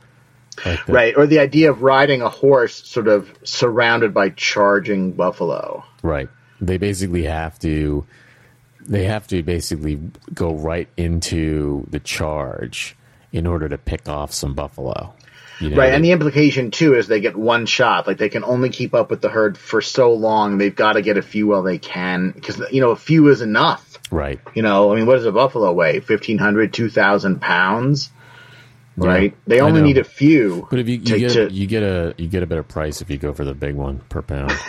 Like 0.66 0.84
the, 0.86 0.92
Right, 0.92 1.16
or 1.16 1.26
the 1.26 1.38
idea 1.38 1.70
of 1.70 1.82
riding 1.82 2.22
a 2.22 2.28
horse 2.28 2.84
sort 2.86 3.08
of 3.08 3.32
surrounded 3.44 4.12
by 4.12 4.30
charging 4.30 5.12
buffalo. 5.12 5.84
Right. 6.02 6.28
They 6.60 6.76
basically 6.76 7.24
have 7.24 7.58
to 7.60 8.04
they 8.86 9.04
have 9.04 9.26
to 9.28 9.42
basically 9.42 10.00
go 10.34 10.54
right 10.54 10.88
into 10.96 11.86
the 11.90 12.00
charge 12.00 12.96
in 13.32 13.46
order 13.46 13.68
to 13.68 13.78
pick 13.78 14.08
off 14.08 14.32
some 14.32 14.54
buffalo. 14.54 15.14
You 15.60 15.70
know, 15.70 15.76
Right, 15.76 15.92
and 15.92 16.02
the 16.04 16.12
implication 16.12 16.70
too 16.70 16.94
is 16.94 17.06
they 17.06 17.20
get 17.20 17.36
one 17.36 17.66
shot. 17.66 18.06
Like 18.06 18.16
they 18.18 18.30
can 18.30 18.44
only 18.44 18.70
keep 18.70 18.94
up 18.94 19.10
with 19.10 19.20
the 19.20 19.28
herd 19.28 19.58
for 19.58 19.82
so 19.82 20.14
long. 20.14 20.56
They've 20.58 20.74
got 20.74 20.94
to 20.94 21.02
get 21.02 21.18
a 21.18 21.22
few 21.22 21.46
while 21.48 21.62
they 21.62 21.78
can 21.78 22.30
because 22.30 22.60
you 22.72 22.80
know 22.80 22.90
a 22.90 22.96
few 22.96 23.28
is 23.28 23.42
enough. 23.42 23.89
Right. 24.10 24.40
You 24.54 24.62
know, 24.62 24.92
I 24.92 24.96
mean, 24.96 25.06
what 25.06 25.16
does 25.16 25.26
a 25.26 25.32
buffalo 25.32 25.72
weigh? 25.72 26.00
1,500, 26.00 26.72
2,000 26.72 27.40
pounds, 27.40 28.10
right? 28.96 29.34
They 29.46 29.60
only 29.60 29.82
need 29.82 29.98
a 29.98 30.04
few. 30.04 30.66
But 30.70 30.78
if 30.78 30.88
you, 30.88 30.96
you 30.96 31.04
to- 31.04 31.18
get 31.18 31.32
to- 31.32 31.52
you 31.52 31.66
get 31.66 31.82
a 31.82 32.14
you 32.18 32.28
get 32.28 32.42
a 32.42 32.46
better 32.46 32.62
price 32.62 33.00
if 33.02 33.10
you 33.10 33.18
go 33.18 33.32
for 33.32 33.44
the 33.44 33.54
big 33.54 33.74
one 33.74 34.00
per 34.08 34.22
pound. 34.22 34.52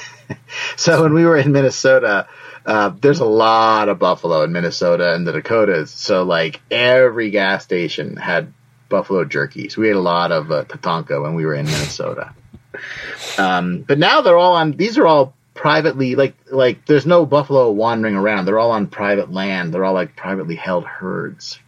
So 0.77 1.03
when 1.03 1.13
we 1.13 1.25
were 1.25 1.35
in 1.37 1.51
Minnesota, 1.51 2.25
uh, 2.65 2.91
there's 3.01 3.19
a 3.19 3.25
lot 3.25 3.89
of 3.89 3.99
buffalo 3.99 4.43
in 4.43 4.53
Minnesota 4.53 5.13
and 5.13 5.27
the 5.27 5.33
Dakotas. 5.33 5.91
So 5.91 6.23
like 6.23 6.61
every 6.71 7.31
gas 7.31 7.65
station 7.65 8.15
had 8.15 8.53
buffalo 8.87 9.25
jerky. 9.25 9.67
So 9.67 9.81
we 9.81 9.89
ate 9.89 9.95
a 9.97 9.99
lot 9.99 10.31
of 10.31 10.49
uh, 10.49 10.63
Tatanka 10.63 11.21
when 11.21 11.35
we 11.35 11.45
were 11.45 11.53
in 11.55 11.65
Minnesota. 11.65 12.33
Um, 13.37 13.81
but 13.81 13.99
now 13.99 14.21
they're 14.21 14.37
all 14.37 14.55
on. 14.55 14.71
These 14.71 14.97
are 14.97 15.05
all 15.05 15.35
privately 15.61 16.15
like 16.15 16.35
like. 16.51 16.85
There's 16.85 17.05
no 17.05 17.25
buffalo 17.25 17.69
wandering 17.71 18.15
around. 18.15 18.45
They're 18.45 18.59
all 18.59 18.71
on 18.71 18.87
private 18.87 19.31
land. 19.31 19.73
They're 19.73 19.85
all 19.85 19.93
like 19.93 20.15
privately 20.15 20.55
held 20.55 20.85
herds. 20.85 21.59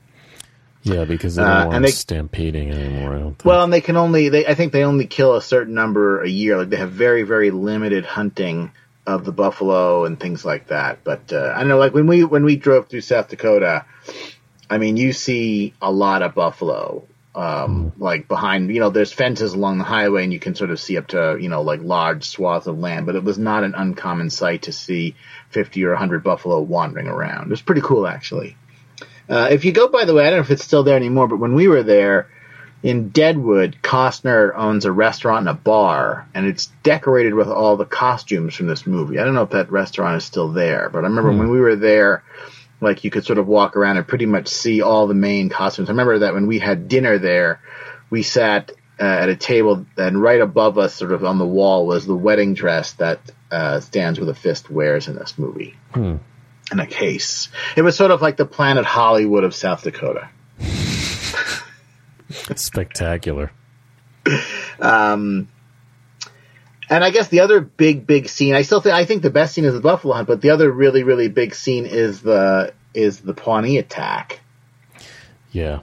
yeah, 0.81 1.05
because 1.05 1.35
they 1.35 1.43
don't 1.43 1.51
Uh, 1.51 1.69
and 1.75 1.85
they- 1.85 1.91
stampeding 1.91 2.71
anymore. 2.71 3.13
I 3.15 3.19
don't 3.19 3.33
think. 3.37 3.45
Well, 3.45 3.63
and 3.63 3.71
they 3.71 3.81
can 3.81 3.95
only 3.95 4.29
they 4.29 4.45
I 4.47 4.55
think 4.55 4.73
they 4.73 4.83
only 4.83 5.05
kill 5.05 5.35
a 5.35 5.41
certain 5.41 5.73
number 5.75 6.21
a 6.21 6.27
year. 6.29 6.57
Like 6.57 6.69
they 6.69 6.77
have 6.77 6.91
very 6.91 7.23
very 7.23 7.51
limited 7.51 8.05
hunting 8.05 8.71
of 9.05 9.25
the 9.25 9.31
buffalo 9.31 10.05
and 10.05 10.19
things 10.19 10.43
like 10.45 10.67
that. 10.67 11.03
But 11.03 11.31
uh, 11.31 11.53
I 11.55 11.63
know 11.63 11.77
like 11.77 11.93
when 11.93 12.07
we 12.07 12.23
when 12.23 12.43
we 12.43 12.55
drove 12.55 12.87
through 12.87 13.01
South 13.01 13.27
Dakota, 13.29 13.85
I 14.69 14.77
mean 14.77 14.97
you 14.97 15.13
see 15.13 15.73
a 15.81 15.91
lot 15.91 16.21
of 16.23 16.33
buffalo. 16.35 17.03
Um, 17.35 17.93
like 17.97 18.27
behind, 18.27 18.71
you 18.71 18.79
know, 18.79 18.91
there's 18.91 19.11
fences 19.11 19.53
along 19.53 19.79
the 19.79 19.83
highway, 19.83 20.23
and 20.23 20.31
you 20.31 20.39
can 20.39 20.53
sort 20.53 20.69
of 20.69 20.79
see 20.79 20.97
up 20.97 21.07
to, 21.07 21.37
you 21.39 21.49
know, 21.49 21.63
like 21.63 21.81
large 21.81 22.25
swaths 22.25 22.67
of 22.67 22.77
land. 22.77 23.07
But 23.07 23.15
it 23.15 23.23
was 23.23 23.39
not 23.39 23.63
an 23.63 23.73
uncommon 23.75 24.29
sight 24.29 24.63
to 24.63 24.71
see 24.71 25.15
50 25.49 25.83
or 25.85 25.91
100 25.91 26.23
buffalo 26.23 26.61
wandering 26.61 27.07
around. 27.07 27.47
It 27.47 27.49
was 27.49 27.61
pretty 27.61 27.81
cool, 27.81 28.05
actually. 28.05 28.55
Uh, 29.27 29.47
if 29.49 29.65
you 29.65 29.71
go, 29.71 29.87
by 29.87 30.05
the 30.05 30.13
way, 30.13 30.27
I 30.27 30.29
don't 30.29 30.39
know 30.39 30.43
if 30.43 30.51
it's 30.51 30.63
still 30.63 30.83
there 30.83 30.97
anymore, 30.97 31.27
but 31.27 31.39
when 31.39 31.55
we 31.55 31.67
were 31.67 31.83
there, 31.83 32.27
in 32.83 33.09
Deadwood, 33.09 33.77
Costner 33.81 34.53
owns 34.53 34.83
a 34.83 34.91
restaurant 34.91 35.47
and 35.47 35.49
a 35.49 35.53
bar, 35.53 36.27
and 36.35 36.45
it's 36.45 36.67
decorated 36.83 37.33
with 37.33 37.47
all 37.47 37.77
the 37.77 37.85
costumes 37.85 38.55
from 38.55 38.67
this 38.67 38.85
movie. 38.85 39.17
I 39.17 39.23
don't 39.23 39.35
know 39.35 39.43
if 39.43 39.51
that 39.51 39.71
restaurant 39.71 40.17
is 40.17 40.25
still 40.25 40.49
there, 40.49 40.89
but 40.89 40.99
I 40.99 41.07
remember 41.07 41.31
when 41.31 41.49
we 41.49 41.61
were 41.61 41.77
there, 41.77 42.23
like 42.83 43.03
you 43.03 43.09
could 43.09 43.25
sort 43.25 43.39
of 43.39 43.47
walk 43.47 43.75
around 43.75 43.97
and 43.97 44.07
pretty 44.07 44.25
much 44.25 44.47
see 44.47 44.81
all 44.81 45.07
the 45.07 45.13
main 45.13 45.49
costumes. 45.49 45.89
I 45.89 45.93
remember 45.93 46.19
that 46.19 46.33
when 46.33 46.47
we 46.47 46.59
had 46.59 46.87
dinner 46.87 47.17
there, 47.17 47.59
we 48.09 48.23
sat 48.23 48.71
uh, 48.99 49.03
at 49.03 49.29
a 49.29 49.35
table, 49.35 49.85
and 49.97 50.21
right 50.21 50.39
above 50.39 50.77
us, 50.77 50.93
sort 50.93 51.11
of 51.11 51.25
on 51.25 51.39
the 51.39 51.47
wall, 51.47 51.87
was 51.87 52.05
the 52.05 52.15
wedding 52.15 52.53
dress 52.53 52.93
that 52.93 53.19
uh, 53.51 53.79
Stands 53.79 54.19
with 54.19 54.29
a 54.29 54.35
Fist 54.35 54.69
wears 54.69 55.07
in 55.07 55.15
this 55.15 55.37
movie. 55.37 55.75
Hmm. 55.93 56.17
In 56.71 56.79
a 56.79 56.87
case. 56.87 57.49
It 57.75 57.81
was 57.81 57.95
sort 57.95 58.11
of 58.11 58.21
like 58.21 58.37
the 58.37 58.45
Planet 58.45 58.85
Hollywood 58.85 59.43
of 59.43 59.53
South 59.53 59.83
Dakota. 59.83 60.29
It's 60.59 62.61
spectacular. 62.61 63.51
Um, 64.79 65.49
and 66.93 67.03
I 67.03 67.09
guess 67.09 67.27
the 67.29 67.39
other 67.39 67.59
big, 67.59 68.05
big 68.05 68.29
scene, 68.29 68.53
I 68.53 68.61
still 68.61 68.79
think, 68.79 68.93
I 68.93 69.05
think 69.05 69.23
the 69.23 69.31
best 69.31 69.55
scene 69.55 69.65
is 69.65 69.73
the 69.73 69.79
buffalo 69.79 70.13
hunt, 70.13 70.27
but 70.27 70.41
the 70.41 70.51
other 70.51 70.71
really, 70.71 71.01
really 71.01 71.27
big 71.27 71.55
scene 71.55 71.87
is 71.87 72.21
the, 72.21 72.71
is 72.93 73.19
the 73.19 73.33
Pawnee 73.33 73.79
attack. 73.79 74.41
Yeah. 75.51 75.79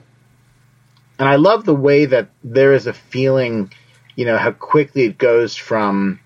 And 1.19 1.29
I 1.29 1.35
love 1.35 1.65
the 1.65 1.75
way 1.75 2.05
that 2.05 2.29
there 2.45 2.75
is 2.75 2.87
a 2.87 2.93
feeling, 2.93 3.73
you 4.15 4.25
know, 4.25 4.39
how 4.39 4.53
quickly 4.53 5.03
it 5.03 5.19
goes 5.19 5.57
from, 5.57 6.21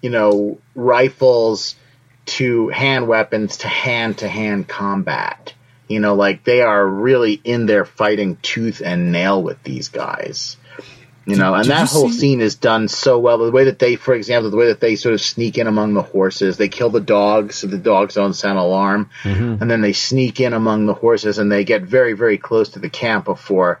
you 0.00 0.08
know, 0.08 0.58
rifles 0.74 1.76
to 2.24 2.68
hand 2.68 3.08
weapons 3.08 3.58
to 3.58 3.68
hand 3.68 4.18
to 4.18 4.28
hand 4.28 4.66
combat. 4.66 5.52
You 5.86 6.00
know, 6.00 6.14
like 6.14 6.44
they 6.44 6.62
are 6.62 6.86
really 6.86 7.34
in 7.34 7.66
there 7.66 7.84
fighting 7.84 8.38
tooth 8.40 8.80
and 8.82 9.12
nail 9.12 9.42
with 9.42 9.62
these 9.62 9.88
guys. 9.88 10.57
You 11.28 11.36
know, 11.36 11.54
and 11.54 11.64
did 11.64 11.72
that 11.72 11.88
whole 11.88 12.10
see- 12.10 12.18
scene 12.18 12.40
is 12.40 12.54
done 12.54 12.88
so 12.88 13.18
well. 13.18 13.38
The 13.38 13.50
way 13.50 13.64
that 13.64 13.78
they, 13.78 13.96
for 13.96 14.14
example, 14.14 14.50
the 14.50 14.56
way 14.56 14.68
that 14.68 14.80
they 14.80 14.96
sort 14.96 15.14
of 15.14 15.20
sneak 15.20 15.58
in 15.58 15.66
among 15.66 15.94
the 15.94 16.02
horses, 16.02 16.56
they 16.56 16.68
kill 16.68 16.90
the 16.90 17.00
dogs 17.00 17.56
so 17.56 17.66
the 17.66 17.76
dogs 17.76 18.14
don't 18.14 18.32
sound 18.32 18.58
alarm, 18.58 19.10
and 19.60 19.70
then 19.70 19.82
they 19.82 19.92
sneak 19.92 20.40
in 20.40 20.54
among 20.54 20.86
the 20.86 20.94
horses 20.94 21.38
and 21.38 21.52
they 21.52 21.64
get 21.64 21.82
very, 21.82 22.14
very 22.14 22.38
close 22.38 22.70
to 22.70 22.78
the 22.78 22.88
camp 22.88 23.26
before 23.26 23.80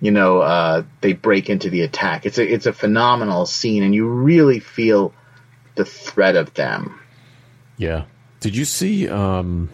you 0.00 0.10
know, 0.10 0.40
uh, 0.40 0.82
they 1.00 1.14
break 1.14 1.48
into 1.48 1.70
the 1.70 1.82
attack. 1.82 2.26
It's 2.26 2.38
a 2.38 2.46
it's 2.46 2.66
a 2.66 2.72
phenomenal 2.72 3.46
scene, 3.46 3.82
and 3.82 3.94
you 3.94 4.06
really 4.06 4.60
feel 4.60 5.14
the 5.74 5.84
threat 5.84 6.36
of 6.36 6.52
them. 6.54 7.00
Yeah. 7.76 8.04
Did 8.40 8.56
you 8.56 8.64
see 8.64 9.08
um, 9.08 9.70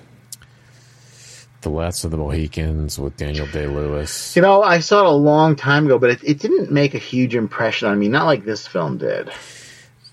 the 1.63 1.71
Last 1.71 2.05
of 2.05 2.11
the 2.11 2.17
Mohicans 2.17 2.99
with 2.99 3.17
Daniel 3.17 3.47
Day 3.47 3.67
Lewis? 3.67 4.37
You 4.37 4.43
know, 4.43 4.63
I 4.63 4.81
saw 4.81 5.01
it 5.01 5.07
a 5.07 5.11
long 5.11 5.57
time 5.57 5.87
ago, 5.87 5.99
but 5.99 6.11
it, 6.11 6.21
it 6.25 6.39
didn't 6.39 6.71
make 6.71 6.95
a 6.95 6.99
huge 6.99 7.35
impression 7.35 7.89
on 7.89 7.99
me. 7.99 8.09
Not 8.09 8.27
like 8.27 8.45
this 8.45 8.67
film 8.67 8.99
did. 8.99 9.31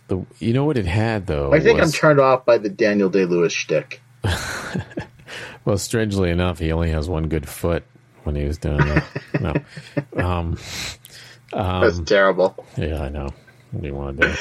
The 0.07 0.25
you 0.39 0.53
know 0.53 0.65
what 0.65 0.77
it 0.77 0.85
had 0.87 1.27
though. 1.27 1.53
I 1.53 1.59
think 1.59 1.79
was- 1.79 1.93
I'm 1.93 1.99
turned 1.99 2.19
off 2.19 2.45
by 2.45 2.57
the 2.57 2.69
Daniel 2.69 3.09
Day 3.09 3.25
Lewis 3.25 3.53
shtick. 3.53 4.01
Well, 5.65 5.77
strangely 5.77 6.31
enough, 6.31 6.57
he 6.57 6.71
only 6.71 6.89
has 6.89 7.07
one 7.07 7.27
good 7.27 7.47
foot 7.47 7.83
when 8.23 8.35
he 8.35 8.45
was 8.45 8.57
doing 8.57 8.77
that. 8.77 9.05
no. 10.15 10.23
Um, 10.23 10.57
That's 11.51 11.99
terrible. 11.99 12.65
yeah, 12.77 13.01
I 13.03 13.09
know. 13.09 13.29
What 13.71 13.81
do 13.81 13.87
you 13.87 13.93
want 13.93 14.19
to 14.21 14.27
do? 14.29 14.33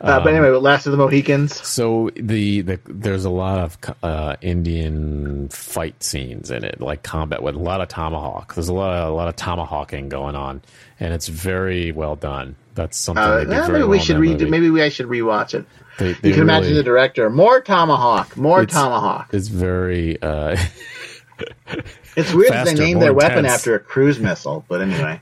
Uh, 0.00 0.20
but 0.22 0.32
anyway, 0.32 0.50
Last 0.50 0.86
of 0.86 0.92
the 0.92 0.98
Mohicans. 0.98 1.60
So 1.66 2.10
the, 2.14 2.60
the 2.60 2.80
there's 2.86 3.24
a 3.24 3.30
lot 3.30 3.58
of 3.58 3.78
uh, 4.02 4.36
Indian 4.40 5.48
fight 5.48 6.02
scenes 6.02 6.50
in 6.52 6.62
it, 6.64 6.80
like 6.80 7.02
combat 7.02 7.42
with 7.42 7.56
a 7.56 7.58
lot 7.58 7.80
of 7.80 7.88
tomahawk. 7.88 8.54
There's 8.54 8.68
a 8.68 8.74
lot 8.74 8.92
of 8.96 9.08
a 9.08 9.12
lot 9.12 9.26
of 9.28 9.34
tomahawking 9.36 10.08
going 10.08 10.36
on, 10.36 10.62
and 11.00 11.12
it's 11.12 11.26
very 11.28 11.90
well 11.90 12.14
done. 12.14 12.54
That's 12.74 12.96
something 12.96 13.22
Uh, 13.24 13.38
they 13.38 13.44
do 13.46 13.50
yeah, 13.50 13.60
maybe 13.68 13.78
well 13.80 13.88
we 13.88 13.98
should 13.98 14.18
read. 14.18 14.38
movie. 14.38 14.50
Maybe 14.50 14.70
we, 14.70 14.82
I 14.82 14.88
should 14.88 15.06
rewatch 15.08 15.54
it. 15.54 15.66
They- 15.98 16.10
you 16.10 16.14
they 16.22 16.30
can 16.32 16.42
imagine 16.42 16.74
the 16.74 16.84
director. 16.84 17.28
More 17.28 17.60
tomahawk. 17.60 18.36
More 18.36 18.62
It's- 18.62 18.72
tomahawk. 18.80 19.30
It's 19.32 19.48
very 19.48 20.22
uh, 20.22 20.56
It's 22.16 22.32
weird 22.32 22.52
that 22.52 22.66
faster, 22.66 22.76
they 22.76 22.84
named 22.84 23.02
their 23.02 23.12
weapon 23.14 23.46
after 23.46 23.74
a 23.74 23.80
cruise 23.80 24.18
missile. 24.20 24.64
But 24.68 24.80
anyway, 24.82 25.20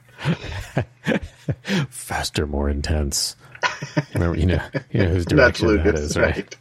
faster, 1.90 2.46
more 2.46 2.68
intense. 2.68 3.36
Remember, 4.14 4.38
you 4.38 4.46
know, 4.46 4.60
you 4.90 5.00
know 5.02 5.08
whose 5.08 5.24
that's 5.26 5.58
direction 5.60 5.66
that 5.68 5.84
Lucas, 5.84 6.00
is, 6.00 6.16
right? 6.16 6.36
right? 6.36 6.56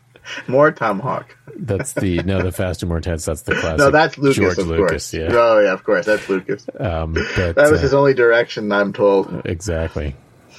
More 0.48 0.72
tomahawk. 0.72 1.38
That's 1.56 1.94
the 1.94 2.24
no, 2.24 2.42
the 2.42 2.52
faster, 2.52 2.86
more 2.88 2.98
intense. 2.98 3.26
That's 3.26 3.44
the 3.44 3.54
classic. 3.62 3.78
No, 3.78 3.92
that's 3.92 4.18
Lucas, 4.18 4.38
George 4.38 4.58
of 4.58 4.68
Lucas, 4.68 4.90
course. 4.90 5.14
yeah. 5.14 5.28
Oh 5.32 5.60
yeah, 5.60 5.72
of 5.74 5.84
course, 5.84 6.06
that's 6.08 6.28
Lucas. 6.28 6.66
Um, 6.80 7.14
but, 7.14 7.56
That 7.56 7.70
was 7.72 7.80
uh, 7.80 7.84
his 7.84 7.94
only 7.94 8.14
direction, 8.16 8.72
I'm 8.72 8.92
told. 8.92 9.44
exactly. 9.46 10.16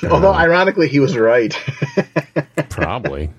Although, 0.08 0.30
Um, 0.32 0.36
ironically, 0.36 0.88
he 0.88 1.00
was 1.00 1.16
right. 1.16 1.52
Probably. 2.68 3.30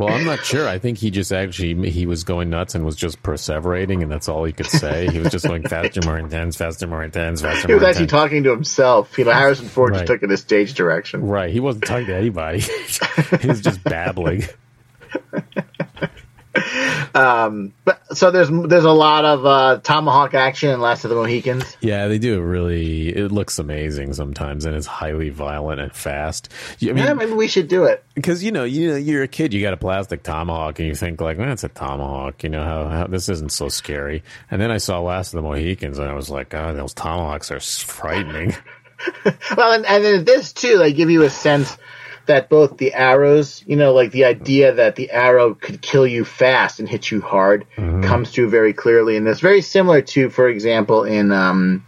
Well, 0.00 0.14
I'm 0.14 0.24
not 0.24 0.44
sure. 0.46 0.66
I 0.66 0.78
think 0.78 0.96
he 0.96 1.10
just 1.10 1.30
actually 1.30 1.90
he 1.90 2.06
was 2.06 2.24
going 2.24 2.48
nuts 2.48 2.74
and 2.74 2.86
was 2.86 2.96
just 2.96 3.22
perseverating, 3.22 4.02
and 4.02 4.10
that's 4.10 4.30
all 4.30 4.44
he 4.44 4.52
could 4.52 4.66
say. 4.66 5.08
He 5.10 5.18
was 5.18 5.30
just 5.30 5.46
going 5.46 5.62
faster, 5.68 6.00
more 6.06 6.18
intense, 6.18 6.56
faster, 6.56 6.86
more 6.86 7.04
intense, 7.04 7.42
faster. 7.42 7.68
he 7.68 7.74
was 7.74 7.82
actually 7.82 8.04
intense. 8.04 8.10
talking 8.10 8.42
to 8.44 8.50
himself. 8.50 9.18
You 9.18 9.26
know, 9.26 9.32
Harrison 9.32 9.68
Ford 9.68 9.90
Right. 9.90 9.98
just 9.98 10.06
took 10.06 10.22
it 10.22 10.30
a 10.32 10.38
stage 10.38 10.72
direction. 10.72 11.26
Right. 11.26 11.50
He 11.52 11.60
wasn't 11.60 11.84
talking 11.84 12.06
to 12.06 12.16
anybody. 12.16 12.60
he 13.40 13.46
was 13.46 13.60
just 13.60 13.84
babbling. 13.84 14.44
But 16.54 18.00
so 18.16 18.30
there's 18.30 18.48
there's 18.50 18.84
a 18.84 18.92
lot 18.92 19.24
of 19.24 19.46
uh, 19.46 19.80
tomahawk 19.82 20.34
action 20.34 20.70
in 20.70 20.80
Last 20.80 21.04
of 21.04 21.10
the 21.10 21.16
Mohicans. 21.16 21.76
Yeah, 21.80 22.08
they 22.08 22.18
do 22.18 22.34
it 22.38 22.44
really. 22.44 23.08
It 23.08 23.32
looks 23.32 23.58
amazing 23.58 24.12
sometimes, 24.14 24.64
and 24.64 24.74
it's 24.74 24.86
highly 24.86 25.30
violent 25.30 25.80
and 25.80 25.92
fast. 25.92 26.48
I 26.82 26.86
Yeah, 26.86 27.12
maybe 27.14 27.32
we 27.32 27.48
should 27.48 27.68
do 27.68 27.84
it. 27.84 28.04
because 28.14 28.42
you 28.42 28.52
know, 28.52 28.64
you 28.64 28.90
know, 28.90 28.96
you're 28.96 29.22
a 29.22 29.28
kid, 29.28 29.54
you 29.54 29.62
got 29.62 29.72
a 29.72 29.78
plastic 29.78 30.22
tomahawk, 30.22 30.78
and 30.78 30.88
you 30.88 30.94
think 30.94 31.20
like, 31.20 31.38
"Man, 31.38 31.50
it's 31.50 31.64
a 31.64 31.68
tomahawk." 31.68 32.42
You 32.42 32.50
know 32.50 32.64
how, 32.64 32.88
how 32.88 33.06
this 33.06 33.28
isn't 33.28 33.52
so 33.52 33.68
scary. 33.68 34.22
And 34.50 34.60
then 34.60 34.70
I 34.70 34.78
saw 34.78 35.00
Last 35.00 35.32
of 35.34 35.38
the 35.38 35.48
Mohicans, 35.48 35.98
and 35.98 36.08
I 36.08 36.14
was 36.14 36.30
like, 36.30 36.50
"God, 36.50 36.76
those 36.76 36.94
tomahawks 36.94 37.50
are 37.50 37.60
frightening." 37.60 38.54
Well, 39.56 39.72
and, 39.72 39.86
and 39.86 40.04
in 40.04 40.24
this 40.26 40.52
too, 40.52 40.76
they 40.76 40.92
give 40.92 41.08
you 41.08 41.22
a 41.22 41.30
sense 41.30 41.78
that 42.26 42.48
both 42.48 42.76
the 42.76 42.92
arrows, 42.94 43.62
you 43.66 43.76
know, 43.76 43.92
like 43.92 44.12
the 44.12 44.24
idea 44.24 44.74
that 44.74 44.96
the 44.96 45.10
arrow 45.10 45.54
could 45.54 45.82
kill 45.82 46.06
you 46.06 46.24
fast 46.24 46.78
and 46.80 46.88
hit 46.88 47.10
you 47.10 47.20
hard, 47.20 47.66
comes 48.02 48.30
through 48.30 48.50
very 48.50 48.72
clearly 48.72 49.16
in 49.16 49.24
this. 49.24 49.40
Very 49.40 49.62
similar 49.62 50.02
to, 50.02 50.30
for 50.30 50.48
example, 50.48 51.04
in 51.04 51.32
um, 51.32 51.84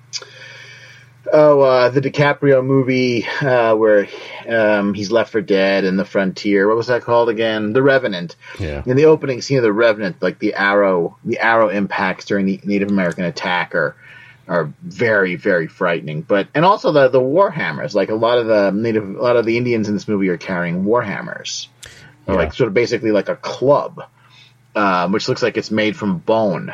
oh, 1.32 1.60
uh, 1.60 1.88
the 1.90 2.00
DiCaprio 2.00 2.64
movie 2.64 3.26
uh, 3.26 3.74
where 3.74 4.08
um, 4.48 4.94
he's 4.94 5.10
left 5.10 5.30
for 5.30 5.40
dead 5.40 5.84
in 5.84 5.96
the 5.96 6.04
frontier. 6.04 6.68
What 6.68 6.76
was 6.76 6.88
that 6.88 7.02
called 7.02 7.28
again? 7.28 7.72
The 7.72 7.82
Revenant. 7.82 8.36
Yeah. 8.58 8.82
In 8.86 8.96
the 8.96 9.06
opening 9.06 9.42
scene 9.42 9.56
of 9.58 9.62
the 9.62 9.72
Revenant, 9.72 10.20
like 10.22 10.38
the 10.38 10.54
arrow, 10.54 11.16
the 11.24 11.38
arrow 11.38 11.68
impacts 11.68 12.26
during 12.26 12.46
the 12.46 12.60
Native 12.64 12.90
American 12.90 13.24
attack 13.24 13.74
are 13.74 13.96
are 14.48 14.72
very 14.82 15.36
very 15.36 15.66
frightening. 15.68 16.22
But 16.22 16.48
and 16.54 16.64
also 16.64 16.92
the 16.92 17.08
the 17.08 17.20
war 17.20 17.50
hammers, 17.50 17.94
like 17.94 18.10
a 18.10 18.14
lot 18.14 18.38
of 18.38 18.46
the 18.46 18.70
Native, 18.70 19.08
a 19.16 19.22
lot 19.22 19.36
of 19.36 19.44
the 19.46 19.56
Indians 19.56 19.88
in 19.88 19.94
this 19.94 20.08
movie 20.08 20.28
are 20.28 20.36
carrying 20.36 20.84
war 20.84 21.02
hammers, 21.02 21.68
Yeah. 22.28 22.34
like 22.34 22.52
sort 22.52 22.68
of 22.68 22.74
basically 22.74 23.10
like 23.12 23.28
a 23.28 23.36
club, 23.36 24.02
um, 24.74 25.12
which 25.12 25.28
looks 25.28 25.42
like 25.42 25.56
it's 25.56 25.70
made 25.70 25.96
from 25.96 26.18
bone. 26.18 26.72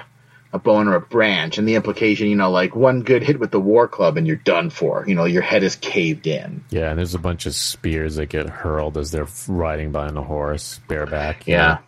A 0.51 0.59
bone 0.59 0.89
or 0.89 0.95
a 0.95 1.01
branch, 1.03 1.59
and 1.59 1.69
the 1.69 1.75
implication, 1.75 2.27
you 2.29 2.35
know, 2.35 2.51
like 2.51 2.75
one 2.75 3.03
good 3.03 3.23
hit 3.23 3.39
with 3.39 3.51
the 3.51 3.61
war 3.61 3.87
club 3.87 4.16
and 4.16 4.27
you're 4.27 4.37
done 4.37 4.71
for. 4.71 5.05
You 5.07 5.14
know, 5.14 5.27
your 5.27 5.43
head 5.43 5.62
is 5.62 5.77
caved 5.77 6.27
in. 6.27 6.64
Yeah, 6.71 6.89
and 6.89 6.99
there's 6.99 7.14
a 7.14 7.19
bunch 7.19 7.45
of 7.45 7.55
spears 7.55 8.16
that 8.16 8.31
get 8.31 8.49
hurled 8.49 8.97
as 8.97 9.11
they're 9.11 9.29
riding 9.47 9.93
by 9.93 10.07
on 10.07 10.16
a 10.16 10.23
horse, 10.23 10.81
bareback. 10.89 11.47
Yeah. 11.47 11.66
know. 11.66 11.79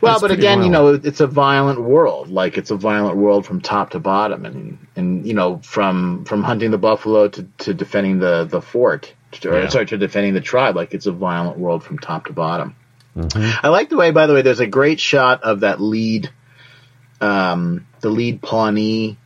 Well, 0.00 0.20
but 0.20 0.30
again, 0.30 0.62
you 0.62 0.70
know, 0.70 0.88
it's 0.94 1.20
a 1.20 1.26
violent 1.26 1.80
world. 1.80 2.30
Like 2.30 2.58
it's 2.58 2.70
a 2.70 2.76
violent 2.76 3.16
world 3.16 3.46
from 3.46 3.60
top 3.60 3.90
to 3.90 3.98
bottom, 3.98 4.44
and 4.44 4.86
and 4.96 5.26
you 5.26 5.34
know, 5.34 5.58
from 5.58 6.24
from 6.24 6.42
hunting 6.42 6.70
the 6.70 6.78
buffalo 6.78 7.28
to, 7.28 7.42
to 7.58 7.74
defending 7.74 8.18
the 8.18 8.44
the 8.44 8.60
fort, 8.60 9.12
or 9.44 9.60
Yeah. 9.60 9.68
sorry, 9.68 9.86
to 9.86 9.98
defending 9.98 10.34
the 10.34 10.40
tribe. 10.40 10.76
Like 10.76 10.94
it's 10.94 11.06
a 11.06 11.12
violent 11.12 11.58
world 11.58 11.82
from 11.84 11.98
top 11.98 12.26
to 12.26 12.32
bottom. 12.32 12.76
Mm-hmm. 13.16 13.66
I 13.66 13.68
like 13.68 13.90
the 13.90 13.96
way, 13.96 14.10
by 14.10 14.26
the 14.26 14.34
way, 14.34 14.42
there's 14.42 14.60
a 14.60 14.66
great 14.66 14.98
shot 14.98 15.44
of 15.44 15.60
that 15.60 15.80
lead, 15.80 16.30
um, 17.20 17.86
the 18.00 18.10
lead 18.10 18.42
Pawnee. 18.42 19.18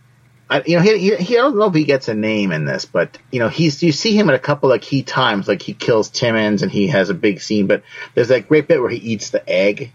I, 0.50 0.62
you 0.64 0.76
know, 0.76 0.82
he, 0.82 0.98
he, 0.98 1.16
he, 1.16 1.38
I 1.38 1.42
don't 1.42 1.58
know 1.58 1.66
if 1.66 1.74
he 1.74 1.84
gets 1.84 2.08
a 2.08 2.14
name 2.14 2.52
in 2.52 2.64
this, 2.64 2.86
but 2.86 3.18
you 3.30 3.38
know, 3.38 3.48
he's 3.48 3.82
you 3.82 3.92
see 3.92 4.16
him 4.16 4.28
at 4.30 4.34
a 4.34 4.38
couple 4.38 4.72
of 4.72 4.80
key 4.80 5.02
times, 5.02 5.46
like 5.46 5.60
he 5.60 5.74
kills 5.74 6.08
Timmons 6.08 6.62
and 6.62 6.72
he 6.72 6.88
has 6.88 7.10
a 7.10 7.14
big 7.14 7.40
scene. 7.40 7.66
But 7.66 7.82
there's 8.14 8.28
that 8.28 8.48
great 8.48 8.66
bit 8.66 8.80
where 8.80 8.90
he 8.90 8.96
eats 8.96 9.30
the 9.30 9.46
egg 9.48 9.92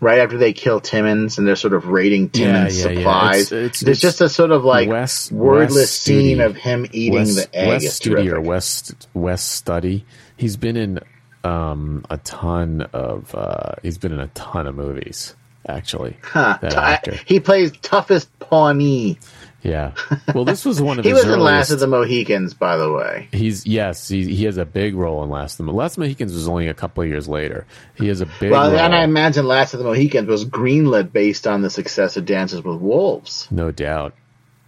right 0.00 0.18
after 0.20 0.38
they 0.38 0.52
kill 0.52 0.80
Timmons 0.80 1.38
and 1.38 1.46
they're 1.46 1.56
sort 1.56 1.74
of 1.74 1.86
raiding 1.88 2.30
Timmons' 2.30 2.80
yeah, 2.82 2.90
yeah. 2.90 2.96
supplies. 2.98 3.40
It's- 3.52 3.52
it's- 3.52 3.80
There's 3.80 3.96
it's 3.96 4.00
just 4.02 4.20
a 4.20 4.28
sort 4.28 4.50
of 4.52 4.64
like 4.64 4.88
Wes- 4.88 5.30
wordless 5.32 5.74
Wes 5.76 5.90
scene 5.90 6.40
of 6.40 6.56
him 6.56 6.86
eating 6.92 7.14
West, 7.14 7.36
the 7.36 7.58
egg. 7.58 7.68
West 7.68 7.96
Studio 7.96 8.34
or. 8.36 8.40
West 8.40 9.08
Wes 9.14 9.62
Studi. 9.62 10.04
He's 10.36 10.56
been 10.56 10.76
in 10.76 11.00
um, 11.44 12.04
a 12.10 12.18
ton 12.18 12.82
of. 12.92 13.34
Uh, 13.34 13.72
he's 13.82 13.98
been 13.98 14.12
in 14.12 14.20
a 14.20 14.28
ton 14.28 14.66
of 14.66 14.74
movies. 14.74 15.34
Actually, 15.68 16.16
Huh. 16.22 16.56
I- 16.62 17.00
he 17.26 17.40
plays 17.40 17.72
toughest 17.82 18.28
Pawnee. 18.38 19.18
Yeah. 19.62 19.92
Well, 20.34 20.44
this 20.44 20.64
was 20.64 20.80
one 20.80 20.98
of 21.00 21.04
He 21.04 21.12
was 21.12 21.24
in 21.24 21.40
Last 21.40 21.70
of 21.70 21.80
the 21.80 21.88
Mohicans, 21.88 22.54
by 22.54 22.76
the 22.76 22.92
way. 22.92 23.28
He's 23.32 23.66
yes, 23.66 24.08
he, 24.08 24.32
he 24.34 24.44
has 24.44 24.56
a 24.56 24.64
big 24.64 24.94
role 24.94 25.24
in 25.24 25.30
Last 25.30 25.58
of 25.58 25.66
the 25.66 25.72
Last 25.72 25.98
Mohicans 25.98 26.32
was 26.32 26.46
only 26.46 26.68
a 26.68 26.74
couple 26.74 27.02
of 27.02 27.08
years 27.08 27.28
later. 27.28 27.66
He 27.96 28.06
has 28.06 28.20
a 28.20 28.26
big 28.38 28.52
Well, 28.52 28.70
role. 28.70 28.78
and 28.78 28.94
I 28.94 29.02
imagine 29.02 29.46
Last 29.46 29.74
of 29.74 29.78
the 29.78 29.84
Mohicans 29.84 30.28
was 30.28 30.44
greenlit 30.44 31.12
based 31.12 31.46
on 31.48 31.62
the 31.62 31.70
success 31.70 32.16
of 32.16 32.24
Dances 32.24 32.62
with 32.62 32.78
Wolves. 32.80 33.48
no 33.50 33.72
doubt, 33.72 34.14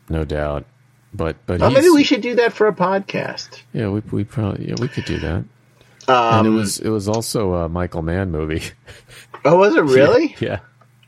no 0.09 0.25
doubt. 0.25 0.65
But 1.15 1.37
but 1.47 1.61
Well, 1.61 1.71
maybe 1.71 1.91
we 1.91 2.05
should 2.05 2.21
do 2.21 2.35
that 2.37 2.53
for 2.53 2.67
a 2.67 2.73
podcast. 2.73 3.61
yeah 3.73 3.89
we 3.89 4.01
we 4.11 4.25
probably 4.25 4.69
yeah 4.69 4.75
we 4.81 4.89
could 4.89 5.05
do 5.05 5.19
that. 5.21 5.45
Um, 6.09 6.47
and 6.47 6.47
it 6.49 6.51
was 6.51 6.79
it 6.81 6.89
was 6.89 7.07
also 7.09 7.55
a 7.55 7.69
Michael 7.69 8.03
Mann 8.03 8.33
movie. 8.33 8.63
oh, 9.45 9.57
was 9.57 9.77
it 9.77 9.83
really? 9.85 10.35
yeah. 10.41 10.61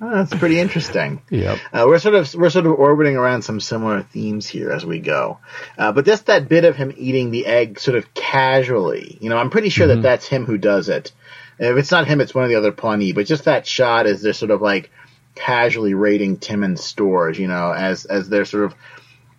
Oh, 0.04 0.10
that's 0.10 0.34
pretty 0.34 0.58
interesting. 0.58 1.22
Yep. 1.30 1.58
Uh, 1.72 1.84
we're 1.86 1.98
sort 1.98 2.14
of 2.14 2.34
we're 2.34 2.50
sort 2.50 2.66
of 2.66 2.72
orbiting 2.72 3.16
around 3.16 3.42
some 3.42 3.60
similar 3.60 4.02
themes 4.02 4.46
here 4.46 4.70
as 4.70 4.84
we 4.84 4.98
go, 4.98 5.38
uh, 5.78 5.92
but 5.92 6.04
just 6.04 6.26
that 6.26 6.48
bit 6.48 6.64
of 6.64 6.76
him 6.76 6.92
eating 6.96 7.30
the 7.30 7.46
egg 7.46 7.78
sort 7.80 7.96
of 7.96 8.12
casually. 8.12 9.16
You 9.20 9.30
know, 9.30 9.38
I'm 9.38 9.48
pretty 9.48 9.70
sure 9.70 9.86
that 9.86 10.02
that's 10.02 10.26
him 10.26 10.44
who 10.44 10.58
does 10.58 10.88
it. 10.88 11.12
If 11.58 11.76
it's 11.76 11.90
not 11.90 12.06
him, 12.06 12.20
it's 12.20 12.34
one 12.34 12.44
of 12.44 12.50
the 12.50 12.56
other 12.56 12.72
Pawnee. 12.72 13.12
But 13.12 13.26
just 13.26 13.44
that 13.44 13.66
shot 13.66 14.06
is 14.06 14.20
they're 14.20 14.32
sort 14.32 14.50
of 14.50 14.60
like 14.60 14.90
casually 15.34 15.94
raiding 15.94 16.36
Timmons 16.38 16.82
stores. 16.82 17.38
You 17.38 17.48
know, 17.48 17.72
as 17.72 18.04
as 18.04 18.28
they're 18.28 18.44
sort 18.44 18.64
of 18.64 18.74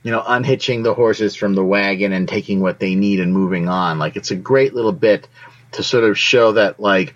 you 0.02 0.12
know 0.12 0.24
unhitching 0.26 0.82
the 0.82 0.94
horses 0.94 1.36
from 1.36 1.54
the 1.54 1.64
wagon 1.64 2.14
and 2.14 2.28
taking 2.28 2.62
what 2.62 2.80
they 2.80 2.96
need 2.96 3.20
and 3.20 3.34
moving 3.34 3.68
on. 3.68 4.00
Like 4.00 4.16
it's 4.16 4.32
a 4.32 4.36
great 4.36 4.74
little 4.74 4.94
bit 4.94 5.28
to 5.74 5.84
sort 5.84 6.06
of 6.06 6.18
show 6.18 6.54
that 6.54 6.80
like 6.80 7.14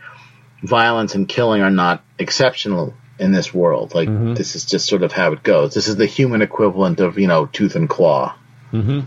violence 0.61 1.15
and 1.15 1.27
killing 1.27 1.61
are 1.61 1.71
not 1.71 2.03
exceptional 2.19 2.93
in 3.19 3.31
this 3.31 3.53
world. 3.53 3.95
Like 3.95 4.09
this 4.35 4.55
is 4.55 4.65
just 4.65 4.87
sort 4.87 5.03
of 5.03 5.11
how 5.11 5.31
it 5.31 5.43
goes. 5.43 5.73
This 5.73 5.87
is 5.87 5.95
the 5.95 6.05
human 6.05 6.41
equivalent 6.41 6.99
of 6.99 7.17
you 7.17 7.27
know 7.27 7.45
tooth 7.47 7.75
and 7.75 7.89
claw. 7.89 8.35
Mm-hmm. 8.71 9.01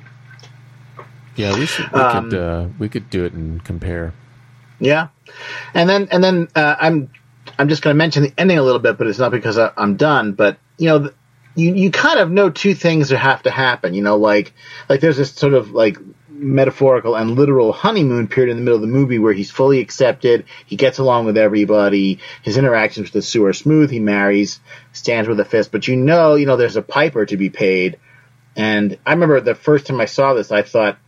Yeah, 1.37 1.57
we 1.57 1.67
should 1.67 1.91
we 1.93 2.01
Um, 2.01 2.31
could 2.31 2.39
uh, 2.39 2.67
we 2.79 2.89
could 2.89 3.11
do 3.11 3.25
it 3.25 3.33
and 3.33 3.63
compare. 3.65 4.13
Yeah, 4.79 5.09
and 5.75 5.89
then 5.89 6.09
and 6.11 6.23
then 6.25 6.49
uh, 6.55 6.77
I'm 6.79 7.11
I'm 7.59 7.69
just 7.69 7.83
going 7.83 7.95
to 7.95 7.99
mention 7.99 8.23
the 8.25 8.33
ending 8.37 8.59
a 8.59 8.63
little 8.63 8.81
bit, 8.81 8.99
but 8.99 9.07
it's 9.07 9.19
not 9.19 9.31
because 9.31 9.59
I, 9.59 9.71
I'm 9.77 9.97
done. 9.97 10.33
But 10.33 10.59
you 10.79 10.87
know, 10.87 10.99
th- 11.01 11.15
you 11.55 11.75
you 11.75 11.91
kind 11.91 12.19
of 12.19 12.31
know 12.31 12.51
two 12.51 12.75
things 12.75 13.11
that 13.11 13.19
have 13.19 13.43
to 13.45 13.51
happen. 13.51 13.95
You 13.95 14.03
know, 14.03 14.17
like 14.17 14.53
like 14.89 15.01
there's 15.01 15.17
this 15.17 15.33
sort 15.33 15.55
of 15.55 15.71
like 15.71 15.99
metaphorical 16.41 17.14
and 17.14 17.36
literal 17.36 17.72
honeymoon 17.72 18.28
period 18.28 18.51
in 18.51 18.57
the 18.57 18.62
middle 18.62 18.76
of 18.76 18.80
the 18.82 18.86
movie 18.86 19.18
where 19.18 19.32
he's 19.32 19.51
fully 19.51 19.80
accepted, 19.80 20.47
he 20.66 20.76
gets 20.76 20.99
along 20.99 21.26
with 21.26 21.36
everybody, 21.36 22.18
his 22.43 22.57
interactions 22.57 23.07
with 23.07 23.12
the 23.12 23.22
Sioux 23.22 23.45
are 23.45 23.53
smooth, 23.53 23.91
he 23.91 24.01
marries, 24.01 24.61
stands 24.93 25.28
with 25.28 25.41
a 25.41 25.45
fist, 25.45 25.70
but 25.70 25.86
you 25.86 25.97
know, 25.97 26.34
you 26.34 26.47
know, 26.47 26.57
there's 26.57 26.76
a 26.76 26.82
piper 26.82 27.26
to 27.26 27.36
be 27.36 27.51
paid. 27.51 27.99
And 28.57 28.99
I 29.07 29.12
remember 29.12 29.41
the 29.41 29.55
first 29.55 29.86
time 29.86 30.01
I 30.01 30.07
saw 30.07 30.34
this, 30.34 30.51
I 30.51 30.62
thought 30.62 30.99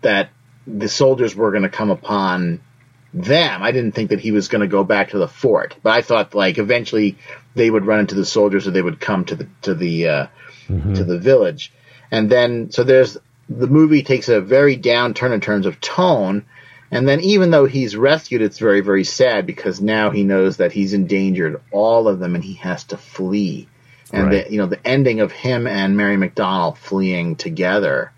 that 0.00 0.30
the 0.66 0.88
soldiers 0.88 1.36
were 1.36 1.50
going 1.50 1.62
to 1.62 1.68
come 1.68 1.90
upon 1.90 2.60
them. 3.12 3.62
I 3.62 3.72
didn't 3.72 3.92
think 3.92 4.10
that 4.10 4.20
he 4.20 4.32
was 4.32 4.48
going 4.48 4.60
to 4.60 4.68
go 4.68 4.84
back 4.84 5.10
to 5.10 5.18
the 5.18 5.28
fort, 5.28 5.76
but 5.82 5.90
I 5.90 6.02
thought 6.02 6.34
like 6.34 6.58
eventually 6.58 7.18
they 7.54 7.70
would 7.70 7.86
run 7.86 8.00
into 8.00 8.14
the 8.14 8.24
soldiers 8.24 8.66
or 8.66 8.70
they 8.70 8.82
would 8.82 9.00
come 9.00 9.24
to 9.26 9.34
the 9.34 9.48
to 9.62 9.74
the 9.74 10.08
uh, 10.08 10.26
mm-hmm. 10.68 10.94
to 10.94 11.04
the 11.04 11.18
village. 11.18 11.72
And 12.10 12.30
then 12.30 12.70
so 12.70 12.84
there's 12.84 13.18
the 13.50 13.66
movie 13.66 14.04
takes 14.04 14.28
a 14.28 14.40
very 14.40 14.76
down 14.76 15.12
turn 15.12 15.32
in 15.32 15.40
terms 15.40 15.66
of 15.66 15.80
tone. 15.80 16.46
And 16.92 17.08
then 17.08 17.20
even 17.20 17.50
though 17.50 17.66
he's 17.66 17.96
rescued, 17.96 18.42
it's 18.42 18.58
very, 18.58 18.80
very 18.80 19.04
sad 19.04 19.44
because 19.44 19.80
now 19.80 20.10
he 20.10 20.22
knows 20.22 20.58
that 20.58 20.72
he's 20.72 20.94
endangered 20.94 21.60
all 21.72 22.08
of 22.08 22.20
them 22.20 22.36
and 22.36 22.44
he 22.44 22.54
has 22.54 22.84
to 22.84 22.96
flee. 22.96 23.68
And 24.12 24.26
right. 24.26 24.46
the, 24.46 24.52
you 24.52 24.58
know, 24.58 24.66
the 24.66 24.84
ending 24.86 25.20
of 25.20 25.32
him 25.32 25.66
and 25.66 25.96
Mary 25.96 26.16
McDonnell 26.16 26.76
fleeing 26.76 27.36
together, 27.36 28.12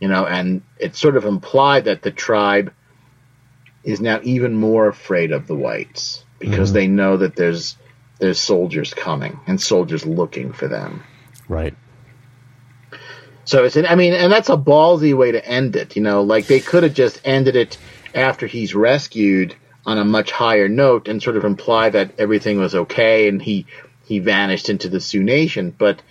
you 0.00 0.08
know, 0.08 0.26
and 0.26 0.62
it's 0.78 0.98
sort 0.98 1.16
of 1.16 1.24
implied 1.24 1.84
that 1.84 2.02
the 2.02 2.10
tribe 2.10 2.72
is 3.84 4.00
now 4.00 4.20
even 4.22 4.54
more 4.54 4.88
afraid 4.88 5.32
of 5.32 5.46
the 5.46 5.56
whites 5.56 6.24
because 6.38 6.70
mm-hmm. 6.70 6.74
they 6.74 6.86
know 6.88 7.16
that 7.16 7.36
there's 7.36 7.76
there's 8.18 8.40
soldiers 8.40 8.94
coming 8.94 9.40
and 9.48 9.60
soldiers 9.60 10.06
looking 10.06 10.52
for 10.52 10.68
them. 10.68 11.02
Right. 11.48 11.74
So 13.44 13.64
it's, 13.64 13.76
an, 13.76 13.86
I 13.86 13.94
mean, 13.96 14.12
and 14.12 14.32
that's 14.32 14.50
a 14.50 14.56
ballsy 14.56 15.16
way 15.16 15.32
to 15.32 15.44
end 15.44 15.76
it. 15.76 15.96
You 15.96 16.02
know, 16.02 16.22
like 16.22 16.46
they 16.46 16.60
could 16.60 16.82
have 16.82 16.94
just 16.94 17.20
ended 17.24 17.56
it 17.56 17.78
after 18.14 18.46
he's 18.46 18.74
rescued 18.74 19.56
on 19.84 19.98
a 19.98 20.04
much 20.04 20.30
higher 20.30 20.68
note 20.68 21.08
and 21.08 21.22
sort 21.22 21.36
of 21.36 21.44
imply 21.44 21.90
that 21.90 22.12
everything 22.18 22.58
was 22.58 22.74
okay 22.74 23.28
and 23.28 23.42
he 23.42 23.66
he 24.04 24.18
vanished 24.18 24.68
into 24.68 24.88
the 24.88 25.00
Sioux 25.00 25.22
Nation. 25.24 25.74
But 25.76 26.02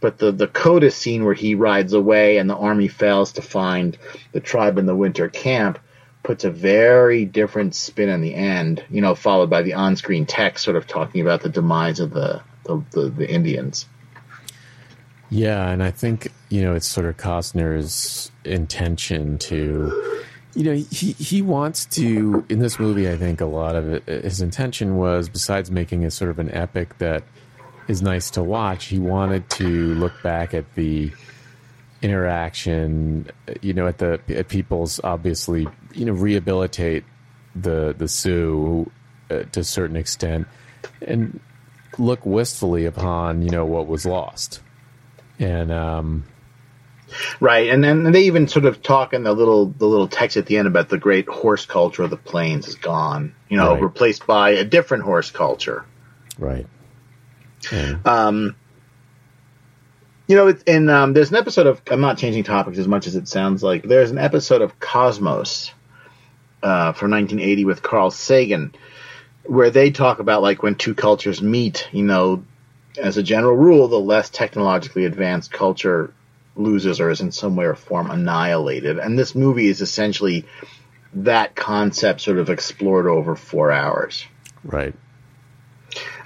but 0.00 0.18
the 0.18 0.32
the 0.32 0.46
coda 0.46 0.90
scene 0.90 1.24
where 1.24 1.34
he 1.34 1.54
rides 1.54 1.92
away 1.92 2.38
and 2.38 2.48
the 2.48 2.56
army 2.56 2.88
fails 2.88 3.32
to 3.32 3.42
find 3.42 3.98
the 4.32 4.40
tribe 4.40 4.78
in 4.78 4.86
the 4.86 4.96
winter 4.96 5.28
camp 5.28 5.78
puts 6.22 6.44
a 6.44 6.50
very 6.50 7.24
different 7.24 7.74
spin 7.74 8.08
on 8.08 8.20
the 8.20 8.34
end. 8.34 8.82
You 8.90 9.02
know, 9.02 9.14
followed 9.14 9.50
by 9.50 9.62
the 9.62 9.74
on-screen 9.74 10.24
text 10.24 10.64
sort 10.64 10.76
of 10.76 10.86
talking 10.86 11.20
about 11.20 11.42
the 11.42 11.48
demise 11.50 12.00
of 12.00 12.12
the 12.12 12.42
the, 12.64 12.82
the, 12.92 13.10
the 13.10 13.30
Indians. 13.30 13.86
Yeah, 15.30 15.68
and 15.68 15.82
I 15.82 15.90
think 15.90 16.30
you 16.52 16.60
know 16.60 16.74
it's 16.74 16.86
sort 16.86 17.06
of 17.06 17.16
Costner's 17.16 18.30
intention 18.44 19.38
to, 19.38 20.14
you 20.54 20.64
know, 20.64 20.74
he 20.74 21.12
he 21.12 21.40
wants 21.40 21.86
to 21.86 22.44
in 22.50 22.58
this 22.58 22.78
movie. 22.78 23.08
I 23.08 23.16
think 23.16 23.40
a 23.40 23.46
lot 23.46 23.74
of 23.74 23.90
it, 23.90 24.06
his 24.06 24.42
intention 24.42 24.96
was 24.98 25.30
besides 25.30 25.70
making 25.70 26.02
it 26.02 26.10
sort 26.10 26.30
of 26.30 26.38
an 26.38 26.52
epic 26.52 26.98
that 26.98 27.24
is 27.88 28.02
nice 28.02 28.30
to 28.32 28.42
watch. 28.42 28.84
He 28.84 28.98
wanted 28.98 29.48
to 29.50 29.94
look 29.94 30.12
back 30.22 30.52
at 30.52 30.74
the 30.74 31.10
interaction, 32.02 33.30
you 33.62 33.72
know, 33.72 33.86
at 33.86 33.96
the 33.96 34.20
at 34.28 34.48
people's 34.48 35.00
obviously, 35.02 35.66
you 35.94 36.04
know, 36.04 36.12
rehabilitate 36.12 37.04
the 37.56 37.94
the 37.96 38.08
Sioux 38.08 38.90
uh, 39.30 39.44
to 39.52 39.60
a 39.60 39.64
certain 39.64 39.96
extent, 39.96 40.46
and 41.00 41.40
look 41.96 42.26
wistfully 42.26 42.84
upon 42.84 43.40
you 43.40 43.48
know 43.48 43.64
what 43.64 43.86
was 43.86 44.04
lost 44.04 44.60
and 45.38 45.72
um, 45.72 46.24
right, 47.40 47.68
and 47.70 47.82
then 47.82 48.10
they 48.12 48.22
even 48.22 48.48
sort 48.48 48.64
of 48.64 48.82
talk 48.82 49.12
in 49.12 49.22
the 49.22 49.32
little 49.32 49.66
the 49.66 49.86
little 49.86 50.08
text 50.08 50.36
at 50.36 50.46
the 50.46 50.58
end 50.58 50.68
about 50.68 50.88
the 50.88 50.98
great 50.98 51.28
horse 51.28 51.66
culture 51.66 52.02
of 52.02 52.10
the 52.10 52.16
plains 52.16 52.68
is 52.68 52.74
gone, 52.76 53.34
you 53.48 53.56
know, 53.56 53.74
right. 53.74 53.82
replaced 53.82 54.26
by 54.26 54.50
a 54.50 54.64
different 54.64 55.04
horse 55.04 55.30
culture. 55.30 55.84
Right. 56.38 56.66
Yeah. 57.70 57.96
Um, 58.04 58.56
you 60.26 60.36
know, 60.36 60.54
in 60.66 60.88
um, 60.88 61.12
there's 61.12 61.30
an 61.30 61.36
episode 61.36 61.66
of 61.66 61.82
I'm 61.90 62.00
not 62.00 62.18
changing 62.18 62.44
topics 62.44 62.78
as 62.78 62.88
much 62.88 63.06
as 63.06 63.16
it 63.16 63.28
sounds 63.28 63.62
like. 63.62 63.82
There's 63.82 64.10
an 64.10 64.18
episode 64.18 64.62
of 64.62 64.78
Cosmos 64.78 65.72
uh, 66.62 66.92
from 66.92 67.10
1980 67.10 67.64
with 67.64 67.82
Carl 67.82 68.10
Sagan, 68.10 68.74
where 69.44 69.70
they 69.70 69.90
talk 69.90 70.20
about 70.20 70.42
like 70.42 70.62
when 70.62 70.74
two 70.74 70.94
cultures 70.94 71.42
meet. 71.42 71.88
You 71.92 72.04
know, 72.04 72.44
as 72.96 73.16
a 73.16 73.22
general 73.22 73.56
rule, 73.56 73.88
the 73.88 74.00
less 74.00 74.30
technologically 74.30 75.04
advanced 75.04 75.52
culture 75.52 76.14
loses 76.56 77.00
or 77.00 77.10
is 77.10 77.20
in 77.20 77.32
some 77.32 77.56
way 77.56 77.64
or 77.64 77.74
form 77.74 78.10
annihilated. 78.10 78.98
And 78.98 79.18
this 79.18 79.34
movie 79.34 79.68
is 79.68 79.80
essentially 79.80 80.44
that 81.14 81.54
concept 81.54 82.20
sort 82.20 82.38
of 82.38 82.50
explored 82.50 83.06
over 83.06 83.36
four 83.36 83.70
hours. 83.70 84.26
Right. 84.64 84.94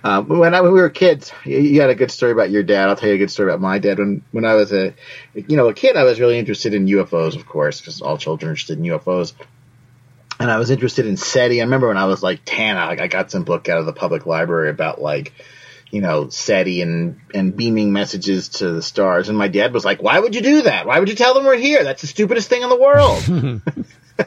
Uh, 0.05 0.23
when, 0.23 0.55
I, 0.55 0.61
when 0.61 0.73
we 0.73 0.81
were 0.81 0.91
kids, 0.91 1.33
you, 1.45 1.59
you 1.59 1.81
had 1.81 1.91
a 1.91 1.95
good 1.95 2.13
story 2.13 2.31
about 2.31 2.51
your 2.51 2.63
dad. 2.63 2.89
I'll 2.89 2.97
tell 2.97 3.09
you 3.09 3.17
a 3.17 3.19
good 3.19 3.31
story 3.31 3.49
about 3.49 3.61
my 3.61 3.79
dad. 3.81 3.99
When 3.99 4.23
when 4.31 4.45
I 4.45 4.55
was 4.55 4.73
a 4.73 4.95
you 5.35 5.57
know 5.57 5.69
a 5.69 5.75
kid, 5.75 5.97
I 5.97 6.05
was 6.05 6.21
really 6.21 6.39
interested 6.39 6.75
in 6.75 6.87
UFOs, 6.87 7.35
of 7.35 7.47
course, 7.47 7.81
because 7.81 8.01
all 8.01 8.17
children 8.17 8.51
are 8.51 8.53
interested 8.53 8.79
in 8.79 8.85
UFOs. 8.85 9.33
And 10.39 10.49
I 10.49 10.59
was 10.59 10.71
interested 10.71 11.07
in 11.07 11.17
SETI. 11.17 11.61
I 11.61 11.65
remember 11.65 11.89
when 11.89 11.97
I 11.97 12.05
was 12.05 12.23
like 12.23 12.43
ten, 12.45 12.77
I, 12.77 12.91
I 12.91 13.07
got 13.09 13.33
some 13.33 13.43
book 13.43 13.69
out 13.69 13.79
of 13.79 13.87
the 13.87 13.93
public 13.93 14.27
library 14.27 14.71
about 14.71 15.01
like 15.01 15.33
you 15.91 16.01
know, 16.01 16.29
SETI 16.29 16.83
and, 16.83 17.21
and 17.33 17.57
beaming 17.57 17.93
messages 17.93 18.49
to 18.49 18.73
the 18.73 18.83
stars. 18.83 19.29
And 19.29 19.39
my 19.39 19.49
dad 19.49 19.73
was 19.73 19.85
like, 19.85 20.03
why 20.03 20.19
would 20.19 20.35
you 20.35 20.41
do 20.41 20.63
that? 20.63 20.87
Why 20.87 20.99
would 20.99 21.09
you 21.09 21.15
tell 21.15 21.35
them 21.35 21.45
we're 21.45 21.57
here? 21.57 21.85
That's 21.85 22.01
the 22.01 22.09
stupidest 22.09 22.49
thing 22.49 22.63
in 22.63 22.69
the 22.69 22.77
world. 22.77 23.23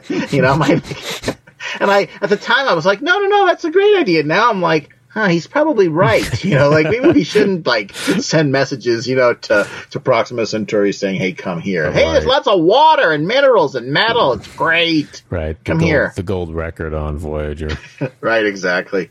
you 0.32 0.42
know, 0.42 0.56
my, 0.56 0.70
and 1.80 1.90
I, 1.90 2.08
at 2.20 2.30
the 2.30 2.36
time 2.36 2.66
I 2.68 2.74
was 2.74 2.86
like, 2.86 3.02
no, 3.02 3.18
no, 3.18 3.26
no, 3.26 3.46
that's 3.46 3.64
a 3.64 3.70
great 3.70 3.96
idea. 3.96 4.22
Now 4.22 4.50
I'm 4.50 4.62
like, 4.62 4.96
huh, 5.08 5.28
he's 5.28 5.46
probably 5.46 5.88
right. 5.88 6.44
You 6.44 6.54
know, 6.54 6.70
like 6.70 6.86
maybe 6.86 7.10
we 7.10 7.24
shouldn't 7.24 7.66
like 7.66 7.94
send 7.94 8.52
messages, 8.52 9.06
you 9.06 9.16
know, 9.16 9.34
to, 9.34 9.68
to 9.90 10.00
Proxima 10.00 10.46
Centauri 10.46 10.92
saying, 10.92 11.16
hey, 11.16 11.32
come 11.32 11.60
here. 11.60 11.86
Oh, 11.86 11.92
hey, 11.92 12.04
right. 12.04 12.12
there's 12.12 12.26
lots 12.26 12.46
of 12.46 12.60
water 12.60 13.10
and 13.10 13.26
minerals 13.26 13.74
and 13.74 13.92
metal. 13.92 14.32
It's 14.34 14.48
great. 14.56 15.22
Right. 15.28 15.62
Come 15.64 15.78
gold, 15.78 15.88
here. 15.88 16.12
The 16.16 16.22
gold 16.22 16.54
record 16.54 16.94
on 16.94 17.18
Voyager. 17.18 17.76
right, 18.20 18.46
exactly. 18.46 19.10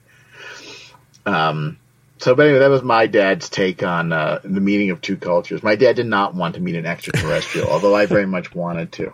Um, 1.25 1.77
so, 2.19 2.35
but 2.35 2.45
anyway, 2.45 2.59
that 2.59 2.69
was 2.69 2.83
my 2.83 3.07
dad's 3.07 3.49
take 3.49 3.81
on 3.81 4.11
uh, 4.11 4.39
the 4.43 4.61
meeting 4.61 4.91
of 4.91 5.01
two 5.01 5.15
cultures. 5.15 5.63
My 5.63 5.75
dad 5.75 5.95
did 5.95 6.05
not 6.05 6.35
want 6.35 6.55
to 6.55 6.61
meet 6.61 6.75
an 6.75 6.85
extraterrestrial, 6.85 7.67
although 7.71 7.95
I 7.95 8.05
very 8.05 8.25
much 8.25 8.53
wanted 8.53 8.91
to. 8.93 9.13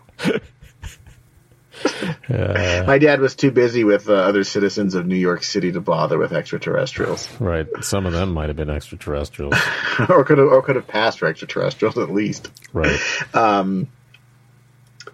Uh, 2.29 2.83
my 2.87 2.97
dad 2.97 3.19
was 3.19 3.35
too 3.35 3.51
busy 3.51 3.83
with 3.83 4.09
uh, 4.09 4.13
other 4.13 4.43
citizens 4.43 4.95
of 4.95 5.05
New 5.05 5.15
York 5.15 5.43
City 5.43 5.71
to 5.71 5.81
bother 5.81 6.17
with 6.17 6.33
extraterrestrials. 6.33 7.29
Right. 7.39 7.67
Some 7.81 8.05
of 8.05 8.13
them 8.13 8.33
might 8.33 8.47
have 8.49 8.55
been 8.55 8.69
extraterrestrials, 8.69 9.53
or 10.09 10.23
could 10.23 10.39
have, 10.39 10.47
or 10.47 10.61
could 10.63 10.77
have 10.77 10.87
passed 10.87 11.19
for 11.19 11.27
extraterrestrials 11.27 11.97
at 11.97 12.09
least. 12.09 12.49
Right. 12.73 12.99
Um. 13.35 13.87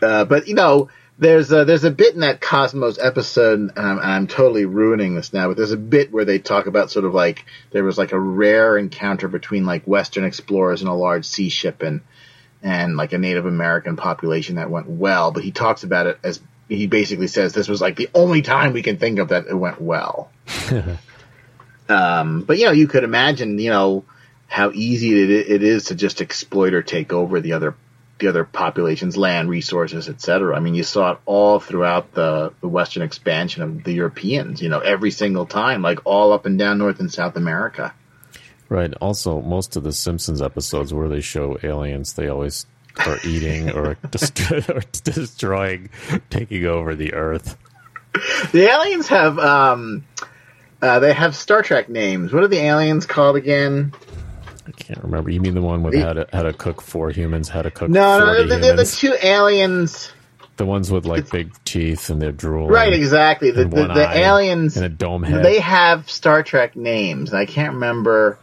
Uh, 0.02 0.24
but 0.26 0.48
you 0.48 0.56
know, 0.56 0.90
there's 1.18 1.52
a, 1.52 1.66
there's 1.66 1.84
a 1.84 1.92
bit 1.92 2.14
in 2.16 2.22
that 2.22 2.42
Cosmos 2.42 2.98
episode, 2.98 3.60
and 3.60 3.72
I'm, 3.76 4.00
and 4.00 4.08
I'm, 4.08 4.28
totally 4.28 4.66
ruining 4.66 5.16
this 5.16 5.34
now, 5.34 5.48
but 5.48 5.58
there's 5.58 5.72
a 5.72 5.78
bit 5.78 6.12
where 6.12 6.26
they 6.26 6.40
talk 6.40 6.66
about 6.66 6.90
sort 6.90 7.06
of 7.06 7.14
like 7.14 7.46
there 7.72 7.84
was 7.84 7.98
like 7.98 8.12
a 8.12 8.20
rare 8.20 8.78
encounter 8.78 9.28
between 9.28 9.66
like 9.66 9.84
Western 9.86 10.24
explorers 10.24 10.82
and 10.82 10.90
a 10.90 10.94
large 10.94 11.26
sea 11.26 11.50
ship 11.50 11.84
and 11.84 12.02
and 12.64 12.96
like 12.96 13.14
a 13.14 13.18
Native 13.18 13.46
American 13.46 13.96
population 13.96 14.56
that 14.56 14.70
went 14.70 14.88
well. 14.88 15.32
But 15.32 15.44
he 15.44 15.52
talks 15.52 15.84
about 15.84 16.08
it 16.08 16.20
as 16.24 16.40
he 16.68 16.88
basically 16.88 17.28
says 17.28 17.54
this 17.54 17.68
was 17.68 17.82
like 17.82 17.96
the 17.96 18.10
only 18.14 18.42
time 18.42 18.74
we 18.74 18.82
can 18.82 18.98
think 18.98 19.20
of 19.20 19.30
that 19.30 19.48
it 19.48 19.54
went 19.54 19.82
well. 19.82 20.32
um, 21.90 22.44
but 22.44 22.58
you 22.58 22.66
know, 22.66 22.72
you 22.72 22.88
could 22.88 23.04
imagine, 23.04 23.60
you 23.60 23.70
know, 23.70 24.06
how 24.48 24.72
easy 24.72 25.22
it, 25.22 25.30
it 25.30 25.64
is 25.64 25.86
to 25.86 25.96
just 25.96 26.22
exploit 26.22 26.74
or 26.74 26.82
take 26.82 27.14
over 27.14 27.42
the 27.42 27.54
other 27.54 27.76
the 28.22 28.30
other 28.30 28.46
populations, 28.46 29.18
land, 29.18 29.50
resources, 29.50 30.08
etc. 30.08 30.56
I 30.56 30.60
mean, 30.60 30.74
you 30.74 30.84
saw 30.84 31.12
it 31.12 31.20
all 31.26 31.60
throughout 31.60 32.14
the, 32.14 32.54
the 32.62 32.70
Western 32.70 33.04
expansion 33.04 33.64
of 33.64 33.84
the 33.84 33.92
Europeans, 33.92 34.62
you 34.62 34.70
know, 34.70 34.80
every 34.80 35.12
single 35.12 35.46
time, 35.46 35.82
like 35.82 36.00
all 36.06 36.32
up 36.32 36.46
and 36.46 36.58
down 36.58 36.78
North 36.78 37.00
and 37.00 37.12
South 37.12 37.36
America. 37.36 37.94
Right. 38.70 38.94
Also, 39.02 39.42
most 39.42 39.76
of 39.76 39.84
the 39.84 39.92
Simpsons 39.92 40.42
episodes 40.42 40.94
where 40.94 41.10
they 41.10 41.20
show 41.20 41.58
aliens, 41.62 42.14
they 42.14 42.30
always 42.30 42.66
are 43.06 43.18
eating 43.26 43.72
or, 43.72 43.98
or 44.70 44.82
destroying, 45.04 45.90
taking 46.30 46.66
over 46.66 46.96
the 46.96 47.14
Earth. 47.14 47.58
The 48.52 48.70
aliens 48.70 49.08
have, 49.10 49.38
um, 49.40 50.06
uh, 50.82 51.00
they 51.00 51.14
have 51.14 51.36
Star 51.36 51.64
Trek 51.64 51.90
names. 51.90 52.32
What 52.32 52.44
are 52.44 52.48
the 52.48 52.60
aliens 52.60 53.06
called 53.06 53.36
again? 53.36 53.94
I 54.68 54.72
can't 54.72 55.04
remember. 55.04 55.30
You 55.30 55.42
mean 55.42 55.56
the 55.56 55.62
one 55.62 55.84
with 55.84 55.96
how 55.96 56.14
to 56.14 56.28
how 56.32 56.44
to 56.44 56.54
cook 56.54 56.82
for 56.82 57.10
humans, 57.10 57.50
how 57.50 57.62
to 57.62 57.72
cook? 57.72 57.90
No, 57.90 58.20
no, 58.20 58.46
they're, 58.46 58.60
they're 58.60 58.76
the 58.76 58.86
two 58.86 59.16
aliens. 59.22 60.12
The 60.58 60.66
ones 60.66 60.92
with 60.92 61.06
like 61.06 61.30
big 61.32 61.52
teeth 61.64 62.10
and 62.10 62.22
they're 62.22 62.32
drooling. 62.32 62.72
Right, 62.72 62.94
exactly. 62.94 63.50
The, 63.52 63.66
the, 63.66 63.88
the 63.88 64.18
aliens 64.18 64.76
and 64.78 64.86
a 64.86 64.90
dome 64.90 65.24
head. 65.24 65.44
They 65.44 65.60
have 65.60 66.10
Star 66.10 66.44
Trek 66.44 66.76
names. 66.76 67.34
I 67.34 67.46
can't 67.46 67.74
remember. 67.76 68.38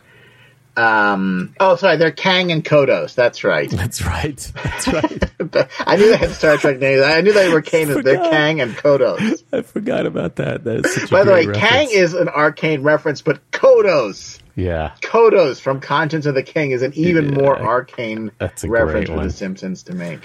Um, 0.79 1.57
oh, 1.59 1.75
sorry, 1.75 1.97
they're 1.97 2.13
Kang 2.13 2.53
and 2.53 2.65
Kodos. 2.65 3.17
That's 3.17 3.43
right. 3.43 3.69
That's 3.71 4.03
right. 4.03 4.37
That's 4.63 4.89
right. 4.93 5.69
I 5.81 5.97
knew 5.97 6.11
they 6.11 6.17
had 6.17 6.31
Star 6.31 6.57
Trek 6.57 6.79
names. 6.79 7.03
I 7.03 7.21
knew 7.21 7.33
they 7.33 7.49
were 7.49 7.63
Kane. 7.63 7.89
They're. 7.89 8.17
Kang 8.17 8.61
and 8.61 8.77
Kodos. 8.77 9.43
I 9.53 9.63
forgot 9.63 10.07
about 10.07 10.37
that. 10.37 10.65
That 10.65 10.87
is 10.87 10.95
such 10.95 11.11
a 11.11 11.13
By 11.13 11.25
the 11.25 11.33
way, 11.33 11.47
great 11.47 11.59
Kang 11.59 11.89
is 11.91 12.15
an 12.15 12.29
arcane 12.29 12.83
reference, 12.83 13.23
but 13.23 13.51
Kodos, 13.51 14.39
yeah. 14.59 14.93
Kodos 15.01 15.61
from 15.61 15.81
Conscience 15.81 16.27
of 16.27 16.35
the 16.35 16.43
King 16.43 16.73
is 16.73 16.83
an 16.83 16.93
even 16.95 17.31
Yeah. 17.31 17.39
more 17.41 17.59
arcane 17.59 18.33
reference 18.65 19.09
for. 19.09 19.23
The 19.23 19.31
Simpsons 19.31 19.85
to 19.85 19.95
make. 19.95 20.21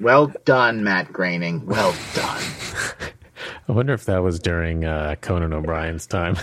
Well 0.00 0.32
done, 0.44 0.82
Matt 0.82 1.12
Groening. 1.12 1.64
Well 1.66 1.94
done. 2.14 2.42
I 3.68 3.72
wonder 3.72 3.92
if 3.92 4.04
that 4.06 4.22
was 4.22 4.40
during 4.40 4.84
uh, 4.84 5.14
Conan 5.20 5.52
O'Brien's 5.52 6.06
time. 6.06 6.36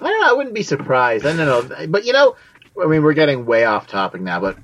I 0.00 0.04
don't 0.08 0.20
know. 0.20 0.30
I 0.30 0.32
wouldn't 0.32 0.54
be 0.54 0.62
surprised. 0.62 1.26
I 1.26 1.36
don't 1.36 1.46
know, 1.70 1.86
but 1.88 2.04
you 2.04 2.12
know, 2.12 2.36
I 2.82 2.86
mean, 2.86 3.02
we're 3.02 3.12
getting 3.12 3.44
way 3.44 3.64
off 3.64 3.86
topic 3.88 4.20
now. 4.20 4.40
But 4.40 4.56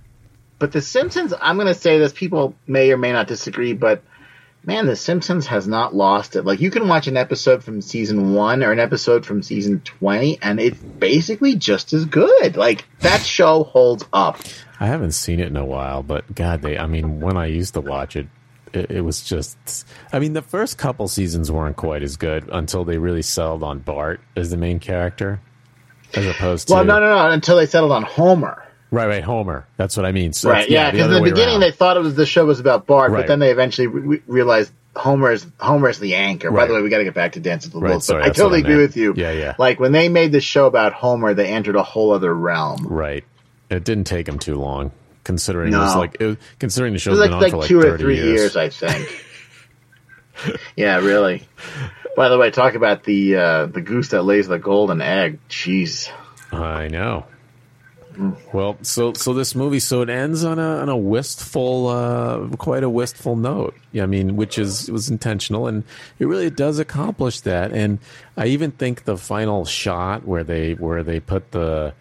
but 0.58 0.72
The 0.72 0.80
Simpsons. 0.80 1.34
I'm 1.40 1.56
going 1.56 1.66
to 1.68 1.74
say 1.74 1.98
this. 1.98 2.12
People 2.12 2.54
may 2.66 2.90
or 2.92 2.96
may 2.96 3.12
not 3.12 3.26
disagree, 3.28 3.72
but 3.74 4.02
man, 4.68 4.84
The 4.84 4.96
Simpsons 4.96 5.46
has 5.46 5.66
not 5.66 5.94
lost 5.94 6.36
it. 6.36 6.44
Like 6.44 6.60
you 6.60 6.70
can 6.70 6.88
watch 6.88 7.06
an 7.06 7.16
episode 7.16 7.64
from 7.64 7.80
season 7.80 8.34
one 8.34 8.62
or 8.62 8.70
an 8.70 8.78
episode 8.78 9.24
from 9.24 9.42
season 9.42 9.80
twenty, 9.80 10.38
and 10.42 10.60
it's 10.60 10.78
basically 10.78 11.56
just 11.56 11.94
as 11.94 12.04
good. 12.04 12.56
Like 12.56 12.84
that 13.00 13.22
show 13.22 13.64
holds 13.64 14.04
up. 14.12 14.38
I 14.78 14.86
haven't 14.86 15.12
seen 15.12 15.40
it 15.40 15.46
in 15.46 15.56
a 15.56 15.64
while, 15.64 16.02
but 16.02 16.32
God, 16.34 16.60
they, 16.60 16.76
I 16.76 16.86
mean, 16.86 17.18
when 17.20 17.38
I 17.38 17.46
used 17.46 17.74
to 17.74 17.80
watch 17.80 18.14
it, 18.14 18.28
it, 18.74 18.90
it 18.90 19.00
was 19.00 19.22
just, 19.22 19.56
I 20.12 20.18
mean, 20.18 20.34
the 20.34 20.42
first 20.42 20.76
couple 20.76 21.08
seasons 21.08 21.50
weren't 21.50 21.76
quite 21.76 22.02
as 22.02 22.16
good 22.18 22.48
until 22.52 22.84
they 22.84 22.98
really 22.98 23.22
settled 23.22 23.62
on 23.62 23.78
Bart 23.78 24.20
as 24.36 24.50
the 24.50 24.58
main 24.58 24.80
character, 24.80 25.40
as 26.14 26.26
opposed 26.26 26.68
to. 26.68 26.74
Well, 26.74 26.84
no, 26.84 27.00
no, 27.00 27.08
no. 27.08 27.30
Until 27.30 27.56
they 27.56 27.66
settled 27.66 27.92
on 27.92 28.02
Homer. 28.02 28.62
Right, 28.90 29.06
right, 29.06 29.22
Homer. 29.24 29.66
That's 29.76 29.96
what 29.96 30.06
I 30.06 30.12
mean. 30.12 30.32
So 30.32 30.50
Right. 30.50 30.68
Yeah. 30.68 30.90
Because 30.90 31.06
other 31.08 31.18
in 31.18 31.24
the 31.24 31.30
beginning 31.30 31.54
around. 31.56 31.60
they 31.60 31.70
thought 31.72 31.96
it 31.96 32.00
was 32.00 32.14
the 32.14 32.24
show 32.26 32.46
was 32.46 32.58
about 32.60 32.86
Bart, 32.86 33.10
Right. 33.10 33.20
but 33.20 33.26
then 33.28 33.38
they 33.38 33.50
eventually 33.50 33.86
re- 33.86 34.22
realized 34.26 34.72
Homer's 34.96 35.46
Homer's 35.60 35.98
the 35.98 36.14
anchor. 36.16 36.50
By 36.50 36.66
the 36.66 36.74
way, 36.74 36.80
we 36.82 36.88
got 36.88 36.98
to 36.98 37.04
get 37.04 37.14
back 37.14 37.32
to 37.32 37.40
Dance 37.40 37.64
with 37.64 37.74
the 37.74 37.80
Right, 37.80 37.90
Wolves. 37.90 38.06
sorry, 38.06 38.22
but 38.22 38.30
I 38.30 38.32
totally 38.32 38.58
I 38.58 38.60
agree 38.62 38.76
with 38.76 38.96
you. 38.96 39.12
Yeah, 39.16 39.32
yeah. 39.32 39.54
Like 39.58 39.78
when 39.78 39.92
they 39.92 40.08
made 40.08 40.32
the 40.32 40.40
show 40.40 40.66
about 40.66 40.92
Homer, 40.94 41.34
they 41.34 41.46
entered 41.48 41.76
a 41.76 41.82
whole 41.82 42.12
other 42.12 42.34
realm. 42.34 42.86
Right. 42.88 43.24
It 43.70 43.84
didn't 43.84 44.04
take 44.04 44.24
them 44.26 44.38
too 44.38 44.56
long, 44.56 44.90
considering 45.24 45.72
it 45.72 45.76
was 45.76 45.94
No. 45.94 46.00
like, 46.00 46.16
it, 46.18 46.24
was- 46.24 46.36
considering 46.58 46.94
the 46.94 46.96
It 46.96 47.00
show's 47.00 47.18
was 47.18 47.28
been 47.28 47.32
like 47.32 47.36
on 47.36 47.42
like 47.42 47.50
for 47.52 47.56
like 47.58 47.68
two 47.68 47.80
or 47.80 47.98
three 47.98 48.16
years. 48.16 48.54
years, 48.54 48.56
I 48.56 48.70
think. 48.70 49.24
yeah, 50.76 50.96
really. 50.98 51.46
By 52.16 52.28
the 52.30 52.38
way, 52.38 52.50
talk 52.50 52.74
about 52.74 53.04
the 53.04 53.36
uh, 53.36 53.66
the 53.66 53.80
goose 53.80 54.08
that 54.08 54.22
lays 54.22 54.48
the 54.48 54.58
golden 54.58 55.00
egg. 55.00 55.38
Jeez. 55.48 56.10
I 56.50 56.88
know. 56.88 57.26
Well, 58.52 58.76
so 58.82 59.12
so 59.12 59.32
this 59.32 59.54
movie, 59.54 59.78
so 59.78 60.02
it 60.02 60.10
ends 60.10 60.44
on 60.44 60.58
a 60.58 60.78
on 60.78 60.88
a 60.88 60.96
wistful, 60.96 61.86
uh, 61.88 62.48
quite 62.56 62.82
a 62.82 62.90
wistful 62.90 63.36
note. 63.36 63.74
Yeah, 63.92 64.02
I 64.02 64.06
mean, 64.06 64.36
which 64.36 64.58
is 64.58 64.90
was 64.90 65.08
intentional, 65.08 65.66
and 65.66 65.84
it 66.18 66.26
really 66.26 66.50
does 66.50 66.78
accomplish 66.78 67.40
that. 67.40 67.72
And 67.72 67.98
I 68.36 68.46
even 68.46 68.72
think 68.72 69.04
the 69.04 69.16
final 69.16 69.64
shot 69.64 70.26
where 70.26 70.44
they 70.44 70.74
where 70.74 71.02
they 71.02 71.20
put 71.20 71.52
the 71.52 71.94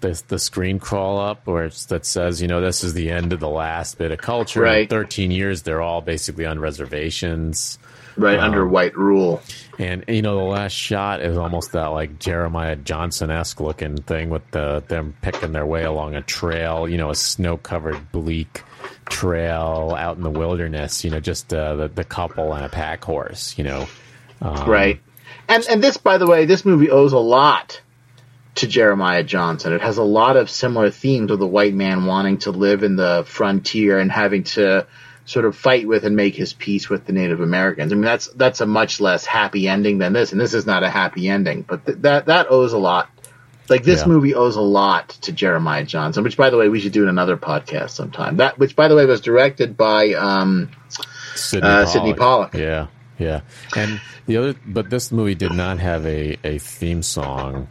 the, 0.00 0.22
the 0.28 0.38
screen 0.38 0.78
crawl 0.78 1.18
up, 1.18 1.46
where 1.46 1.64
it's, 1.64 1.86
that 1.86 2.04
says, 2.04 2.42
you 2.42 2.46
know, 2.46 2.60
this 2.60 2.84
is 2.84 2.92
the 2.94 3.10
end 3.10 3.32
of 3.32 3.40
the 3.40 3.48
last 3.48 3.96
bit 3.96 4.12
of 4.12 4.18
culture. 4.18 4.64
In 4.64 4.70
Right. 4.70 4.90
Thirteen 4.90 5.30
years, 5.30 5.62
they're 5.62 5.82
all 5.82 6.02
basically 6.02 6.46
on 6.46 6.60
reservations. 6.60 7.78
Right 8.16 8.38
under 8.38 8.66
white 8.66 8.96
rule. 8.96 9.42
And 9.78 10.04
you 10.06 10.22
know, 10.22 10.36
the 10.36 10.44
last 10.44 10.72
shot 10.72 11.20
is 11.20 11.36
almost 11.36 11.72
that 11.72 11.86
like 11.86 12.18
Jeremiah 12.18 12.76
Johnson 12.76 13.30
esque 13.30 13.60
looking 13.60 13.96
thing 13.96 14.30
with 14.30 14.48
the 14.52 14.84
them 14.86 15.14
picking 15.20 15.52
their 15.52 15.66
way 15.66 15.84
along 15.84 16.14
a 16.14 16.22
trail, 16.22 16.88
you 16.88 16.96
know, 16.96 17.10
a 17.10 17.14
snow 17.14 17.56
covered 17.56 18.12
bleak 18.12 18.62
trail 19.08 19.94
out 19.98 20.16
in 20.16 20.22
the 20.22 20.30
wilderness. 20.30 21.04
You 21.04 21.10
know, 21.10 21.20
just 21.20 21.52
uh, 21.52 21.74
the 21.76 21.88
the 21.88 22.04
couple 22.04 22.52
and 22.54 22.64
a 22.64 22.68
pack 22.68 23.02
horse. 23.04 23.58
You 23.58 23.64
know, 23.64 23.88
um, 24.40 24.68
right. 24.68 25.00
And 25.48 25.64
and 25.68 25.82
this, 25.82 25.96
by 25.96 26.18
the 26.18 26.26
way, 26.26 26.46
this 26.46 26.64
movie 26.64 26.90
owes 26.90 27.12
a 27.12 27.18
lot 27.18 27.80
to 28.56 28.66
Jeremiah 28.66 29.24
Johnson. 29.24 29.72
It 29.72 29.82
has 29.82 29.98
a 29.98 30.04
lot 30.04 30.36
of 30.36 30.48
similar 30.48 30.90
themes 30.90 31.30
of 31.30 31.38
the 31.38 31.46
white 31.46 31.74
man 31.74 32.06
wanting 32.06 32.38
to 32.38 32.52
live 32.52 32.82
in 32.82 32.96
the 32.96 33.24
frontier 33.26 33.98
and 33.98 34.10
having 34.10 34.44
to 34.44 34.86
sort 35.26 35.44
of 35.46 35.56
fight 35.56 35.88
with 35.88 36.04
and 36.04 36.14
make 36.16 36.34
his 36.34 36.52
peace 36.52 36.88
with 36.88 37.06
the 37.06 37.12
Native 37.12 37.40
Americans. 37.40 37.92
I 37.92 37.94
mean, 37.94 38.04
that's 38.04 38.28
that's 38.28 38.60
a 38.60 38.66
much 38.66 39.00
less 39.00 39.24
happy 39.24 39.68
ending 39.68 39.98
than 39.98 40.12
this, 40.12 40.32
and 40.32 40.40
this 40.40 40.52
is 40.54 40.66
not 40.66 40.82
a 40.82 40.90
happy 40.90 41.28
ending. 41.28 41.62
But 41.62 41.86
th- 41.86 41.98
that 42.02 42.26
that 42.26 42.50
owes 42.50 42.72
a 42.72 42.78
lot. 42.78 43.08
Like 43.70 43.82
this 43.82 44.00
Yeah. 44.02 44.08
movie 44.08 44.34
owes 44.34 44.56
a 44.56 44.60
lot 44.60 45.08
to 45.22 45.32
Jeremiah 45.32 45.84
Johnson, 45.84 46.22
which, 46.22 46.36
by 46.36 46.50
the 46.50 46.58
way, 46.58 46.68
we 46.68 46.80
should 46.80 46.92
do 46.92 47.02
in 47.04 47.08
another 47.08 47.38
podcast 47.38 47.90
sometime. 47.90 48.36
That, 48.36 48.58
which, 48.58 48.76
by 48.76 48.88
the 48.88 48.94
way, 48.96 49.06
was 49.06 49.22
directed 49.22 49.74
by 49.78 50.12
um, 50.12 50.70
Sydney, 51.34 51.66
Uh, 51.66 51.72
Pollack. 51.72 51.88
Sydney 51.88 52.12
Pollack. 52.14 52.54
Yeah, 52.54 52.86
yeah. 53.18 53.40
And 53.74 54.02
the 54.26 54.36
other, 54.36 54.54
but 54.66 54.90
this 54.90 55.10
movie 55.10 55.34
did 55.34 55.52
not 55.52 55.78
have 55.78 56.04
a 56.04 56.36
a 56.44 56.58
theme 56.58 57.02
song 57.02 57.68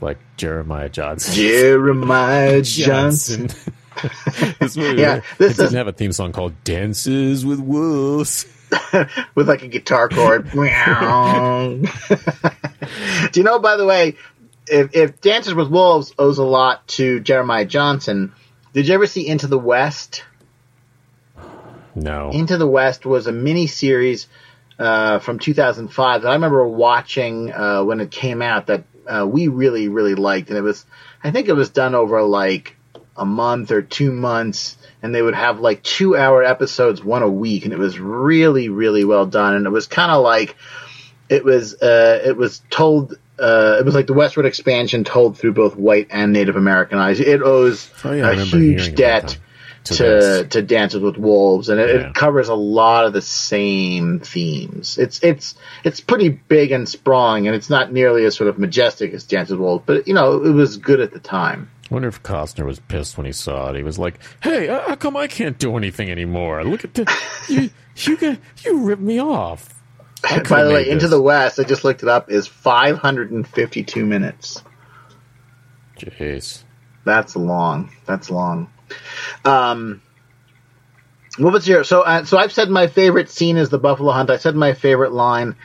like 0.00 0.18
Jeremiah 0.36 0.88
Johnson. 0.88 1.34
Jeremiah 1.34 2.62
Johnson. 2.62 3.48
this 4.58 4.76
movie 4.76 5.00
Yeah, 5.00 5.16
it 5.16 5.24
this 5.38 5.56
didn't 5.56 5.74
have 5.74 5.88
a 5.88 5.92
theme 5.92 6.12
song 6.12 6.32
called 6.32 6.64
"Dances 6.64 7.44
with 7.44 7.60
Wolves." 7.60 8.46
with 9.34 9.48
like 9.48 9.62
a 9.62 9.68
guitar 9.68 10.08
chord. 10.08 10.50
Do 10.52 10.60
you 13.34 13.42
know, 13.42 13.58
by 13.58 13.76
the 13.76 13.84
way, 13.84 14.16
if, 14.66 14.94
if 14.94 15.20
Dances 15.20 15.54
with 15.54 15.68
Wolves 15.68 16.14
owes 16.18 16.38
a 16.38 16.44
lot 16.44 16.86
to 16.88 17.20
Jeremiah 17.20 17.66
Johnson, 17.66 18.32
did 18.72 18.88
you 18.88 18.94
ever 18.94 19.06
see 19.06 19.26
Into 19.26 19.46
the 19.46 19.58
West? 19.58 20.24
No, 21.94 22.30
Into 22.30 22.56
the 22.56 22.66
West 22.66 23.04
was 23.04 23.26
a 23.26 23.32
mini 23.32 23.66
series 23.66 24.26
uh, 24.78 25.18
from 25.18 25.38
2005 25.38 26.22
that 26.22 26.28
I 26.28 26.32
remember 26.34 26.66
watching 26.66 27.52
uh, 27.52 27.84
when 27.84 28.00
it 28.00 28.10
came 28.10 28.40
out 28.40 28.66
that 28.66 28.84
uh, 29.06 29.26
we 29.26 29.48
really, 29.48 29.88
really 29.88 30.14
liked. 30.14 30.48
And 30.48 30.56
it 30.56 30.62
was, 30.62 30.86
I 31.22 31.30
think 31.30 31.48
it 31.48 31.54
was 31.54 31.70
done 31.70 31.94
over 31.94 32.22
like 32.22 32.76
a 33.16 33.24
month 33.24 33.70
or 33.70 33.82
two 33.82 34.12
months. 34.12 34.76
And 35.02 35.14
they 35.14 35.22
would 35.22 35.34
have 35.34 35.60
like 35.60 35.82
two 35.82 36.16
hour 36.16 36.42
episodes, 36.44 37.02
one 37.02 37.22
a 37.22 37.28
week. 37.28 37.64
And 37.64 37.72
it 37.72 37.78
was 37.78 37.98
really, 37.98 38.68
really 38.68 39.04
well 39.04 39.26
done. 39.26 39.54
And 39.56 39.66
it 39.66 39.70
was 39.70 39.86
kind 39.86 40.12
of 40.12 40.22
like, 40.22 40.56
it 41.28 41.44
was, 41.44 41.74
uh, 41.82 42.20
it 42.24 42.36
was 42.36 42.62
told, 42.70 43.18
uh, 43.38 43.76
it 43.80 43.84
was 43.84 43.94
like 43.94 44.06
the 44.06 44.12
westward 44.12 44.46
expansion 44.46 45.02
told 45.02 45.38
through 45.38 45.54
both 45.54 45.74
white 45.74 46.08
and 46.10 46.32
Native 46.32 46.54
American 46.56 46.98
eyes. 46.98 47.18
It 47.18 47.42
owes 47.42 47.90
Oh, 48.04 48.12
yeah, 48.12 48.30
a 48.30 48.34
huge 48.36 48.94
debt 48.94 49.38
to 49.84 49.94
To 49.94 50.44
to. 50.48 50.62
Dances 50.62 51.00
with 51.00 51.16
Wolves, 51.16 51.68
and 51.68 51.80
it, 51.80 51.88
Yeah. 51.88 52.08
it 52.10 52.14
covers 52.14 52.48
a 52.48 52.54
lot 52.54 53.04
of 53.04 53.12
the 53.12 53.20
same 53.22 54.20
themes. 54.20 54.96
It's 54.96 55.20
it's 55.24 55.56
it's 55.82 56.00
pretty 56.00 56.28
big 56.28 56.70
and 56.70 56.88
sprawling, 56.88 57.48
and 57.48 57.56
it's 57.56 57.68
not 57.68 57.92
nearly 57.92 58.24
as 58.24 58.36
sort 58.36 58.48
of 58.48 58.60
majestic 58.60 59.12
as 59.12 59.24
Dances 59.24 59.56
with 59.56 59.60
Wolves, 59.60 59.82
but 59.84 60.06
you 60.06 60.14
know 60.14 60.44
it 60.44 60.52
was 60.52 60.76
good 60.76 61.00
at 61.00 61.10
the 61.12 61.18
time. 61.18 61.68
I 61.92 61.94
wonder 61.94 62.08
if 62.08 62.22
Costner 62.22 62.64
was 62.64 62.80
pissed 62.80 63.18
when 63.18 63.26
he 63.26 63.32
saw 63.32 63.68
it. 63.68 63.76
He 63.76 63.82
was 63.82 63.98
like, 63.98 64.18
"Hey, 64.42 64.66
uh, 64.66 64.80
how 64.88 64.94
come 64.94 65.14
I 65.14 65.26
can't 65.26 65.58
do 65.58 65.76
anything 65.76 66.10
anymore? 66.10 66.64
Look 66.64 66.84
at 66.84 66.94
the 66.94 67.14
you 67.50 67.68
you 67.96 68.16
got 68.16 68.38
you 68.64 68.84
ripped 68.84 69.02
me 69.02 69.20
off." 69.20 69.68
By 70.22 70.64
the 70.64 70.70
way, 70.70 70.84
made 70.84 70.88
Into 70.88 71.08
the 71.08 71.20
West, 71.20 71.60
I 71.60 71.64
just 71.64 71.84
looked 71.84 72.02
it 72.02 72.08
up, 72.08 72.30
is 72.30 72.46
552 72.46 74.06
minutes. 74.06 74.62
Jeez. 75.98 76.62
That's 77.04 77.36
long. 77.36 77.90
That's 78.06 78.30
long. 78.30 78.70
Um, 79.44 80.00
what 81.36 81.52
was 81.52 81.68
your 81.68 81.84
so? 81.84 82.00
Uh, 82.00 82.24
so 82.24 82.38
I've 82.38 82.52
said 82.52 82.70
my 82.70 82.86
favorite 82.86 83.28
scene 83.28 83.58
is 83.58 83.68
the 83.68 83.78
buffalo 83.78 84.12
hunt. 84.12 84.30
I 84.30 84.38
said 84.38 84.56
my 84.56 84.72
favorite 84.72 85.12
line. 85.12 85.56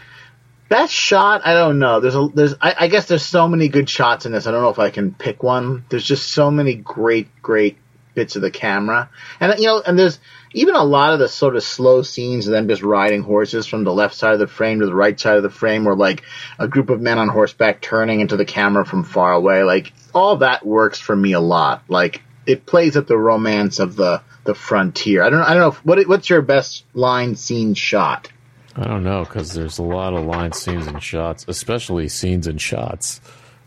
Best 0.70 0.93
shot? 0.93 1.41
I 1.45 1.53
don't 1.53 1.80
know. 1.80 1.99
There's 1.99 2.15
a 2.15 2.28
there's 2.34 2.55
I, 2.59 2.76
I 2.80 2.88
guess 2.88 3.07
there's 3.07 3.26
so 3.26 3.47
many 3.47 3.70
good 3.70 3.89
shots 3.89 4.26
in 4.26 4.32
this. 4.32 4.47
I 4.47 4.51
don't 4.51 4.61
know 4.61 4.70
if 4.70 4.80
I 4.80 4.89
can 4.89 5.13
pick 5.13 5.41
one. 5.41 5.86
There's 5.89 6.05
just 6.05 6.30
so 6.30 6.51
many 6.51 6.76
great 6.76 7.41
great 7.41 7.78
bits 8.13 8.36
of 8.36 8.41
the 8.41 8.51
camera, 8.51 9.09
and 9.39 9.57
you 9.59 9.68
know, 9.68 9.82
and 9.86 9.97
there's 9.97 10.20
even 10.53 10.76
a 10.76 10.84
lot 10.84 11.13
of 11.13 11.20
the 11.20 11.30
sort 11.30 11.55
of 11.55 11.63
slow 11.63 12.01
scenes 12.01 12.47
of 12.47 12.51
them 12.51 12.68
just 12.68 12.82
riding 12.82 13.22
horses 13.22 13.65
from 13.65 13.84
the 13.84 13.93
left 13.93 14.15
side 14.15 14.34
of 14.34 14.39
the 14.39 14.47
frame 14.47 14.80
to 14.80 14.86
the 14.86 14.95
right 14.95 15.18
side 15.18 15.38
of 15.38 15.43
the 15.43 15.49
frame, 15.49 15.88
or 15.88 15.95
like 15.95 16.24
a 16.59 16.68
group 16.68 16.89
of 16.89 16.99
men 16.99 17.18
on 17.18 17.30
horseback 17.30 17.80
turning 17.80 18.20
into 18.20 18.36
the 18.36 18.45
camera 18.45 18.86
from 18.86 19.03
far 19.03 19.34
away. 19.34 19.63
Like 19.63 19.93
all 20.13 20.38
that 20.38 20.65
works 20.65 20.99
for 20.99 21.15
me 21.15 21.32
a 21.34 21.39
lot. 21.39 21.84
Like 21.88 22.24
it 22.45 22.65
plays 22.65 22.97
up 22.97 23.07
the 23.07 23.18
romance 23.18 23.80
of 23.80 23.95
the 23.95 24.22
the 24.43 24.55
frontier. 24.55 25.24
I 25.24 25.30
don't 25.30 25.41
I 25.41 25.53
don't 25.53 25.61
know 25.61 25.68
if, 25.70 25.86
what 25.86 26.05
what's 26.07 26.30
your 26.30 26.41
best 26.41 26.84
line 26.93 27.36
scene 27.36 27.74
shot. 27.74 28.30
I 28.78 28.84
don't 28.84 29.03
know 29.03 29.23
because 29.23 29.53
there's 29.53 29.80
a 29.80 29.84
lot 29.84 30.13
of 30.13 30.25
line 30.25 30.53
scenes 30.53 30.86
and 30.86 31.01
shots, 31.01 31.45
especially 31.47 32.07
scenes 32.09 32.45
and 32.45 32.61
shots 32.61 33.19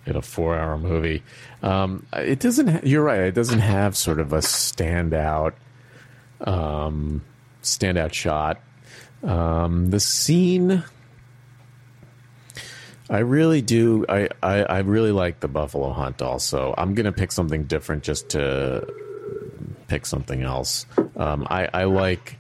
in 0.07 0.15
a 0.15 0.23
four-hour 0.23 0.79
movie. 0.79 1.23
Um, 1.63 2.07
it 2.13 2.39
doesn't. 2.39 2.69
Ha- 2.69 2.81
you're 2.85 3.03
right. 3.03 3.21
It 3.21 3.35
doesn't 3.35 3.59
have 3.59 3.97
sort 3.97 4.21
of 4.21 4.33
a 4.33 4.39
standout, 4.39 5.55
um, 6.43 7.23
standout 7.63 8.13
shot. 8.13 8.61
Um, 9.25 9.91
the 9.91 10.01
scene. 10.01 10.85
I 13.11 13.19
really 13.19 13.61
do. 13.63 14.07
I, 14.09 14.29
I, 14.41 14.63
I 14.63 14.79
really 14.79 15.11
like 15.11 15.41
the 15.41 15.49
Buffalo 15.49 15.91
Hunt. 15.93 16.23
Also, 16.23 16.73
I'm 16.79 16.95
gonna 16.95 17.11
pick 17.13 17.33
something 17.33 17.65
different 17.65 18.05
just 18.05 18.29
to 18.31 18.87
pick 19.89 20.07
something 20.07 20.43
else. 20.43 20.87
Um, 21.17 21.47
I, 21.51 21.69
I 21.75 21.85
like. 21.85 22.39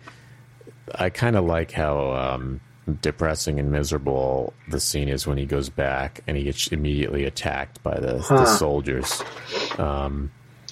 I 0.94 1.10
kind 1.10 1.36
of 1.36 1.44
like 1.44 1.72
how 1.72 2.12
um, 2.12 2.60
depressing 3.02 3.58
and 3.58 3.70
miserable 3.70 4.52
the 4.68 4.80
scene 4.80 5.08
is 5.08 5.26
when 5.26 5.38
he 5.38 5.46
goes 5.46 5.68
back 5.68 6.20
and 6.26 6.36
he 6.36 6.44
gets 6.44 6.68
immediately 6.68 7.24
attacked 7.24 7.82
by 7.82 7.98
the, 7.98 8.20
Huh. 8.20 8.38
the 8.38 8.46
soldiers. 8.46 9.22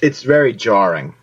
It's 0.02 0.22
very 0.22 0.52
jarring. 0.52 1.14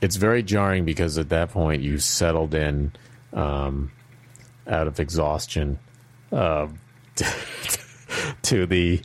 It's 0.00 0.16
very 0.16 0.42
jarring 0.42 0.84
because 0.84 1.18
at 1.18 1.28
that 1.30 1.50
point 1.50 1.82
you 1.82 1.98
settled 1.98 2.54
in 2.54 2.92
um, 3.32 3.90
out 4.66 4.86
of 4.86 5.00
exhaustion 5.00 5.78
uh, 6.32 6.68
to 8.42 8.66
the 8.66 9.00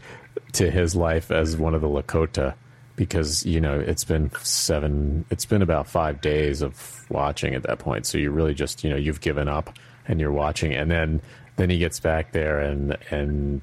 to 0.53 0.69
his 0.69 0.95
life 0.95 1.31
as 1.31 1.55
one 1.55 1.73
of 1.73 1.81
the 1.81 1.87
Lakota 1.87 2.53
because 2.95 3.45
you 3.45 3.59
know 3.61 3.79
it's 3.79 4.03
been 4.03 4.29
seven 4.43 5.25
it's 5.29 5.45
been 5.45 5.61
about 5.61 5.87
five 5.87 6.21
days 6.21 6.61
of 6.61 7.05
watching 7.09 7.55
at 7.55 7.63
that 7.63 7.79
point 7.79 8.05
so 8.05 8.17
you 8.17 8.31
really 8.31 8.53
just 8.53 8.83
you 8.83 8.89
know 8.89 8.95
you've 8.95 9.21
given 9.21 9.47
up 9.47 9.77
and 10.07 10.19
you're 10.19 10.31
watching 10.31 10.73
and 10.73 10.89
then 10.91 11.21
then 11.55 11.69
he 11.69 11.77
gets 11.77 11.99
back 11.99 12.31
there 12.31 12.59
and 12.59 12.97
and 13.09 13.61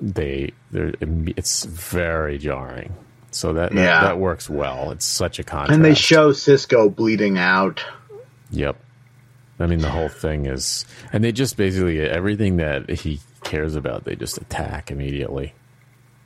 they 0.00 0.50
they're 0.70 0.92
it's 1.00 1.64
very 1.64 2.38
jarring 2.38 2.92
so 3.30 3.52
that 3.54 3.72
Yeah. 3.72 3.84
that, 3.84 4.02
that 4.02 4.18
works 4.18 4.48
well 4.50 4.90
it's 4.90 5.06
such 5.06 5.38
a 5.38 5.42
contrast 5.44 5.72
And 5.74 5.84
they 5.84 5.94
show 5.94 6.32
Cisco 6.32 6.88
bleeding 6.88 7.38
out. 7.38 7.84
Yep. 8.50 8.76
I 9.58 9.66
mean, 9.66 9.78
the 9.78 9.90
whole 9.90 10.08
thing 10.08 10.46
is, 10.46 10.84
and 11.12 11.22
they 11.22 11.30
just 11.30 11.56
basically 11.56 12.00
everything 12.00 12.56
that 12.56 12.90
he 12.90 13.20
cares 13.44 13.76
about, 13.76 14.04
they 14.04 14.16
just 14.16 14.38
attack 14.38 14.90
immediately, 14.90 15.54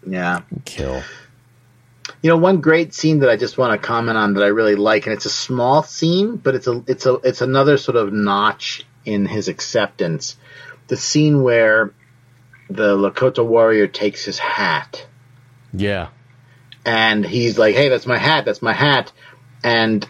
Yeah. 0.07 0.41
kill. 0.65 1.03
You 2.23 2.31
know, 2.31 2.37
one 2.37 2.61
great 2.61 2.95
scene 2.95 3.21
that 3.21 3.31
I 3.31 3.37
just 3.37 3.59
want 3.59 3.81
to 3.81 3.87
comment 3.87 4.17
on 4.17 4.35
that 4.35 4.45
I 4.45 4.49
really 4.49 4.77
like, 4.77 5.07
and 5.07 5.15
it's 5.15 5.27
a 5.27 5.31
small 5.31 5.83
scene, 5.83 6.37
but 6.37 6.55
it's 6.55 6.67
a 6.67 6.83
it's 6.87 7.07
a 7.07 7.15
it's 7.15 7.41
another 7.41 7.77
sort 7.79 7.97
of 7.97 8.13
notch 8.13 8.85
in 9.05 9.27
his 9.27 9.49
acceptance. 9.49 10.37
The 10.89 10.97
scene 10.97 11.43
where 11.43 11.93
the 12.69 12.97
Lakota 12.97 13.45
warrior 13.45 13.87
takes 13.87 14.25
his 14.25 14.39
hat 14.39 15.07
Yeah, 15.73 16.09
and 16.85 17.25
he's 17.25 17.59
like, 17.59 17.75
"Hey, 17.75 17.89
that's 17.89 18.07
my 18.07 18.19
hat. 18.19 18.45
That's 18.45 18.63
my 18.63 18.73
hat." 18.73 19.13
And 19.63 20.07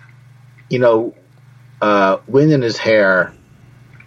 you 0.68 0.78
know, 0.78 1.14
uh, 1.80 2.18
wind 2.26 2.52
in 2.52 2.62
his 2.62 2.76
hair 2.76 3.32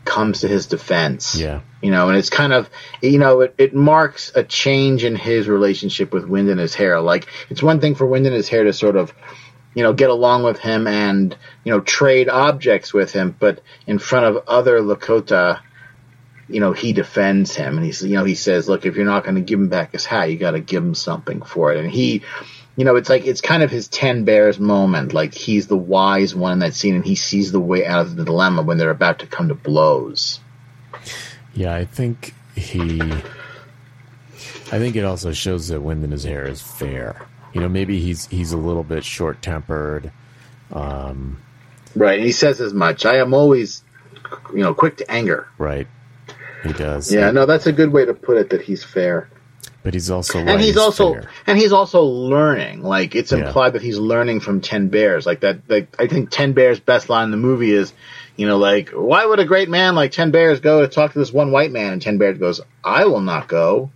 comes 0.09 0.41
to 0.41 0.47
his 0.47 0.65
defense. 0.65 1.35
yeah, 1.39 1.61
You 1.81 1.91
know, 1.91 2.09
and 2.09 2.17
it's 2.17 2.31
kind 2.31 2.51
of, 2.51 2.69
you 3.01 3.19
know, 3.19 3.41
it, 3.41 3.53
it 3.57 3.75
marks 3.75 4.31
a 4.35 4.43
change 4.43 5.03
in 5.03 5.15
his 5.15 5.47
relationship 5.47 6.11
with 6.11 6.25
Wind 6.25 6.49
in 6.49 6.57
his 6.57 6.73
hair. 6.73 6.99
Like, 6.99 7.27
it's 7.49 7.61
one 7.61 7.79
thing 7.79 7.93
for 7.93 8.07
Wind 8.07 8.25
in 8.25 8.33
his 8.33 8.49
hair 8.49 8.63
to 8.63 8.73
sort 8.73 8.95
of, 8.95 9.13
you 9.75 9.83
know, 9.83 9.93
get 9.93 10.09
along 10.09 10.43
with 10.43 10.57
him 10.59 10.87
and, 10.87 11.37
you 11.63 11.71
know, 11.71 11.79
trade 11.79 12.27
objects 12.27 12.91
with 12.91 13.13
him, 13.13 13.35
but 13.37 13.61
in 13.85 13.99
front 13.99 14.25
of 14.25 14.43
other 14.47 14.79
Lakota, 14.81 15.61
you 16.47 16.59
know, 16.59 16.73
he 16.73 16.91
defends 16.91 17.55
him 17.55 17.77
and 17.77 17.85
he's, 17.85 18.01
you 18.01 18.15
know, 18.15 18.23
he 18.23 18.33
says, 18.33 18.67
look, 18.67 18.87
if 18.87 18.95
you're 18.95 19.05
not 19.05 19.23
going 19.23 19.35
to 19.35 19.41
give 19.41 19.59
him 19.59 19.69
back 19.69 19.91
his 19.91 20.05
hat, 20.05 20.31
you 20.31 20.37
got 20.37 20.51
to 20.51 20.59
give 20.59 20.83
him 20.83 20.95
something 20.95 21.43
for 21.43 21.71
it. 21.71 21.77
And 21.77 21.91
he, 21.91 22.23
you 22.79 22.85
know, 22.85 22.95
it's 22.95 23.09
like, 23.09 23.27
it's 23.27 23.41
kind 23.41 23.61
of 23.61 23.69
his 23.69 23.89
10 23.89 24.23
bears 24.23 24.57
moment. 24.57 25.13
Like, 25.13 25.33
he's 25.33 25.67
the 25.67 25.75
wise 25.75 26.33
one 26.33 26.53
in 26.53 26.59
that 26.59 26.73
scene 26.73 26.95
and 26.95 27.03
he 27.03 27.15
sees 27.15 27.51
the 27.51 27.59
way 27.59 27.85
out 27.85 28.05
of 28.05 28.15
the 28.15 28.23
dilemma 28.23 28.61
when 28.61 28.77
they're 28.77 28.89
about 28.89 29.19
to 29.19 29.27
come 29.27 29.49
to 29.49 29.53
blows. 29.53 30.39
yeah. 31.53 31.75
I 31.75 31.83
think 31.83 32.33
he. 32.55 33.01
I 34.71 34.79
think 34.79 34.95
it 34.95 35.03
also 35.03 35.33
shows 35.33 35.67
that 35.67 35.81
wind 35.81 36.05
in 36.05 36.11
his 36.11 36.23
hair 36.23 36.47
is 36.47 36.61
fair. 36.61 37.27
You 37.51 37.59
know, 37.59 37.67
maybe 37.67 37.99
he's 37.99 38.27
he's 38.27 38.53
a 38.53 38.57
little 38.57 38.85
bit 38.85 39.03
short 39.03 39.41
tempered. 39.41 40.13
Um, 40.71 41.41
right, 41.97 42.17
and 42.17 42.25
he 42.25 42.31
says 42.31 42.61
as 42.61 42.73
much. 42.73 43.05
I 43.05 43.17
am 43.17 43.33
always, 43.33 43.83
you 44.53 44.61
know, 44.61 44.73
quick 44.73 44.95
to 44.97 45.11
anger. 45.11 45.49
Right? 45.57 45.87
He 46.63 46.71
does. 46.71 47.11
Yeah, 47.11 47.31
no, 47.31 47.45
that's 47.45 47.67
a 47.67 47.73
good 47.73 47.91
way 47.91 48.05
to 48.05 48.13
put 48.13 48.37
it. 48.37 48.51
That 48.51 48.61
he's 48.61 48.85
fair, 48.85 49.29
but 49.83 49.93
he's 49.93 50.09
also 50.11 50.39
and 50.39 50.59
he's 50.61 50.77
also 50.77 51.21
and 51.47 51.57
he's 51.57 51.71
also 51.71 52.03
learning. 52.03 52.83
Like 52.83 53.15
it's 53.15 53.31
Yeah. 53.31 53.47
implied 53.47 53.73
that 53.73 53.81
he's 53.81 53.97
learning 53.97 54.39
from 54.41 54.61
Ten 54.61 54.89
Bears. 54.89 55.25
Like 55.25 55.41
that. 55.41 55.59
Like 55.67 55.95
I 55.99 56.07
think 56.07 56.29
Ten 56.31 56.53
Bears' 56.53 56.79
best 56.79 57.09
line 57.09 57.25
in 57.25 57.31
the 57.31 57.37
movie 57.37 57.71
is, 57.71 57.93
you 58.35 58.47
know, 58.47 58.57
like 58.57 58.89
why 58.89 59.25
would 59.25 59.39
a 59.39 59.45
great 59.45 59.69
man 59.69 59.95
like 59.95 60.11
Ten 60.11 60.31
Bears 60.31 60.59
go 60.59 60.81
to 60.81 60.87
talk 60.87 61.13
to 61.13 61.19
this 61.19 61.31
one 61.31 61.51
white 61.51 61.71
man? 61.71 61.93
And 61.93 62.01
Ten 62.01 62.17
Bears 62.17 62.37
goes, 62.37 62.61
I 62.83 63.05
will 63.05 63.21
not 63.21 63.47
go. 63.47 63.91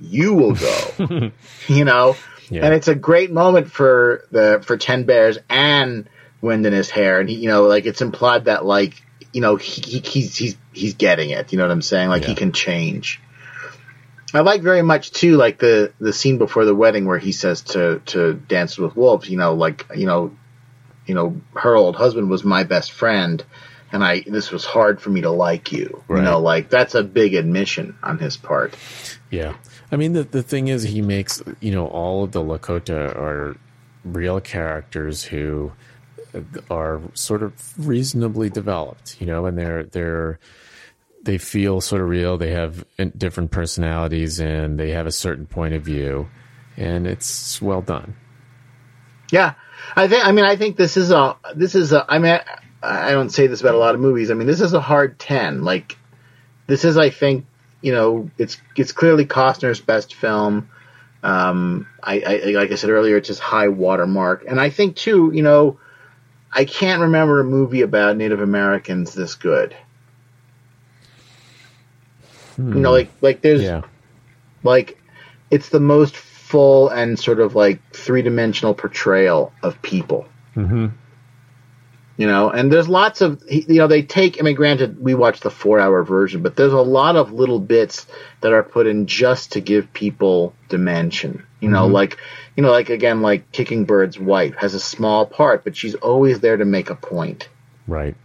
You 0.00 0.34
will 0.34 0.54
go. 0.54 1.30
you 1.68 1.84
know, 1.84 2.16
Yeah. 2.50 2.64
and 2.66 2.74
it's 2.74 2.86
a 2.88 2.94
great 2.94 3.32
moment 3.32 3.70
for 3.72 4.24
the 4.30 4.62
for 4.64 4.76
Ten 4.76 5.04
Bears 5.04 5.38
and 5.50 6.08
Wind 6.40 6.64
in 6.66 6.72
his 6.72 6.88
hair, 6.88 7.18
and 7.18 7.28
he, 7.28 7.34
you 7.34 7.48
know, 7.48 7.64
like 7.64 7.84
it's 7.86 8.00
implied 8.00 8.44
that 8.44 8.64
like 8.64 9.02
you 9.32 9.40
know 9.40 9.56
he, 9.56 9.80
he 9.82 9.98
he's 9.98 10.36
he's 10.36 10.56
he's 10.72 10.94
getting 10.94 11.30
it. 11.30 11.50
You 11.52 11.58
know 11.58 11.64
what 11.64 11.72
I'm 11.72 11.82
saying? 11.82 12.08
Like 12.10 12.24
he 12.24 12.36
can 12.36 12.52
change. 12.52 13.20
I 14.34 14.40
like 14.40 14.62
very 14.62 14.82
much 14.82 15.12
too, 15.12 15.36
like 15.36 15.58
the 15.58 15.92
the 15.98 16.12
scene 16.12 16.38
before 16.38 16.64
the 16.64 16.74
wedding 16.74 17.06
where 17.06 17.18
he 17.18 17.32
says 17.32 17.62
to 17.62 18.00
to 18.06 18.34
Dance 18.34 18.76
with 18.78 18.96
Wolves, 18.96 19.28
you 19.28 19.38
know, 19.38 19.54
like 19.54 19.86
you 19.94 20.06
know, 20.06 20.36
you 21.06 21.14
know, 21.14 21.40
her 21.54 21.74
old 21.74 21.96
husband 21.96 22.28
was 22.28 22.44
my 22.44 22.64
best 22.64 22.92
friend, 22.92 23.42
and 23.90 24.04
I 24.04 24.20
this 24.20 24.50
was 24.50 24.64
hard 24.64 25.00
for 25.00 25.10
me 25.10 25.22
to 25.22 25.30
like 25.30 25.72
you. 25.72 26.02
Right. 26.08 26.18
You 26.18 26.24
know, 26.24 26.40
like 26.40 26.68
that's 26.68 26.94
a 26.94 27.02
big 27.02 27.34
admission 27.34 27.96
on 28.02 28.18
his 28.18 28.36
part. 28.36 28.74
Yeah. 29.30 29.54
I 29.90 29.96
mean, 29.96 30.12
the, 30.12 30.22
the 30.22 30.42
thing 30.42 30.68
is, 30.68 30.82
he 30.82 31.00
makes, 31.00 31.42
you 31.60 31.72
know, 31.72 31.86
all 31.86 32.24
of 32.24 32.32
the 32.32 32.42
Lakota 32.42 33.14
are 33.16 33.56
real 34.04 34.40
characters 34.40 35.24
who 35.24 35.72
are 36.70 37.00
sort 37.14 37.42
of 37.42 37.52
reasonably 37.78 38.50
developed, 38.50 39.18
you 39.20 39.26
know, 39.26 39.46
and 39.46 39.56
they're, 39.56 39.84
they're, 39.84 40.38
they 41.22 41.38
feel 41.38 41.80
sort 41.80 42.02
of 42.02 42.08
real. 42.08 42.38
They 42.38 42.52
have 42.52 42.84
different 43.16 43.50
personalities 43.50 44.40
and 44.40 44.78
they 44.78 44.90
have 44.90 45.06
a 45.06 45.12
certain 45.12 45.46
point 45.46 45.74
of 45.74 45.82
view 45.82 46.28
and 46.78 47.06
it's 47.06 47.60
well 47.60 47.82
done. 47.82 48.14
Yeah, 49.32 49.54
I 49.96 50.08
think. 50.08 50.24
I 50.24 50.32
mean, 50.32 50.44
I 50.44 50.56
think 50.56 50.76
this 50.76 50.96
is 50.96 51.10
a. 51.10 51.36
This 51.54 51.74
is 51.74 51.92
a. 51.92 52.06
I 52.08 52.18
mean, 52.18 52.40
I, 52.82 53.08
I 53.08 53.10
don't 53.10 53.30
say 53.30 53.46
this 53.46 53.60
about 53.60 53.74
a 53.74 53.78
lot 53.78 53.94
of 53.94 54.00
movies. 54.00 54.30
I 54.30 54.34
mean, 54.34 54.46
this 54.46 54.60
is 54.60 54.72
a 54.72 54.80
hard 54.80 55.18
ten. 55.18 55.64
Like, 55.64 55.98
this 56.66 56.84
is, 56.84 56.96
I 56.96 57.10
think, 57.10 57.46
you 57.82 57.92
know, 57.92 58.30
it's 58.38 58.58
it's 58.76 58.92
clearly 58.92 59.26
Costner's 59.26 59.80
best 59.80 60.14
film. 60.14 60.70
Um, 61.22 61.88
I, 62.02 62.20
I 62.20 62.36
like 62.52 62.70
I 62.70 62.76
said 62.76 62.90
earlier, 62.90 63.16
it's 63.16 63.28
his 63.28 63.40
high 63.40 63.68
watermark, 63.68 64.44
and 64.46 64.60
I 64.60 64.70
think 64.70 64.96
too, 64.96 65.32
you 65.34 65.42
know, 65.42 65.78
I 66.52 66.64
can't 66.64 67.02
remember 67.02 67.40
a 67.40 67.44
movie 67.44 67.82
about 67.82 68.16
Native 68.16 68.40
Americans 68.40 69.14
this 69.14 69.34
good. 69.34 69.76
You 72.58 72.80
know, 72.80 72.90
like 72.90 73.10
like 73.20 73.40
there's 73.40 73.62
Yeah. 73.62 73.82
like 74.64 75.00
it's 75.50 75.68
the 75.68 75.80
most 75.80 76.16
full 76.16 76.88
and 76.88 77.18
sort 77.18 77.38
of 77.40 77.54
like 77.54 77.80
three 77.92 78.22
dimensional 78.22 78.74
portrayal 78.74 79.52
of 79.62 79.80
people. 79.80 80.26
hmm 80.54 80.86
You 82.16 82.26
know, 82.26 82.50
and 82.50 82.72
there's 82.72 82.88
lots 82.88 83.20
of 83.20 83.42
you 83.48 83.78
know 83.78 83.86
they 83.86 84.02
take. 84.02 84.40
I 84.40 84.42
mean, 84.42 84.56
granted, 84.56 85.00
we 85.00 85.14
watched 85.14 85.44
the 85.44 85.50
four 85.50 85.78
hour 85.78 86.02
version, 86.02 86.42
but 86.42 86.56
there's 86.56 86.72
a 86.72 86.80
lot 86.82 87.14
of 87.14 87.32
little 87.32 87.60
bits 87.60 88.06
that 88.40 88.52
are 88.52 88.64
put 88.64 88.88
in 88.88 89.06
just 89.06 89.52
to 89.52 89.60
give 89.60 89.92
people 89.92 90.52
dimension. 90.68 91.44
You 91.60 91.68
know, 91.70 91.86
like 91.86 92.18
you 92.56 92.62
know, 92.64 92.72
like 92.72 92.90
again, 92.90 93.22
like 93.22 93.52
Kicking 93.52 93.84
Bird's 93.84 94.18
wife 94.18 94.56
has 94.56 94.74
a 94.74 94.80
small 94.80 95.26
part, 95.26 95.62
but 95.62 95.76
she's 95.76 95.94
always 95.94 96.40
there 96.40 96.56
to 96.56 96.64
make 96.64 96.90
a 96.90 96.96
point. 96.96 97.48
Right. 97.86 98.16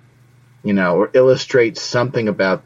You 0.63 0.73
know, 0.73 0.95
or 0.97 1.09
illustrate 1.13 1.77
something 1.77 2.27
about 2.27 2.63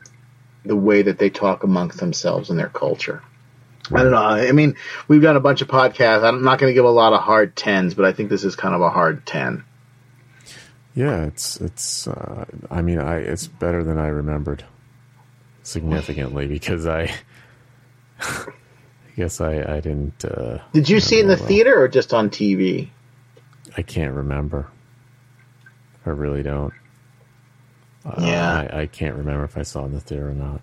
the 0.68 0.76
way 0.76 1.02
that 1.02 1.18
they 1.18 1.30
talk 1.30 1.64
amongst 1.64 2.00
themselves 2.00 2.50
and 2.50 2.60
their 2.60 2.70
culture. 2.70 3.22
I 3.92 4.04
don't 4.04 4.12
know. 4.12 4.18
I 4.18 4.52
mean, 4.52 4.76
we've 5.08 5.22
done 5.22 5.38
a 5.38 5.40
bunch 5.40 5.62
of 5.62 5.70
podcasts. 5.70 6.24
I'm 6.24 6.44
not 6.44 6.60
going 6.60 6.70
to 6.70 6.74
give 6.74 6.86
a 6.86 6.90
lot 6.90 7.14
of 7.14 7.22
hard 7.22 7.56
tens, 7.56 7.94
but 7.94 8.06
I 8.06 8.12
think 8.12 8.30
this 8.30 8.44
is 8.44 8.56
kind 8.56 8.76
of 8.76 8.82
a 8.82 8.90
hard 8.90 9.26
ten. 9.26 9.64
Yeah. 10.94 11.26
It's, 11.26 11.62
it's, 11.62 12.08
uh, 12.08 12.46
I 12.70 12.82
mean, 12.82 13.00
I, 13.00 13.18
it's 13.20 13.48
better 13.48 13.84
than 13.84 13.98
I 13.98 14.08
remembered 14.08 14.66
significantly 15.64 16.48
because 16.48 16.86
I, 16.86 17.14
I 18.20 18.46
guess 19.16 19.40
I, 19.40 19.62
I 19.62 19.80
didn't, 19.80 20.26
uh, 20.26 20.60
Did 20.74 20.90
you 20.90 21.00
see 21.00 21.20
it 21.20 21.22
in 21.22 21.28
the 21.28 21.38
well. 21.38 21.48
theater 21.48 21.82
or 21.82 21.88
just 21.88 22.14
on 22.14 22.30
TV? 22.30 22.90
I 23.78 23.84
can't 23.84 24.16
remember. 24.16 24.70
I 26.06 26.10
really 26.10 26.44
don't. 26.44 26.74
Uh, 28.08 28.22
Yeah. 28.22 28.68
I, 28.72 28.82
I 28.82 28.86
can't 28.86 29.16
remember 29.16 29.44
if 29.44 29.58
I 29.58 29.64
saw 29.64 29.84
it 29.84 29.88
in 29.88 29.94
the 29.94 30.00
theater 30.00 30.30
or 30.30 30.34
not. 30.34 30.62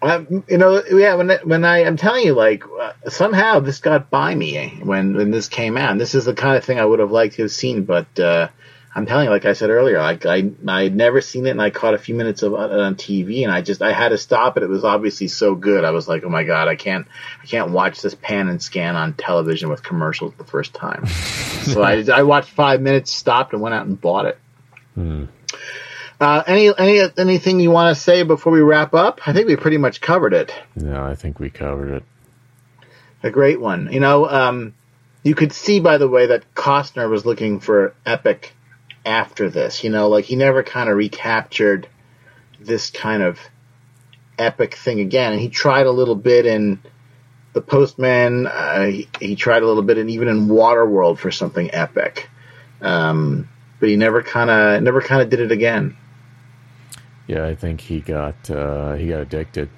Um, 0.00 0.44
you 0.48 0.58
know, 0.58 0.82
yeah. 0.90 1.14
When 1.14 1.28
when 1.42 1.64
I, 1.64 1.84
I'm 1.84 1.96
telling 1.96 2.24
you, 2.24 2.32
like 2.32 2.62
uh, 2.80 2.92
somehow 3.08 3.58
this 3.58 3.80
got 3.80 4.10
by 4.10 4.32
me 4.32 4.78
when 4.82 5.16
when 5.16 5.32
this 5.32 5.48
came 5.48 5.76
out. 5.76 5.90
And 5.90 6.00
this 6.00 6.14
is 6.14 6.24
the 6.24 6.34
kind 6.34 6.56
of 6.56 6.64
thing 6.64 6.78
I 6.78 6.84
would 6.84 7.00
have 7.00 7.10
liked 7.10 7.34
to 7.34 7.42
have 7.42 7.50
seen, 7.50 7.82
but 7.82 8.06
uh, 8.20 8.48
I'm 8.94 9.06
telling 9.06 9.24
you, 9.24 9.30
like 9.30 9.44
I 9.44 9.52
said 9.54 9.70
earlier, 9.70 9.98
like 9.98 10.24
I 10.24 10.50
I 10.66 10.84
had 10.84 10.94
never 10.94 11.20
seen 11.20 11.46
it, 11.46 11.50
and 11.50 11.60
I 11.60 11.70
caught 11.70 11.94
a 11.94 11.98
few 11.98 12.14
minutes 12.14 12.42
of 12.42 12.52
it 12.52 12.56
on 12.56 12.94
TV, 12.94 13.42
and 13.42 13.52
I 13.52 13.60
just 13.60 13.82
I 13.82 13.92
had 13.92 14.10
to 14.10 14.18
stop 14.18 14.56
it. 14.56 14.62
It 14.62 14.68
was 14.68 14.84
obviously 14.84 15.28
so 15.28 15.54
good. 15.56 15.84
I 15.84 15.90
was 15.90 16.06
like, 16.06 16.22
oh 16.24 16.28
my 16.28 16.44
god, 16.44 16.68
I 16.68 16.76
can't 16.76 17.06
I 17.42 17.46
can't 17.46 17.70
watch 17.70 18.00
this 18.00 18.14
pan 18.14 18.48
and 18.48 18.62
scan 18.62 18.94
on 18.94 19.14
television 19.14 19.68
with 19.68 19.82
commercials 19.82 20.32
the 20.38 20.44
first 20.44 20.74
time. 20.74 21.06
so 21.64 21.82
I 21.82 22.04
I 22.12 22.22
watched 22.22 22.50
five 22.50 22.80
minutes, 22.80 23.10
stopped, 23.10 23.52
and 23.52 23.60
went 23.60 23.74
out 23.74 23.86
and 23.86 24.00
bought 24.00 24.26
it. 24.26 24.38
Hmm. 24.94 25.24
Uh, 26.20 26.42
any 26.46 26.76
any 26.76 27.00
anything 27.16 27.60
you 27.60 27.70
want 27.70 27.94
to 27.94 28.00
say 28.00 28.24
before 28.24 28.52
we 28.52 28.60
wrap 28.60 28.92
up? 28.92 29.20
I 29.26 29.32
think 29.32 29.46
we 29.46 29.54
pretty 29.54 29.78
much 29.78 30.00
covered 30.00 30.34
it. 30.34 30.52
No, 30.74 31.04
I 31.04 31.14
think 31.14 31.38
we 31.38 31.48
covered 31.48 31.94
it. 31.94 32.02
A 33.22 33.30
great 33.30 33.60
one. 33.60 33.92
You 33.92 34.00
know, 34.00 34.28
um, 34.28 34.74
you 35.22 35.34
could 35.36 35.52
see 35.52 35.78
by 35.78 35.98
the 35.98 36.08
way 36.08 36.26
that 36.26 36.54
Costner 36.54 37.08
was 37.08 37.24
looking 37.24 37.60
for 37.60 37.94
epic 38.04 38.52
after 39.06 39.48
this. 39.48 39.84
You 39.84 39.90
know, 39.90 40.08
like 40.08 40.24
he 40.24 40.34
never 40.34 40.64
kind 40.64 40.88
of 40.88 40.96
recaptured 40.96 41.88
this 42.58 42.90
kind 42.90 43.22
of 43.22 43.38
epic 44.38 44.74
thing 44.74 44.98
again, 44.98 45.32
and 45.32 45.40
he 45.40 45.48
tried 45.48 45.86
a 45.86 45.92
little 45.92 46.16
bit 46.16 46.46
in 46.46 46.80
The 47.52 47.60
Postman. 47.60 48.48
Uh, 48.48 48.86
he, 48.86 49.08
he, 49.20 49.36
tried 49.36 49.62
a 49.62 49.66
little 49.66 49.84
bit, 49.84 49.98
and 49.98 50.10
even 50.10 50.26
in 50.26 50.48
Waterworld 50.48 51.18
for 51.18 51.30
something 51.30 51.72
epic. 51.72 52.28
Um, 52.80 53.48
but 53.78 53.88
he 53.88 53.96
never 53.96 54.22
kind 54.22 54.50
of 54.50 54.82
never 54.82 55.00
kind 55.00 55.22
of 55.22 55.30
did 55.30 55.38
it 55.38 55.52
again. 55.52 55.96
Yeah, 57.28 57.46
I 57.46 57.54
think 57.54 57.82
he 57.82 58.00
got 58.00 58.50
uh, 58.50 58.94
he 58.94 59.08
got 59.08 59.20
addicted. 59.20 59.68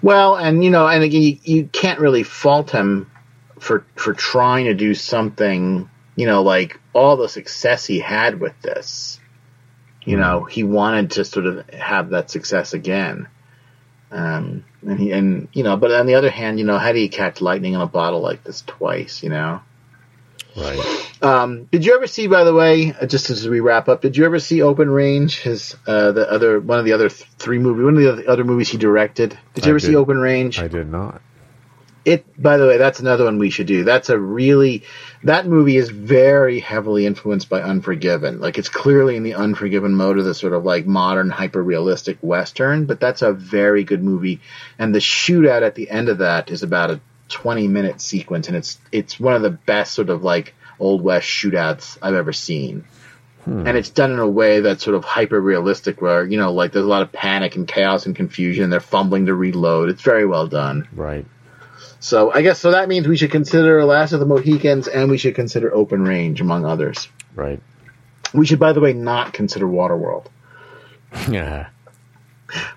Well, 0.00 0.36
and 0.36 0.64
you 0.64 0.70
know, 0.70 0.86
and 0.86 1.02
again, 1.02 1.20
you, 1.20 1.38
you 1.42 1.64
can't 1.64 1.98
really 1.98 2.22
fault 2.22 2.70
him 2.70 3.10
for 3.58 3.84
for 3.96 4.14
trying 4.14 4.66
to 4.66 4.74
do 4.74 4.94
something. 4.94 5.90
You 6.14 6.26
know, 6.26 6.42
like 6.42 6.80
all 6.92 7.16
the 7.16 7.28
success 7.28 7.84
he 7.84 7.98
had 7.98 8.40
with 8.40 8.58
this. 8.62 9.18
You 10.04 10.16
know, 10.16 10.40
mm-hmm. 10.40 10.50
he 10.50 10.62
wanted 10.64 11.12
to 11.12 11.24
sort 11.24 11.46
of 11.46 11.68
have 11.70 12.10
that 12.10 12.30
success 12.30 12.72
again. 12.72 13.28
Um, 14.10 14.64
and 14.86 14.98
he, 14.98 15.10
and 15.12 15.48
you 15.52 15.64
know, 15.64 15.76
but 15.76 15.90
on 15.90 16.06
the 16.06 16.14
other 16.14 16.30
hand, 16.30 16.58
you 16.58 16.64
know, 16.64 16.78
how 16.78 16.92
do 16.92 17.00
you 17.00 17.08
catch 17.08 17.40
lightning 17.40 17.72
in 17.72 17.80
a 17.80 17.86
bottle 17.86 18.20
like 18.20 18.44
this 18.44 18.62
twice? 18.62 19.22
You 19.22 19.30
know, 19.30 19.60
right? 20.56 21.02
Um, 21.22 21.64
did 21.64 21.84
you 21.84 21.94
ever 21.94 22.06
see, 22.06 22.26
by 22.26 22.44
the 22.44 22.52
way, 22.52 22.92
uh, 22.92 23.06
just 23.06 23.30
as 23.30 23.48
we 23.48 23.60
wrap 23.60 23.88
up, 23.88 24.02
did 24.02 24.16
you 24.16 24.24
ever 24.24 24.40
see 24.40 24.62
Open 24.62 24.90
Range? 24.90 25.38
His 25.40 25.76
uh, 25.86 26.12
the 26.12 26.30
other 26.30 26.60
one 26.60 26.78
of 26.78 26.84
the 26.84 26.92
other 26.92 27.08
th- 27.08 27.28
three 27.38 27.58
movies, 27.58 27.84
one 27.84 27.96
of 27.96 28.16
the 28.16 28.28
other 28.28 28.44
movies 28.44 28.68
he 28.68 28.78
directed. 28.78 29.38
Did 29.54 29.64
you 29.64 29.70
I 29.70 29.72
ever 29.72 29.78
did, 29.78 29.86
see 29.86 29.96
Open 29.96 30.18
Range? 30.18 30.58
I 30.58 30.68
did 30.68 30.90
not. 30.90 31.22
It, 32.04 32.24
by 32.40 32.56
the 32.56 32.66
way, 32.66 32.78
that's 32.78 32.98
another 32.98 33.26
one 33.26 33.38
we 33.38 33.50
should 33.50 33.68
do. 33.68 33.84
That's 33.84 34.10
a 34.10 34.18
really 34.18 34.82
that 35.22 35.46
movie 35.46 35.76
is 35.76 35.88
very 35.88 36.58
heavily 36.58 37.06
influenced 37.06 37.48
by 37.48 37.62
Unforgiven. 37.62 38.40
Like 38.40 38.58
it's 38.58 38.68
clearly 38.68 39.16
in 39.16 39.22
the 39.22 39.34
Unforgiven 39.34 39.94
mode 39.94 40.18
of 40.18 40.24
the 40.24 40.34
sort 40.34 40.52
of 40.52 40.64
like 40.64 40.84
modern 40.84 41.30
hyper 41.30 41.62
realistic 41.62 42.18
western, 42.20 42.86
but 42.86 42.98
that's 42.98 43.22
a 43.22 43.32
very 43.32 43.84
good 43.84 44.02
movie. 44.02 44.40
And 44.80 44.92
the 44.92 44.98
shootout 44.98 45.62
at 45.62 45.76
the 45.76 45.88
end 45.88 46.08
of 46.08 46.18
that 46.18 46.50
is 46.50 46.64
about 46.64 46.90
a 46.90 47.00
20 47.32 47.66
minute 47.68 48.00
sequence, 48.00 48.46
and 48.48 48.56
it's 48.56 48.78
it's 48.92 49.18
one 49.18 49.34
of 49.34 49.42
the 49.42 49.50
best 49.50 49.94
sort 49.94 50.10
of 50.10 50.22
like 50.22 50.54
old 50.78 51.02
west 51.02 51.26
shootouts 51.26 51.98
I've 52.00 52.14
ever 52.14 52.32
seen. 52.32 52.84
Hmm. 53.44 53.66
And 53.66 53.76
it's 53.76 53.90
done 53.90 54.12
in 54.12 54.20
a 54.20 54.28
way 54.28 54.60
that's 54.60 54.84
sort 54.84 54.94
of 54.94 55.04
hyper 55.04 55.40
realistic, 55.40 56.00
where 56.00 56.24
you 56.24 56.38
know, 56.38 56.52
like 56.52 56.72
there's 56.72 56.84
a 56.84 56.88
lot 56.88 57.02
of 57.02 57.10
panic 57.10 57.56
and 57.56 57.66
chaos 57.66 58.06
and 58.06 58.14
confusion. 58.14 58.70
They're 58.70 58.80
fumbling 58.80 59.26
to 59.26 59.34
reload. 59.34 59.88
It's 59.88 60.02
very 60.02 60.26
well 60.26 60.46
done. 60.46 60.86
Right. 60.92 61.26
So 61.98 62.30
I 62.32 62.42
guess 62.42 62.60
so 62.60 62.72
that 62.72 62.88
means 62.88 63.08
we 63.08 63.16
should 63.16 63.30
consider 63.30 63.84
Last 63.84 64.12
of 64.12 64.20
the 64.20 64.26
Mohicans, 64.26 64.86
and 64.86 65.10
we 65.10 65.18
should 65.18 65.34
consider 65.34 65.74
Open 65.74 66.04
Range, 66.04 66.40
among 66.40 66.64
others. 66.64 67.08
Right. 67.34 67.60
We 68.32 68.46
should, 68.46 68.58
by 68.58 68.72
the 68.72 68.80
way, 68.80 68.92
not 68.92 69.32
consider 69.32 69.66
Waterworld. 69.66 70.26
Yeah. 71.30 71.68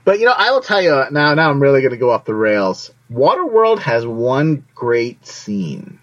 But 0.03 0.19
you 0.19 0.25
know, 0.25 0.33
I 0.35 0.51
will 0.51 0.61
tell 0.61 0.81
you 0.81 1.03
now. 1.11 1.33
Now 1.33 1.49
I'm 1.49 1.61
really 1.61 1.81
going 1.81 1.91
to 1.91 1.97
go 1.97 2.11
off 2.11 2.25
the 2.25 2.35
rails. 2.35 2.91
Waterworld 3.11 3.79
has 3.79 4.05
one 4.05 4.65
great 4.73 5.25
scene, 5.25 5.99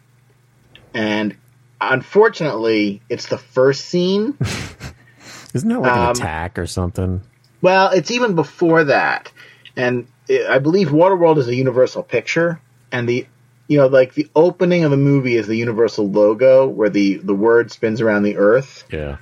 and 0.94 1.36
unfortunately, 1.80 3.02
it's 3.08 3.26
the 3.26 3.38
first 3.38 3.86
scene. 3.86 4.36
Isn't 5.54 5.68
that 5.68 5.80
like 5.80 5.92
um, 5.92 5.98
an 5.98 6.10
attack 6.10 6.58
or 6.58 6.66
something? 6.66 7.22
Well, 7.60 7.90
it's 7.90 8.10
even 8.10 8.34
before 8.34 8.84
that, 8.84 9.30
and 9.76 10.06
it, 10.28 10.48
I 10.48 10.58
believe 10.58 10.88
Waterworld 10.88 11.38
is 11.38 11.48
a 11.48 11.54
Universal 11.54 12.04
picture, 12.04 12.60
and 12.90 13.08
the 13.08 13.26
you 13.68 13.78
know 13.78 13.86
like 13.86 14.14
the 14.14 14.28
opening 14.34 14.84
of 14.84 14.90
the 14.90 14.96
movie 14.96 15.36
is 15.36 15.46
the 15.46 15.56
Universal 15.56 16.10
logo 16.10 16.66
where 16.66 16.90
the 16.90 17.16
the 17.18 17.34
word 17.34 17.70
spins 17.70 18.00
around 18.00 18.22
the 18.22 18.36
Earth. 18.36 18.84
Yeah, 18.90 19.18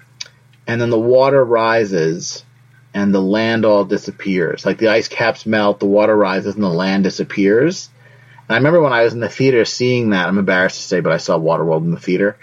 and 0.66 0.80
then 0.80 0.90
the 0.90 0.98
water 0.98 1.44
rises. 1.44 2.44
And 2.92 3.14
the 3.14 3.20
land 3.20 3.64
all 3.64 3.84
disappears. 3.84 4.66
Like 4.66 4.78
the 4.78 4.88
ice 4.88 5.08
caps 5.08 5.46
melt, 5.46 5.78
the 5.78 5.86
water 5.86 6.16
rises, 6.16 6.54
and 6.54 6.64
the 6.64 6.68
land 6.68 7.04
disappears 7.04 7.88
I 8.50 8.56
remember 8.56 8.80
when 8.80 8.92
I 8.92 9.04
was 9.04 9.12
in 9.12 9.20
the 9.20 9.28
theater 9.28 9.64
seeing 9.64 10.10
that. 10.10 10.26
I'm 10.26 10.36
embarrassed 10.36 10.76
to 10.76 10.82
say, 10.82 10.98
but 10.98 11.12
I 11.12 11.18
saw 11.18 11.38
Waterworld 11.38 11.84
in 11.84 11.92
the 11.92 12.00
theater. 12.00 12.36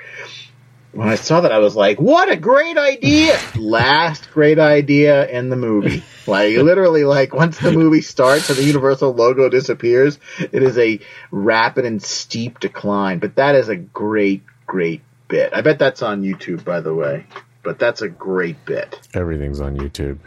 When 0.94 1.10
I 1.10 1.16
saw 1.16 1.42
that, 1.42 1.52
I 1.52 1.60
was 1.60 1.76
like, 1.76 2.00
"What 2.00 2.32
a 2.32 2.38
great 2.38 2.78
idea!" 2.78 3.38
Last 3.58 4.32
great 4.32 4.58
idea 4.58 5.28
in 5.28 5.50
the 5.50 5.58
movie. 5.58 6.04
Like 6.28 6.58
literally, 6.58 7.06
like 7.06 7.34
once 7.34 7.58
the 7.58 7.72
movie 7.72 8.02
starts 8.02 8.50
and 8.50 8.60
the 8.60 8.64
Universal 8.66 9.14
logo 9.14 9.48
disappears, 9.48 10.20
it 10.40 10.62
is 10.62 10.78
a 10.78 11.00
rapid 11.32 11.86
and 11.86 12.04
steep 12.04 12.60
decline. 12.60 13.20
But 13.20 13.36
that 13.36 13.56
is 13.56 13.70
a 13.70 13.78
great, 13.78 14.44
great 14.66 15.04
bit. 15.30 15.54
I 15.54 15.62
bet 15.62 15.80
that's 15.80 16.02
on 16.02 16.24
YouTube, 16.24 16.66
by 16.66 16.82
the 16.82 16.94
way. 16.94 17.28
But 17.68 17.80
that's 17.80 18.02
a 18.02 18.08
great 18.08 18.64
bit. 18.64 18.98
Everything's 19.14 19.60
on 19.60 19.76
YouTube. 19.76 20.20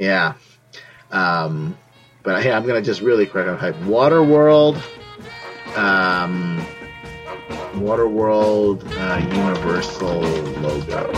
Yeah. 0.00 0.34
Um, 1.12 1.78
but 2.24 2.42
hey, 2.42 2.50
I'm 2.50 2.66
gonna 2.66 2.82
just 2.82 3.02
really 3.02 3.24
quick 3.24 3.46
type 3.60 3.76
Waterworld 3.82 4.74
um, 5.76 6.66
Waterworld 7.74 8.82
uh, 8.98 9.36
Universal 9.36 10.22
logo. 10.60 11.12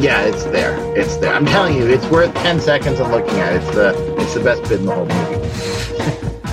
Yeah, 0.00 0.22
it's 0.22 0.42
there. 0.46 0.76
It's 0.98 1.16
there. 1.18 1.32
I'm 1.32 1.46
telling 1.46 1.76
you, 1.76 1.86
it's 1.86 2.06
worth 2.06 2.34
10 2.34 2.60
seconds 2.60 2.98
of 2.98 3.08
looking 3.10 3.38
at. 3.38 3.52
It's 3.52 3.70
the 3.72 4.16
it's 4.18 4.34
the 4.34 4.40
best 4.40 4.62
bit 4.64 4.80
in 4.80 4.86
the 4.86 4.94
whole 4.96 5.06
movie. 5.06 5.36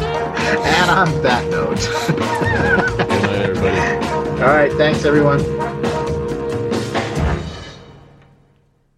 and 0.69 0.91
on 0.91 1.23
that 1.23 1.49
note. 1.49 1.79
Good 3.07 3.23
night, 3.23 3.41
everybody. 3.41 4.43
All 4.43 4.55
right, 4.55 4.71
thanks 4.73 5.03
everyone. 5.03 5.64